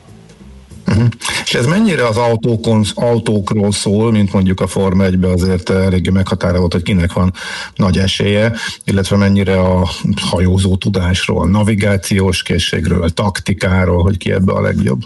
Uh-huh. 0.87 1.07
Ez 1.55 1.67
mennyire 1.67 2.07
az 2.07 2.17
autókon, 2.17 2.81
autókról 2.95 3.71
szól, 3.71 4.11
mint 4.11 4.33
mondjuk 4.33 4.59
a 4.59 4.67
Forma 4.67 5.03
1 5.03 5.23
azért 5.23 5.69
eléggé 5.69 6.09
meghatározott, 6.09 6.71
hogy 6.71 6.83
kinek 6.83 7.13
van 7.13 7.31
nagy 7.75 7.97
esélye, 7.97 8.51
illetve 8.85 9.17
mennyire 9.17 9.59
a 9.59 9.87
hajózó 10.29 10.75
tudásról, 10.75 11.49
navigációs 11.49 12.43
készségről, 12.43 13.09
taktikáról, 13.09 14.01
hogy 14.01 14.17
ki 14.17 14.31
ebbe 14.31 14.53
a 14.53 14.61
legjobb? 14.61 14.99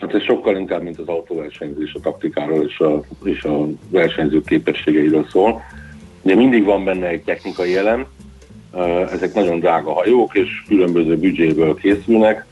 Hát 0.00 0.14
ez 0.14 0.22
sokkal 0.22 0.56
inkább, 0.56 0.82
mint 0.82 0.98
az 0.98 1.06
autóversenyzés, 1.06 1.94
a 1.94 2.00
taktikáról 2.00 2.64
és 2.64 2.78
a, 2.78 3.04
és 3.24 3.42
a 3.44 3.68
versenyzők 3.88 4.44
képességeiről 4.44 5.26
szól. 5.30 5.62
De 6.22 6.34
mindig 6.34 6.64
van 6.64 6.84
benne 6.84 7.06
egy 7.06 7.22
technikai 7.22 7.76
elem, 7.76 8.06
ezek 9.12 9.34
nagyon 9.34 9.58
drága 9.58 9.92
hajók, 9.92 10.34
és 10.34 10.48
különböző 10.66 11.16
büdzséből 11.16 11.74
készülnek, 11.74 12.46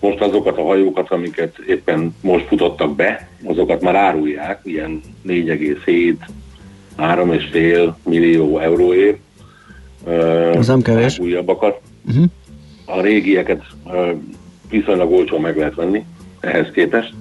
most 0.00 0.20
azokat 0.20 0.58
a 0.58 0.62
hajókat, 0.62 1.10
amiket 1.10 1.58
éppen 1.68 2.14
most 2.20 2.46
futottak 2.46 2.96
be, 2.96 3.28
azokat 3.44 3.80
már 3.80 3.94
árulják, 3.94 4.60
ilyen 4.64 5.00
4,7 5.26 6.14
3,5 6.98 7.92
millió 8.02 8.58
euróért. 8.58 9.18
Az 10.54 10.66
nem 10.66 10.82
kevés. 10.82 11.18
Újabbakat. 11.18 11.80
Uh-huh. 12.08 12.24
A 12.84 13.00
régieket 13.00 13.62
viszonylag 14.70 15.12
olcsón 15.12 15.40
meg 15.40 15.56
lehet 15.56 15.74
venni 15.74 16.04
ehhez 16.40 16.70
képest. 16.72 17.12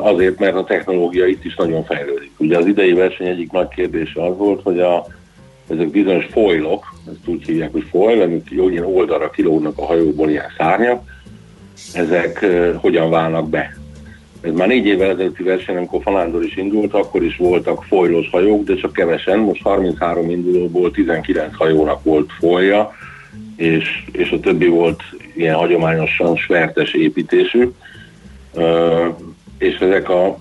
Azért, 0.00 0.38
mert 0.38 0.56
a 0.56 0.64
technológia 0.64 1.26
itt 1.26 1.44
is 1.44 1.54
nagyon 1.54 1.84
fejlődik. 1.84 2.30
Ugye 2.36 2.58
az 2.58 2.66
idei 2.66 2.92
verseny 2.92 3.26
egyik 3.26 3.50
nagy 3.50 3.68
kérdése 3.68 4.24
az 4.24 4.36
volt, 4.36 4.62
hogy 4.62 4.80
a, 4.80 5.06
ezek 5.68 5.90
bizonyos 5.90 6.26
foilok, 6.30 6.94
ezt 7.08 7.28
úgy 7.28 7.44
hívják, 7.44 7.72
hogy 7.72 7.84
foil, 7.90 8.22
amik 8.22 8.48
jó 8.50 8.68
ilyen 8.68 8.84
oldalra 8.84 9.30
kilódnak 9.30 9.78
a 9.78 9.84
hajóból 9.84 10.28
ilyen 10.28 10.52
szárnyak, 10.56 11.02
ezek 11.92 12.46
hogyan 12.80 13.10
válnak 13.10 13.48
be. 13.48 13.76
Ez 14.40 14.52
már 14.52 14.68
négy 14.68 14.86
évvel 14.86 15.10
ezelőtti 15.10 15.42
verseny, 15.42 15.76
amikor 15.76 16.02
Falándor 16.02 16.44
is 16.44 16.56
indult, 16.56 16.94
akkor 16.94 17.22
is 17.22 17.36
voltak 17.36 17.84
folylos 17.84 18.28
hajók, 18.30 18.64
de 18.64 18.74
csak 18.74 18.92
kevesen. 18.92 19.38
Most 19.38 19.62
33 19.62 20.30
indulóból 20.30 20.90
19 20.90 21.56
hajónak 21.56 22.02
volt 22.02 22.32
folya, 22.38 22.92
és, 23.56 24.04
és 24.12 24.30
a 24.30 24.40
többi 24.40 24.66
volt 24.66 25.02
ilyen 25.34 25.54
hagyományosan 25.54 26.36
svertes 26.36 26.92
építésű. 26.92 27.70
És 29.58 29.78
ezek 29.78 30.08
a 30.08 30.36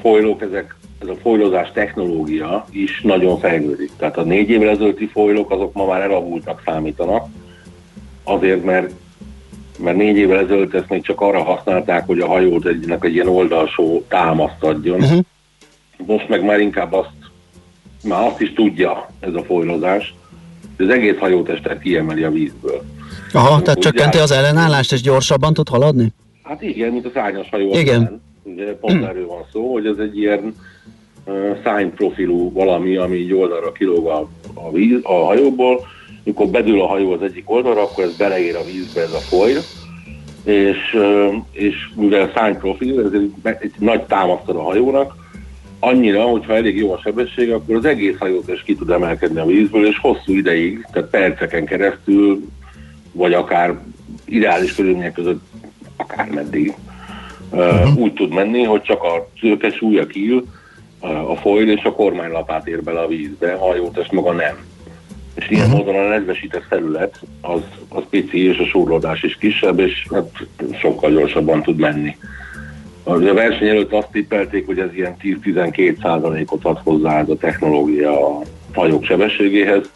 folylók, 0.00 0.42
ezek 0.42 0.76
ez 1.02 1.08
a 1.08 1.16
folylozás 1.22 1.70
technológia 1.72 2.66
is 2.70 3.00
nagyon 3.00 3.38
fejlődik. 3.38 3.90
Tehát 3.96 4.16
a 4.16 4.22
négy 4.22 4.50
évvel 4.50 4.68
ezelőtti 4.68 5.06
folylók 5.06 5.50
azok 5.50 5.72
ma 5.72 5.86
már 5.86 6.00
elavultak 6.00 6.62
számítanak, 6.64 7.28
azért 8.24 8.64
mert 8.64 8.92
mert 9.82 9.96
négy 9.96 10.16
évvel 10.16 10.38
ezelőtt 10.38 10.74
ezt 10.74 10.88
még 10.88 11.02
csak 11.02 11.20
arra 11.20 11.42
használták, 11.42 12.06
hogy 12.06 12.20
a 12.20 12.26
hajót 12.26 12.66
egynek 12.66 13.04
egy 13.04 13.14
ilyen 13.14 13.28
oldalsó 13.28 14.04
támaszt 14.08 14.62
adjon. 14.62 15.00
Uh-huh. 15.00 15.24
Most 16.06 16.28
meg 16.28 16.44
már 16.44 16.60
inkább 16.60 16.92
azt, 16.92 17.10
már 18.04 18.26
azt 18.26 18.40
is 18.40 18.52
tudja 18.52 19.10
ez 19.20 19.34
a 19.34 19.42
folylozás, 19.42 20.14
hogy 20.76 20.86
az 20.86 20.92
egész 20.92 21.18
hajótestet 21.18 21.80
kiemeli 21.80 22.22
a 22.22 22.30
vízből. 22.30 22.82
Aha, 23.32 23.56
Úgy 23.56 23.62
tehát 23.62 23.80
csökkenti 23.80 24.18
az 24.18 24.30
ellenállást, 24.30 24.92
és 24.92 25.00
gyorsabban 25.00 25.54
tud 25.54 25.68
haladni? 25.68 26.12
Hát 26.42 26.62
igen, 26.62 26.92
mint 26.92 27.06
a 27.06 27.10
szárnyas 27.14 27.48
hajó. 27.48 27.78
Igen. 27.78 28.22
Ugye 28.42 28.76
pont 28.76 29.04
erről 29.04 29.26
van 29.26 29.44
szó, 29.52 29.72
hogy 29.72 29.86
ez 29.86 29.98
egy 29.98 30.18
ilyen 30.18 30.54
uh, 31.24 31.56
szány 31.64 31.94
profilú 31.94 32.52
valami, 32.52 32.96
ami 32.96 33.16
így 33.16 33.32
oldalra 33.32 33.72
kilóg 33.72 34.06
a, 34.06 34.28
a, 34.54 34.72
víz, 34.72 35.00
a 35.02 35.24
hajóból, 35.24 35.80
mikor 36.24 36.46
bedől 36.46 36.80
a 36.80 36.86
hajó 36.86 37.12
az 37.12 37.22
egyik 37.22 37.50
oldalra, 37.50 37.82
akkor 37.82 38.04
ez 38.04 38.16
beleér 38.16 38.56
a 38.56 38.64
vízbe 38.64 39.00
ez 39.00 39.12
a 39.12 39.18
folyl, 39.18 39.58
és, 40.44 40.98
és 41.52 41.74
mivel 41.94 42.30
szány 42.34 42.58
profil, 42.58 43.04
ez 43.04 43.12
egy, 43.60 43.72
nagy 43.78 44.02
támasztod 44.02 44.56
a 44.56 44.62
hajónak, 44.62 45.14
annyira, 45.80 46.22
hogyha 46.22 46.54
elég 46.54 46.76
jó 46.76 46.92
a 46.92 47.00
sebesség, 47.02 47.52
akkor 47.52 47.74
az 47.74 47.84
egész 47.84 48.18
hajót 48.18 48.48
is 48.48 48.62
ki 48.62 48.74
tud 48.74 48.90
emelkedni 48.90 49.40
a 49.40 49.46
vízből, 49.46 49.86
és 49.86 49.98
hosszú 49.98 50.32
ideig, 50.32 50.86
tehát 50.92 51.10
perceken 51.10 51.64
keresztül, 51.64 52.40
vagy 53.12 53.32
akár 53.32 53.78
ideális 54.24 54.74
körülmények 54.74 55.12
között 55.12 55.40
akár 55.96 56.30
meddig, 56.30 56.74
uh-huh. 57.50 57.98
úgy 57.98 58.12
tud 58.12 58.32
menni, 58.32 58.62
hogy 58.62 58.82
csak 58.82 59.02
a 59.02 59.28
szőke 59.40 59.70
súlya 59.70 60.06
kiül, 60.06 60.44
a 61.26 61.36
folyl 61.36 61.70
és 61.70 61.84
a 61.84 61.92
kormánylapát 61.92 62.66
ér 62.66 62.82
bele 62.82 63.00
a 63.00 63.08
vízbe, 63.08 63.52
a 63.52 63.66
hajótest 63.66 64.12
maga 64.12 64.32
nem. 64.32 64.56
És 65.34 65.50
ilyen 65.50 65.66
uh-huh. 65.66 65.78
módon 65.78 66.04
a 66.04 66.08
nedvesített 66.08 66.64
felület 66.68 67.20
az, 67.40 67.60
az 67.88 68.02
pici, 68.10 68.46
és 68.46 68.58
a 68.58 68.66
súrlódás 68.66 69.22
is 69.22 69.36
kisebb, 69.36 69.78
és 69.78 70.06
hát 70.12 70.46
sokkal 70.78 71.10
gyorsabban 71.10 71.62
tud 71.62 71.76
menni. 71.76 72.16
A 73.04 73.18
verseny 73.18 73.68
előtt 73.68 73.92
azt 73.92 74.08
tippelték, 74.12 74.66
hogy 74.66 74.78
ez 74.78 74.94
ilyen 74.94 75.16
10-12 75.22 76.00
százalékot 76.02 76.64
ad 76.64 76.78
hozzá 76.84 77.20
ez 77.20 77.28
a 77.28 77.36
technológia 77.36 78.28
a 78.28 78.42
hajók 78.72 79.04
sebességéhez. 79.04 79.90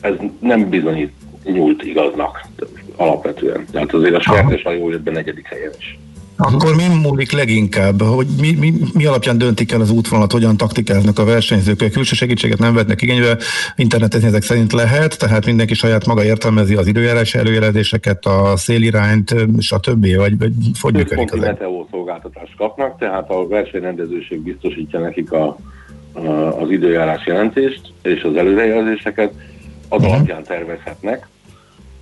Ez 0.00 0.14
nem 0.38 0.68
bizonyít 0.68 1.12
nyúlt 1.44 1.82
igaznak 1.82 2.46
alapvetően. 2.96 3.66
Tehát 3.72 3.92
azért 3.92 4.14
a 4.14 4.20
sertes 4.20 4.62
hajó 4.62 4.90
jött 4.90 5.02
be 5.02 5.10
negyedik 5.10 5.46
helyen 5.46 5.72
is. 5.78 5.98
Akkor 6.36 6.74
mi 6.76 6.82
múlik 7.02 7.32
leginkább? 7.32 8.02
Hogy 8.02 8.26
mi, 8.40 8.52
mi, 8.52 8.72
mi 8.94 9.04
alapján 9.04 9.38
döntik 9.38 9.72
el 9.72 9.80
az 9.80 9.90
útvonalat, 9.90 10.32
hogyan 10.32 10.56
taktikáznak 10.56 11.18
a 11.18 11.24
versenyzők? 11.24 11.90
Külső 11.92 12.14
segítséget 12.14 12.58
nem 12.58 12.74
vetnek 12.74 13.02
igénybe, 13.02 13.36
internetezni 13.76 14.26
ezek 14.26 14.42
szerint 14.42 14.72
lehet, 14.72 15.18
tehát 15.18 15.46
mindenki 15.46 15.74
saját 15.74 16.06
maga 16.06 16.24
értelmezi 16.24 16.74
az 16.74 16.86
időjárás 16.86 17.34
előjelezéseket, 17.34 18.26
a 18.26 18.56
szélirányt, 18.56 19.34
stb. 19.58 20.16
Vagy, 20.16 20.38
vagy 20.38 20.52
hogy 20.80 20.94
működik 20.94 21.32
az? 21.32 21.38
meteó 21.38 21.88
szolgáltatást 21.90 22.56
kapnak, 22.56 22.98
tehát 22.98 23.30
a 23.30 23.46
versenyrendezőség 23.46 24.40
biztosítja 24.40 25.00
nekik 25.00 25.32
a, 25.32 25.56
a, 26.12 26.20
az 26.60 26.70
időjárás 26.70 27.26
jelentést 27.26 27.92
és 28.02 28.22
az 28.22 28.36
előrejelzéseket, 28.36 29.32
az 29.88 29.98
uh-huh. 29.98 30.14
alapján 30.14 30.42
tervezhetnek. 30.42 31.28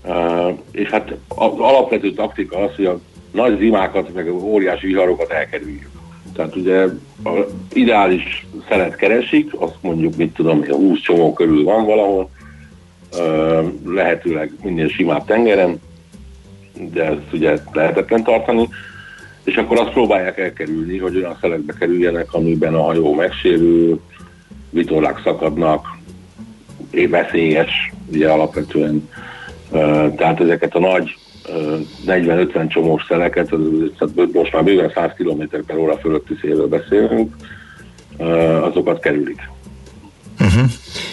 Uh, 0.04 0.58
és 0.70 0.88
hát 0.88 1.14
az 1.28 1.52
alapvető 1.58 2.12
taktika 2.12 2.58
az, 2.58 2.76
hogy 2.76 2.84
a 2.84 3.00
nagy 3.32 3.58
zimákat, 3.58 4.14
meg 4.14 4.32
óriási 4.32 4.86
viharokat 4.86 5.30
elkerüljük. 5.30 5.90
Tehát 6.34 6.56
ugye 6.56 6.84
a 7.24 7.30
ideális 7.72 8.46
szelet 8.68 8.96
keresik, 8.96 9.50
azt 9.60 9.76
mondjuk, 9.80 10.16
mit 10.16 10.34
tudom, 10.34 10.58
hogy 10.58 10.70
a 10.70 10.74
20 10.74 11.00
csomó 11.00 11.32
körül 11.32 11.64
van 11.64 11.84
valahol, 11.84 12.30
lehetőleg 13.86 14.52
minél 14.62 14.88
simább 14.88 15.26
tengeren, 15.26 15.80
de 16.92 17.04
ezt 17.04 17.32
ugye 17.32 17.58
lehetetlen 17.72 18.22
tartani, 18.22 18.68
és 19.44 19.56
akkor 19.56 19.80
azt 19.80 19.92
próbálják 19.92 20.38
elkerülni, 20.38 20.98
hogy 20.98 21.16
olyan 21.16 21.36
szelekbe 21.40 21.74
kerüljenek, 21.78 22.32
amiben 22.32 22.74
a 22.74 22.82
hajó 22.82 23.14
megsérül, 23.14 24.00
vitorlák 24.70 25.20
szakadnak, 25.24 25.86
veszélyes, 27.08 27.92
ugye 28.12 28.28
alapvetően. 28.28 29.08
Tehát 30.16 30.40
ezeket 30.40 30.74
a 30.74 30.80
nagy 30.80 31.16
40-50 32.06 32.68
csomós 32.68 33.04
szeleket, 33.08 33.50
most 34.32 34.52
már 34.52 34.64
bőven 34.64 34.90
100 34.94 35.10
km 35.16 35.42
per 35.66 35.76
óra 35.76 35.96
fölötti 35.96 36.34
szélről 36.40 36.68
beszélünk, 36.68 37.36
azokat 38.62 39.00
kerülik. 39.00 39.50
Uh-huh. 40.40 40.70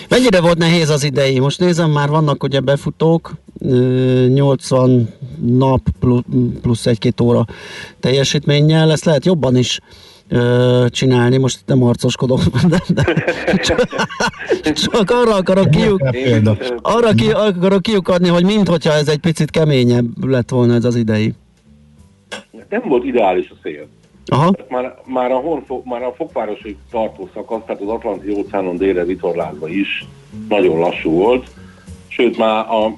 Mennyire 0.09 0.41
volt 0.41 0.57
nehéz 0.57 0.89
az 0.89 1.03
idei? 1.03 1.39
Most 1.39 1.59
nézem, 1.59 1.91
már 1.91 2.09
vannak 2.09 2.43
ugye 2.43 2.59
befutók, 2.59 3.33
80 4.27 5.13
nap 5.45 5.81
plusz 6.61 6.85
egy-két 6.85 7.21
óra 7.21 7.45
teljesítménnyel, 7.99 8.91
ezt 8.91 9.05
lehet 9.05 9.25
jobban 9.25 9.57
is 9.57 9.79
ö, 10.29 10.85
csinálni, 10.89 11.37
most 11.37 11.59
nem 11.65 11.79
harcoskodok, 11.79 12.43
de, 12.71 12.79
de 12.87 13.03
csak, 13.57 13.87
csak 14.93 15.11
arra 15.11 15.35
akarok, 15.35 15.69
kiuk, 15.69 16.01
arra 16.81 17.11
ki, 17.13 17.31
akarok 17.31 17.81
kiukadni, 17.81 18.27
hogy 18.27 18.43
minthogyha 18.43 18.93
ez 18.93 19.07
egy 19.07 19.19
picit 19.19 19.51
keményebb 19.51 20.25
lett 20.25 20.49
volna 20.49 20.73
ez 20.73 20.85
az 20.85 20.95
idei. 20.95 21.33
Nem 22.69 22.81
volt 22.87 23.03
ideális 23.03 23.49
a 23.49 23.55
szél. 23.63 23.87
Aha. 24.25 24.53
Már, 24.69 24.95
már, 25.05 25.31
a 25.31 25.37
Honfo, 25.37 25.81
már 25.85 26.03
a 26.03 26.13
fokvárosi 26.13 26.77
tartó 26.91 27.29
szakasz, 27.33 27.61
tehát 27.65 27.81
az 27.81 27.87
Atlanti 27.87 28.31
óceánon 28.31 28.77
délre 28.77 29.03
vitorlázva 29.03 29.67
is 29.67 30.05
nagyon 30.49 30.79
lassú 30.79 31.11
volt, 31.11 31.49
sőt 32.07 32.37
már 32.37 32.65
a 32.65 32.97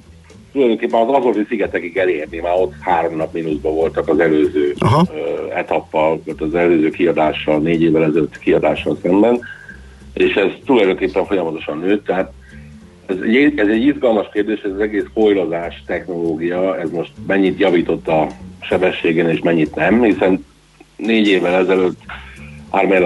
tulajdonképpen 0.52 1.00
az 1.00 1.14
Azori 1.14 1.44
szigetekig 1.48 1.96
elérni, 1.96 2.38
már 2.38 2.54
ott 2.54 2.72
három 2.80 3.16
nap 3.16 3.32
mínuszban 3.32 3.74
voltak 3.74 4.08
az 4.08 4.18
előző 4.18 4.74
Aha. 4.78 5.06
etappal, 5.54 6.22
az 6.38 6.54
előző 6.54 6.90
kiadással, 6.90 7.58
négy 7.58 7.82
évvel 7.82 8.04
ezelőtt 8.04 8.38
kiadással 8.38 8.98
szemben, 9.02 9.40
és 10.14 10.34
ez 10.34 10.50
tulajdonképpen 10.64 11.26
folyamatosan 11.26 11.78
nőtt, 11.78 12.06
tehát 12.06 12.32
ez 13.06 13.16
egy, 13.22 13.58
ez 13.58 13.68
egy 13.68 13.86
izgalmas 13.86 14.28
kérdés, 14.32 14.60
ez 14.60 14.70
az 14.70 14.80
egész 14.80 15.04
hojlazás 15.14 15.82
technológia, 15.86 16.80
ez 16.80 16.90
most 16.90 17.12
mennyit 17.26 17.58
javított 17.58 18.08
a 18.08 18.26
sebességen, 18.60 19.30
és 19.30 19.40
mennyit 19.40 19.74
nem, 19.74 20.02
hiszen 20.02 20.44
négy 20.96 21.28
évvel 21.28 21.54
ezelőtt 21.54 22.00
Armel 22.68 23.04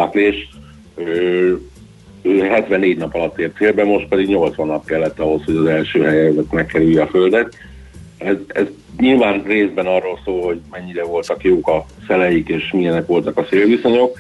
ő 2.27 2.41
74 2.41 2.97
nap 2.97 3.15
alatt 3.15 3.39
ért 3.39 3.57
célbe, 3.57 3.85
most 3.85 4.09
pedig 4.09 4.29
80 4.29 4.67
nap 4.67 4.87
kellett 4.87 5.19
ahhoz, 5.19 5.45
hogy 5.45 5.57
az 5.57 5.67
első 5.67 6.03
helyet 6.03 6.53
megkerülje 6.53 7.03
a 7.03 7.07
Földet. 7.07 7.55
Ez, 8.19 8.37
ez 8.47 8.67
nyilván 8.99 9.43
részben 9.43 9.87
arról 9.87 10.19
szól, 10.25 10.43
hogy 10.43 10.61
mennyire 10.71 11.05
voltak 11.05 11.45
jók 11.45 11.69
a 11.69 11.85
szeleik, 12.07 12.49
és 12.49 12.73
milyenek 12.73 13.07
voltak 13.07 13.39
a 13.39 13.47
szélviszonyok, 13.51 14.19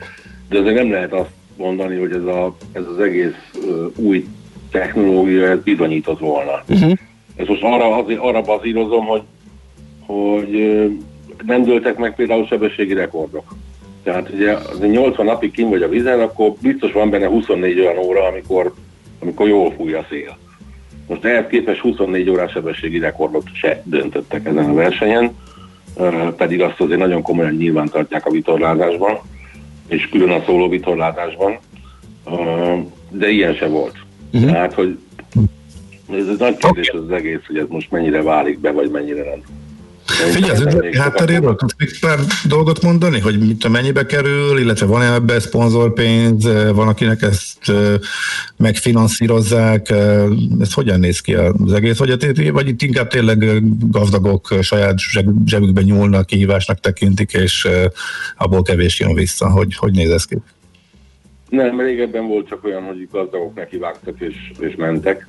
de 0.49 0.59
azért 0.59 0.75
nem 0.75 0.91
lehet 0.91 1.13
azt 1.13 1.31
mondani, 1.57 1.97
hogy 1.97 2.13
ez, 2.13 2.25
a, 2.25 2.57
ez 2.73 2.83
az 2.95 3.01
egész 3.01 3.51
uh, 3.55 3.87
új 3.97 4.27
technológia 4.71 5.47
ez 5.47 5.63
bizonyított 5.63 6.19
volna. 6.19 6.63
Uh-huh. 6.69 6.93
Ez 7.37 7.47
most 7.47 7.63
arra, 7.63 7.97
azért, 7.97 8.21
arra 8.21 8.41
bazírozom, 8.41 9.07
hogy, 9.07 9.23
hogy 10.07 10.55
uh, 10.55 10.93
nem 11.47 11.63
dőltek 11.63 11.97
meg 11.97 12.15
például 12.15 12.47
sebességi 12.47 12.95
rekordok. 12.95 13.55
Tehát 14.07 14.31
ugye 14.31 14.53
az 14.53 14.79
80 14.81 15.27
napig 15.27 15.51
kim 15.51 15.69
vagy 15.69 15.83
a 15.83 15.89
vízen, 15.89 16.21
akkor 16.21 16.53
biztos 16.61 16.93
van 16.93 17.11
benne 17.11 17.27
24 17.27 17.81
olyan 17.81 17.99
óra, 17.99 18.27
amikor, 18.27 18.75
amikor 19.19 19.49
jól 19.49 19.73
fúj 19.77 19.95
a 19.95 20.07
szél. 20.09 20.39
Most 21.09 21.25
ehhez 21.25 21.45
képest 21.51 21.81
24 21.81 22.31
órás 22.31 22.51
sebességi 22.51 22.99
rekordot 22.99 23.45
se 23.53 23.83
döntöttek 23.85 24.47
ezen 24.47 24.71
a 24.71 24.75
versenyen, 24.75 25.37
pedig 26.37 26.61
azt 26.61 26.81
azért 26.81 26.99
nagyon 26.99 27.23
komolyan 27.23 27.55
nyilván 27.55 27.89
tartják 27.89 28.27
a 28.27 28.31
vitorlázásban, 28.31 29.19
és 29.89 30.09
külön 30.09 30.31
a 30.31 30.43
szóló 30.45 30.69
vitorlázásban, 30.69 31.59
de 33.11 33.29
ilyen 33.29 33.55
se 33.55 33.67
volt. 33.67 33.97
Uh-huh. 34.33 34.51
Tehát, 34.51 34.73
hogy 34.73 34.99
ez 36.13 36.29
egy 36.29 36.39
nagy 36.39 36.57
kérdés 36.57 36.89
az 36.89 37.11
egész, 37.11 37.47
hogy 37.47 37.59
ez 37.59 37.67
most 37.69 37.91
mennyire 37.91 38.23
válik 38.23 38.59
be, 38.59 38.71
vagy 38.71 38.91
mennyire 38.91 39.23
nem. 39.23 39.43
Figyelj, 40.17 40.51
az 40.51 40.61
üzleti 40.61 40.99
hátteréről 40.99 41.57
tudsz 41.57 41.75
még 41.79 41.99
pár 42.01 42.19
dolgot 42.49 42.83
mondani, 42.83 43.21
hogy 43.21 43.39
mit, 43.39 43.69
mennyibe 43.69 44.07
kerül, 44.07 44.59
illetve 44.59 44.87
van-e 44.87 45.13
ebbe 45.13 45.41
szponzorpénz, 45.41 46.45
van, 46.73 46.89
akinek 46.89 47.23
ezt 47.23 47.73
megfinanszírozzák, 48.57 49.91
ez 50.61 50.73
hogyan 50.73 51.01
néz 51.01 51.21
ki 51.21 51.35
az 51.35 51.73
egész, 51.73 51.99
vagy, 51.99 52.53
vagy 52.53 52.69
itt 52.69 52.83
inkább 52.83 53.09
tényleg 53.09 53.63
gazdagok 53.91 54.49
saját 54.61 54.99
zsebükben 55.47 55.85
nyúlnak, 55.85 56.27
kihívásnak 56.27 56.81
tekintik, 56.81 57.33
és 57.33 57.69
abból 58.37 58.63
kevés 58.63 59.01
jön 59.01 59.15
vissza, 59.15 59.51
hogy, 59.51 59.77
hogy 59.77 59.93
néz 59.93 60.11
ez 60.11 60.25
ki? 60.25 60.37
Nem, 61.49 61.81
régebben 61.81 62.27
volt 62.27 62.49
csak 62.49 62.65
olyan, 62.65 62.83
hogy 62.83 63.09
gazdagok 63.11 63.55
nekivágtak 63.55 64.21
és, 64.21 64.35
és 64.59 64.75
mentek. 64.77 65.27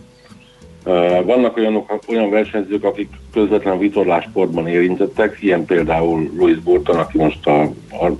Vannak 1.23 1.57
olyanok, 1.57 1.99
olyan 2.07 2.29
versenyzők, 2.29 2.83
akik 2.83 3.09
közvetlen 3.33 3.79
vitorlásportban 3.79 4.67
érintettek, 4.67 5.37
ilyen 5.41 5.65
például 5.65 6.29
Louis 6.37 6.57
Burton, 6.57 6.97
aki 6.97 7.17
most 7.17 7.47
a 7.47 7.71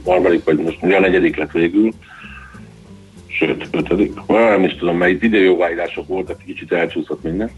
harmadik, 0.06 0.44
vagy 0.44 0.58
most 0.58 0.84
a 0.84 0.86
negyedik 0.86 1.36
lett 1.36 1.52
végül. 1.52 1.92
sőt, 3.28 3.68
ötödik, 3.72 4.14
nem 4.28 4.64
is 4.64 4.76
tudom, 4.76 4.98
mert 4.98 5.12
itt 5.12 5.24
időjóváírások 5.24 6.08
voltak, 6.08 6.44
kicsit 6.46 6.72
elcsúszott 6.72 7.24
minden, 7.24 7.52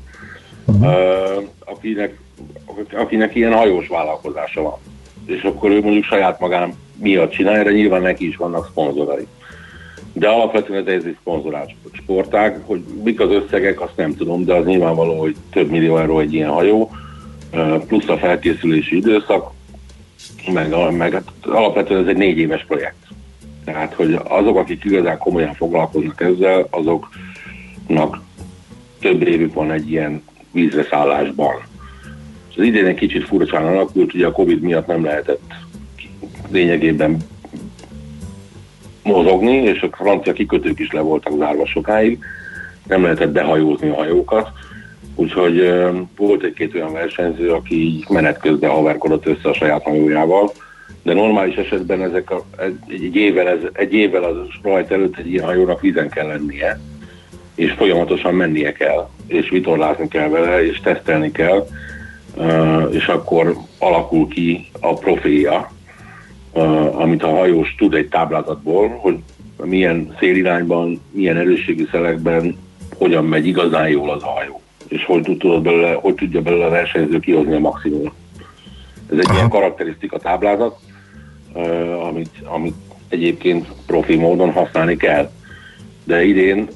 uh, 0.66 1.43
akinek, 1.60 2.20
akinek 2.93 3.36
ilyen 3.36 3.53
hajós 3.53 3.88
vállalkozása 3.88 4.62
van. 4.62 4.78
És 5.26 5.41
akkor 5.41 5.72
ő 5.72 5.82
mondjuk 5.82 6.03
saját 6.03 6.39
magán 6.39 6.74
miatt 6.95 7.32
csinálja, 7.32 7.64
de 7.64 7.72
nyilván 7.72 8.01
neki 8.01 8.28
is 8.28 8.36
vannak 8.36 8.68
szponzorai. 8.70 9.28
De 10.14 10.28
alapvetően 10.28 10.88
ez 10.88 11.03
egy 11.03 11.18
szponzorált 11.20 11.72
sportág, 11.91 12.62
hogy 12.66 12.84
mik 13.03 13.20
az 13.20 13.32
összegek, 13.32 13.82
azt 13.82 13.95
nem 13.95 14.16
tudom, 14.16 14.45
de 14.45 14.53
az 14.53 14.66
nyilvánvaló, 14.66 15.20
hogy 15.20 15.36
több 15.51 15.70
millió 15.70 15.97
euró 15.97 16.20
egy 16.20 16.34
ilyen 16.34 16.49
hajó, 16.49 16.91
plusz 17.88 18.07
a 18.07 18.18
felkészülési 18.18 18.95
időszak, 18.95 19.51
meg, 20.53 20.91
meg 20.97 21.14
hát 21.14 21.32
alapvetően 21.41 22.01
ez 22.01 22.07
egy 22.07 22.18
négy 22.18 22.38
éves 22.38 22.66
projekt. 22.66 23.07
Tehát, 23.66 23.93
hogy 23.93 24.20
azok, 24.24 24.57
akik 24.57 24.84
igazán 24.84 25.18
komolyan 25.18 25.53
foglalkoznak 25.53 26.22
ezzel, 26.22 26.68
azoknak 26.70 28.22
több 28.99 29.28
évük 29.28 29.53
van 29.53 29.72
egy 29.72 29.91
ilyen 29.91 30.24
vízre 30.51 30.84
szállásban. 30.89 31.55
Az 32.57 32.64
idén 32.64 32.86
egy 32.86 32.95
kicsit 32.95 33.24
furcsán 33.24 33.66
alakult, 33.66 34.14
ugye 34.14 34.28
a 34.28 34.32
Covid 34.32 34.62
miatt 34.62 34.88
nem 34.88 35.03
lehetett 35.03 35.53
lényegében 36.49 37.18
mozogni, 39.12 39.55
és 39.55 39.82
a 39.82 39.95
francia 39.95 40.34
kikötők 40.34 40.80
is 40.80 40.91
le 40.91 41.01
voltak 41.01 41.38
zárva 41.38 41.66
sokáig, 41.66 42.20
nem 42.88 43.03
lehetett 43.03 43.32
behajózni 43.32 43.89
a 43.89 43.95
hajókat, 43.95 44.49
úgyhogy 45.16 45.74
volt 46.18 46.43
egy-két 46.43 46.76
olyan 46.76 46.93
versenyző, 46.93 47.51
aki 47.51 48.05
menet 48.10 48.39
közben 48.39 48.70
haverkodott 48.70 49.26
össze 49.26 49.49
a 49.49 49.53
saját 49.53 49.84
hajójával, 49.84 50.51
de 51.03 51.14
normális 51.14 51.55
esetben 51.55 52.01
ezek 52.01 52.32
a, 52.32 52.43
egy, 52.57 53.03
egy, 53.03 53.16
évvel, 53.16 53.47
ez, 53.47 53.60
egy 53.74 53.93
évvel 53.93 54.24
az 54.24 54.36
rajt 54.64 54.91
előtt 54.91 55.18
egy 55.18 55.32
ilyen 55.32 55.45
hajónak 55.45 55.82
vízen 55.82 56.10
kell 56.10 56.28
lennie, 56.28 56.80
és 57.55 57.72
folyamatosan 57.72 58.34
mennie 58.34 58.72
kell, 58.72 59.10
és 59.28 59.49
vitorlázni 59.49 60.07
kell 60.07 60.30
vele, 60.30 60.66
és 60.66 60.80
tesztelni 60.80 61.32
kell, 61.32 61.68
és 62.91 63.07
akkor 63.07 63.55
alakul 63.78 64.28
ki 64.28 64.66
a 64.80 64.93
profilja, 64.93 65.72
amit 66.91 67.24
a 67.24 67.30
hajós 67.30 67.76
tud 67.78 67.93
egy 67.93 68.08
táblázatból, 68.08 68.88
hogy 68.88 69.18
milyen 69.64 70.16
szélirányban, 70.20 71.02
milyen 71.12 71.38
erősségű 71.38 71.88
szelekben, 71.91 72.58
hogyan 72.97 73.26
megy 73.26 73.47
igazán 73.47 73.89
jól 73.89 74.10
az 74.10 74.24
a 74.24 74.28
hajó, 74.28 74.62
és 74.88 75.06
hogy, 75.06 75.38
tudod 75.38 75.62
belőle, 75.62 75.93
hogy 75.93 76.16
tudja 76.16 76.41
belőle 76.41 76.66
a 76.66 76.70
versenyző 76.70 77.20
kihozni 77.20 77.56
a 77.56 77.60
maximum. 77.60 78.12
Ez 79.12 79.18
egy 79.18 79.26
Aha. 79.26 79.36
ilyen 79.36 79.50
karakterisztika 79.50 80.18
táblázat, 80.18 80.80
amit, 82.08 82.32
amit 82.43 82.76
egyébként 83.08 83.68
profi 83.86 84.16
módon 84.16 84.52
használni 84.52 84.97
kell. 84.97 85.32
De 86.04 86.24
idén 86.24 86.68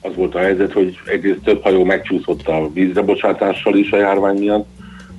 az 0.00 0.14
volt 0.14 0.34
a 0.34 0.38
helyzet, 0.38 0.72
hogy 0.72 0.98
egyrészt 1.06 1.42
több 1.42 1.62
hajó 1.62 1.84
megcsúszott 1.84 2.48
a 2.48 2.70
vízrebocsátással 2.72 3.76
is 3.76 3.90
a 3.90 3.96
járvány 3.96 4.38
miatt, 4.38 4.66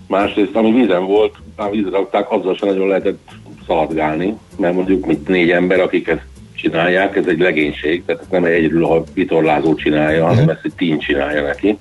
másrészt 0.08 0.56
ami 0.56 0.72
vízen 0.72 1.06
volt, 1.06 1.36
már 1.56 1.72
vízre 1.72 1.90
rakták, 1.90 2.32
azzal 2.32 2.56
sem 2.56 2.70
nagyon 2.70 2.88
lehetett 2.88 3.30
szaladgálni, 3.70 4.38
mert 4.58 4.74
mondjuk 4.74 5.06
mint 5.06 5.28
négy 5.28 5.50
ember, 5.50 5.80
akik 5.80 6.08
ezt 6.08 6.26
csinálják, 6.56 7.16
ez 7.16 7.26
egy 7.28 7.40
legénység, 7.40 8.06
tehát 8.06 8.22
ez 8.22 8.28
nem 8.30 8.44
egyedül 8.44 8.86
a 8.86 9.04
vitorlázó 9.14 9.76
csinálja, 9.76 10.26
hanem 10.26 10.44
mhm. 10.44 10.50
ezt 10.50 10.64
egy 10.64 10.74
tím 10.78 11.00
csinálja 11.00 11.42
neki. 11.42 11.78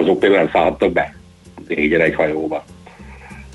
Azok 0.00 0.18
például 0.18 0.42
nem 0.42 0.50
szállhattak 0.52 0.92
be 0.92 1.14
négyen 1.68 2.00
egy 2.00 2.14
hajóba. 2.14 2.64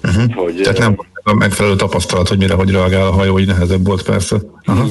Uh-huh. 0.04 0.24
Úgyhogy, 0.24 0.62
Tehát 0.62 0.78
nem 0.78 0.96
a 1.24 1.34
megfelelő 1.34 1.76
tapasztalat, 1.76 2.28
hogy 2.28 2.38
mire 2.38 2.54
hogy 2.54 2.72
reagál 2.72 3.08
a 3.08 3.12
hajó, 3.12 3.40
így 3.40 3.48
nehezebb 3.48 3.86
volt 3.86 4.04
persze. 4.04 4.36
Aha. 4.66 4.86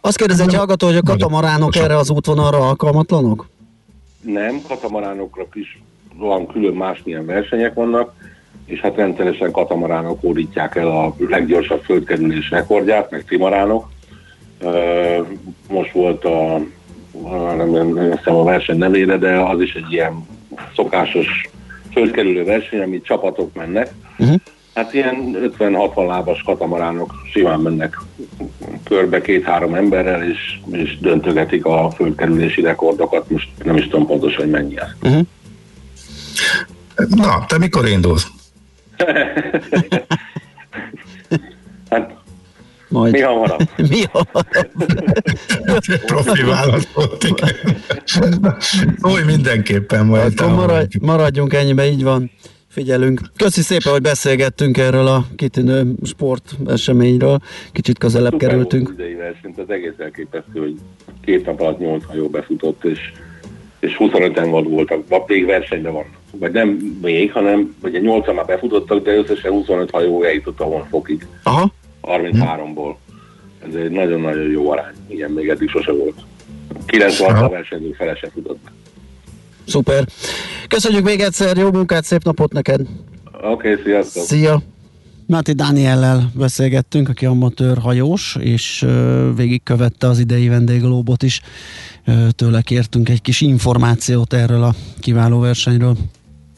Azt 0.00 0.16
kérdezi 0.16 0.42
egy 0.42 0.54
hallgató, 0.54 0.86
hogy 0.86 0.96
a 0.96 1.02
katamaránok 1.02 1.76
erre 1.76 1.96
az 1.96 2.10
útvonalra 2.10 2.68
alkalmatlanok? 2.68 3.48
Nem, 4.20 4.60
katamaránokra 4.68 5.46
is 5.52 5.82
van 6.16 6.46
külön 6.46 6.74
másmilyen 6.74 7.26
versenyek 7.26 7.74
vannak, 7.74 8.12
és 8.68 8.80
hát 8.80 8.96
rendszeresen 8.96 9.50
katamaránok 9.50 10.20
hódítják 10.20 10.76
el 10.76 10.86
a 10.86 11.14
leggyorsabb 11.18 11.82
földkerülés 11.82 12.50
rekordját, 12.50 13.10
meg 13.10 13.24
trimaránok. 13.24 13.88
Most 15.68 15.92
volt 15.92 16.24
a, 16.24 16.60
nem, 17.56 17.70
nem, 17.70 17.88
nem 18.24 18.34
a 18.34 18.44
verseny 18.44 18.78
nevére, 18.78 19.16
de 19.16 19.40
az 19.40 19.60
is 19.60 19.74
egy 19.74 19.92
ilyen 19.92 20.26
szokásos 20.74 21.48
földkerülő 21.92 22.44
verseny, 22.44 22.80
amit 22.80 23.04
csapatok 23.04 23.54
mennek. 23.54 23.92
Uh-huh. 24.18 24.36
Hát 24.74 24.94
ilyen 24.94 25.36
50-60 25.58 26.06
lábas 26.06 26.42
katamaránok 26.42 27.12
simán 27.32 27.60
mennek 27.60 27.98
körbe 28.84 29.20
két-három 29.20 29.74
emberrel, 29.74 30.30
és, 30.30 30.58
és 30.70 30.98
döntögetik 30.98 31.64
a 31.64 31.90
földkerülési 31.90 32.60
rekordokat. 32.60 33.30
Most 33.30 33.48
nem 33.64 33.76
is 33.76 33.84
tudom 33.84 34.06
pontosan, 34.06 34.40
hogy 34.40 34.50
mennyi 34.50 34.78
ez. 34.78 34.88
Uh-huh. 35.02 35.26
Na, 37.08 37.44
te 37.46 37.58
mikor 37.58 37.88
indulsz? 37.88 38.26
Hát 41.90 42.16
majd. 42.88 43.12
Mi 43.12 43.20
hamarabb? 43.20 43.60
Mi 43.90 44.02
hamarabb? 44.12 44.68
Profi 46.06 46.42
válasz 46.42 46.88
volt, 46.94 47.26
Új, 49.00 49.22
mindenképpen 49.26 50.06
majd. 50.06 50.40
Akkor 50.40 50.54
maradj, 50.54 50.96
maradjunk 51.00 51.54
ennyibe, 51.54 51.86
így 51.86 52.02
van. 52.02 52.30
Figyelünk. 52.68 53.20
Köszi 53.36 53.60
szépen, 53.60 53.92
hogy 53.92 54.02
beszélgettünk 54.02 54.78
erről 54.78 55.06
a 55.06 55.26
kitűnő 55.36 55.94
sport 56.02 56.56
eseményről. 56.66 57.38
Kicsit 57.72 57.98
közelebb 57.98 58.32
Szuper 58.32 58.48
kerültünk. 58.48 58.94
Versenyt, 58.96 59.58
az 59.58 59.70
egész 59.70 59.92
elképesztő, 59.98 60.60
hogy 60.60 60.74
két 61.24 61.46
nap 61.46 61.60
alatt 61.60 61.78
8 61.78 62.04
hajó 62.04 62.28
befutott, 62.28 62.84
és, 62.84 63.12
és 63.80 63.96
25-en 63.98 64.64
voltak, 64.68 65.08
vagy 65.08 65.22
még 65.26 65.46
versenyben 65.46 65.92
van. 65.92 66.04
Vagy 66.32 66.52
nem 66.52 66.68
még, 67.02 67.32
hanem 67.32 67.76
ugye 67.82 67.98
8 67.98 68.34
már 68.34 68.44
befutottak, 68.44 69.04
de 69.04 69.16
összesen 69.16 69.50
25 69.50 69.90
hajó 69.90 70.22
eljutott 70.22 70.60
a 70.60 70.64
honfokig. 70.64 71.26
Aha. 71.42 71.72
33-ból. 72.02 72.94
Ez 73.68 73.74
egy 73.74 73.90
nagyon-nagyon 73.90 74.50
jó 74.50 74.70
arány. 74.70 74.94
Ilyen 75.08 75.30
még 75.30 75.48
eddig 75.48 75.68
sose 75.68 75.92
volt. 75.92 76.16
96 76.86 77.50
versenyző 77.50 77.92
fele 77.92 78.14
se 78.14 78.28
futott. 78.30 78.70
Szuper. 79.66 80.04
Köszönjük 80.68 81.04
még 81.04 81.20
egyszer, 81.20 81.56
jó 81.56 81.70
munkát, 81.70 82.04
szép 82.04 82.22
napot 82.22 82.52
neked. 82.52 82.80
Oké, 83.42 83.46
okay, 83.70 83.82
sziasztok. 83.84 84.22
Szia. 84.22 84.60
Máti 85.28 85.52
Dániellel 85.52 86.30
beszélgettünk, 86.34 87.08
aki 87.08 87.26
amatőr 87.26 87.78
hajós, 87.78 88.36
és 88.40 88.86
végigkövette 89.36 90.08
az 90.08 90.18
idei 90.18 90.48
vendéglóbot 90.48 91.22
is. 91.22 91.40
Tőle 92.30 92.62
kértünk 92.62 93.08
egy 93.08 93.22
kis 93.22 93.40
információt 93.40 94.32
erről 94.32 94.62
a 94.62 94.74
kiváló 95.00 95.38
versenyről. 95.38 95.96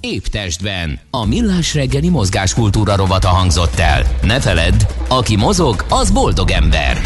Épp 0.00 0.24
testben. 0.24 0.98
A 1.10 1.26
millás 1.26 1.74
reggeli 1.74 2.08
mozgáskultúra 2.08 2.96
rovata 2.96 3.28
hangzott 3.28 3.78
el. 3.78 4.02
Ne 4.22 4.40
feledd, 4.40 4.86
aki 5.08 5.36
mozog, 5.36 5.84
az 5.88 6.10
boldog 6.10 6.50
ember. 6.50 6.98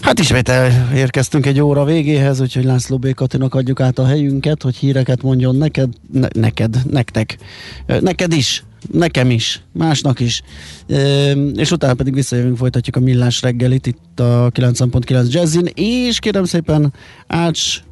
Hát 0.00 0.18
ismét 0.18 0.48
elérkeztünk 0.48 1.46
egy 1.46 1.60
óra 1.60 1.84
végéhez, 1.84 2.40
úgyhogy 2.40 2.64
László 2.64 2.98
B. 2.98 3.14
Katinak 3.14 3.54
adjuk 3.54 3.80
át 3.80 3.98
a 3.98 4.06
helyünket, 4.06 4.62
hogy 4.62 4.76
híreket 4.76 5.22
mondjon 5.22 5.56
neked, 5.56 5.88
ne, 6.12 6.28
neked, 6.32 6.76
nektek, 6.90 7.38
neked 7.86 8.32
is, 8.32 8.64
nekem 8.92 9.30
is, 9.30 9.62
másnak 9.72 10.20
is. 10.20 10.42
E, 10.88 11.30
és 11.32 11.70
utána 11.70 11.94
pedig 11.94 12.14
visszajövünk, 12.14 12.56
folytatjuk 12.56 12.96
a 12.96 13.00
millás 13.00 13.42
reggelit 13.42 13.86
itt 13.86 14.20
a 14.20 14.50
90.9 14.54 15.30
Jazzin, 15.30 15.66
és 15.74 16.18
kérem 16.18 16.44
szépen 16.44 16.92
Ács 17.26 17.82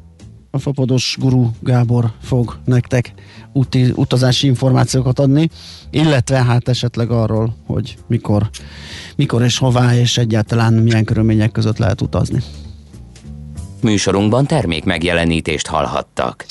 a 0.51 0.59
fapados 0.59 1.17
guru 1.19 1.49
Gábor 1.59 2.11
fog 2.21 2.59
nektek 2.65 3.13
úti, 3.53 3.91
utazási 3.95 4.47
információkat 4.47 5.19
adni, 5.19 5.49
illetve 5.89 6.43
hát 6.43 6.67
esetleg 6.67 7.11
arról, 7.11 7.55
hogy 7.65 7.97
mikor, 8.07 8.49
mikor 9.15 9.43
és 9.43 9.57
hová, 9.57 9.95
és 9.95 10.17
egyáltalán 10.17 10.73
milyen 10.73 11.03
körülmények 11.05 11.51
között 11.51 11.77
lehet 11.77 12.01
utazni. 12.01 12.39
Műsorunkban 13.81 14.45
termék 14.45 14.83
megjelenítést 14.83 15.67
hallhattak. 15.67 16.45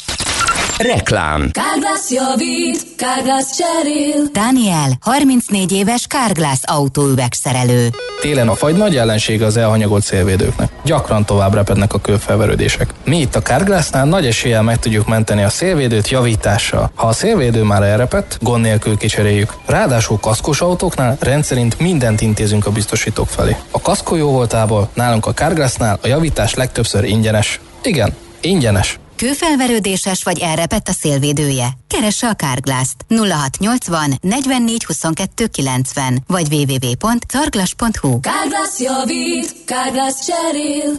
Reklám. 0.79 1.51
Kárglász 1.53 2.11
javít, 2.11 2.87
Kárglász 2.97 3.57
cserél. 3.57 4.25
Daniel, 4.33 4.91
34 5.01 5.73
éves 5.73 6.07
Kárglász 6.07 6.63
autóüvegszerelő. 6.65 7.89
Télen 8.21 8.49
a 8.49 8.55
fagy 8.55 8.77
nagy 8.77 8.97
ellensége 8.97 9.45
az 9.45 9.57
elhanyagolt 9.57 10.03
szélvédőknek. 10.03 10.73
Gyakran 10.85 11.25
tovább 11.25 11.55
repednek 11.55 11.93
a 11.93 12.01
kőfelverődések. 12.01 12.95
Mi 13.05 13.21
itt 13.21 13.35
a 13.35 13.43
Kárglásznál 13.43 14.05
nagy 14.05 14.27
eséllyel 14.27 14.63
meg 14.63 14.79
tudjuk 14.79 15.07
menteni 15.07 15.43
a 15.43 15.49
szélvédőt 15.49 16.09
javítással. 16.09 16.91
Ha 16.95 17.07
a 17.07 17.13
szélvédő 17.13 17.63
már 17.63 17.83
elrepett, 17.83 18.39
gond 18.41 18.63
nélkül 18.63 18.97
kicseréljük. 18.97 19.55
Ráadásul 19.67 20.19
kaszkos 20.19 20.61
autóknál 20.61 21.17
rendszerint 21.21 21.79
mindent 21.79 22.21
intézünk 22.21 22.67
a 22.67 22.71
biztosítók 22.71 23.29
felé. 23.29 23.57
A 23.71 23.81
kaszkó 23.81 24.17
jó 24.17 24.31
voltából 24.31 24.89
nálunk 24.95 25.27
a 25.27 25.33
Kárglásznál 25.33 25.99
a 26.03 26.07
javítás 26.07 26.55
legtöbbször 26.55 27.05
ingyenes. 27.05 27.61
Igen, 27.83 28.15
ingyenes. 28.41 28.99
Kőfelverődéses 29.19 30.23
vagy 30.23 30.39
elrepett 30.39 30.89
a 30.89 30.93
szélvédője? 30.93 31.69
Keresse 31.87 32.29
a 32.29 32.35
Kárglászt 32.35 32.97
0680 33.09 34.19
44 34.21 34.85
22 34.85 35.47
90 35.47 36.23
vagy 36.27 36.55
www.carglass.hu 36.55 38.21
Kárglász 38.21 38.81
javít, 38.81 39.65
Kárglász 39.65 40.27
cserél. 40.27 40.93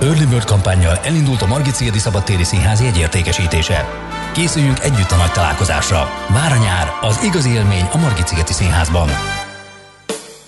Early 0.00 0.24
Bird 0.24 0.44
kampányjal 0.44 0.98
elindult 1.04 1.42
a 1.42 1.46
Margit 1.46 1.74
Szigeti 1.74 1.98
Szabadtéri 1.98 2.44
Színház 2.44 2.80
jegyértékesítése. 2.80 3.88
Készüljünk 4.32 4.80
együtt 4.80 5.10
a 5.10 5.16
nagy 5.16 5.32
találkozásra. 5.32 6.10
Vár 6.28 6.52
a 6.52 6.56
nyár, 6.56 6.92
az 7.00 7.18
igazi 7.24 7.50
élmény 7.50 7.88
a 7.92 7.96
Margit 7.96 8.26
Szigeti 8.26 8.52
Színházban. 8.52 9.08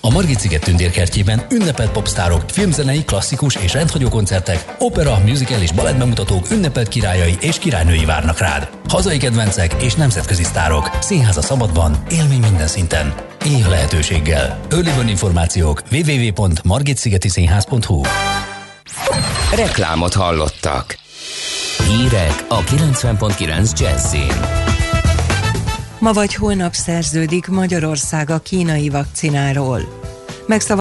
A 0.01 0.11
Margit 0.11 0.41
sziget 0.41 0.65
tündérkertjében 0.65 1.47
ünnepelt 1.51 1.91
popstárok, 1.91 2.43
filmzenei, 2.47 3.05
klasszikus 3.05 3.57
és 3.57 3.73
rendhagyó 3.73 4.09
koncertek, 4.09 4.75
opera, 4.79 5.19
musical 5.27 5.61
és 5.61 5.73
balettbemutatók 5.73 6.51
ünnepelt 6.51 6.89
királyai 6.89 7.37
és 7.41 7.59
királynői 7.59 8.05
várnak 8.05 8.39
rád. 8.39 8.69
Hazai 8.89 9.17
kedvencek 9.17 9.83
és 9.83 9.95
nemzetközi 9.95 10.45
sztárok. 10.45 10.91
Színház 11.01 11.37
a 11.37 11.43
szabadban, 11.43 11.97
élmény 12.11 12.41
minden 12.41 12.67
szinten. 12.67 13.15
Éh 13.45 13.69
lehetőséggel. 13.69 14.61
Early 14.71 15.11
információk 15.11 15.83
www.margitszigetiszínház.hu 15.91 18.01
Reklámot 19.55 20.15
hallottak. 20.15 20.99
Hírek 21.87 22.45
a 22.49 22.61
90.9 22.61 23.79
Jazzin. 23.79 24.33
Ma 26.01 26.13
vagy 26.13 26.35
holnap 26.35 26.75
szerződik 26.75 27.47
Magyarország 27.47 28.31
a 28.31 28.39
kínai 28.39 28.89
vakcináról. 28.89 29.81
Megszava 30.47 30.77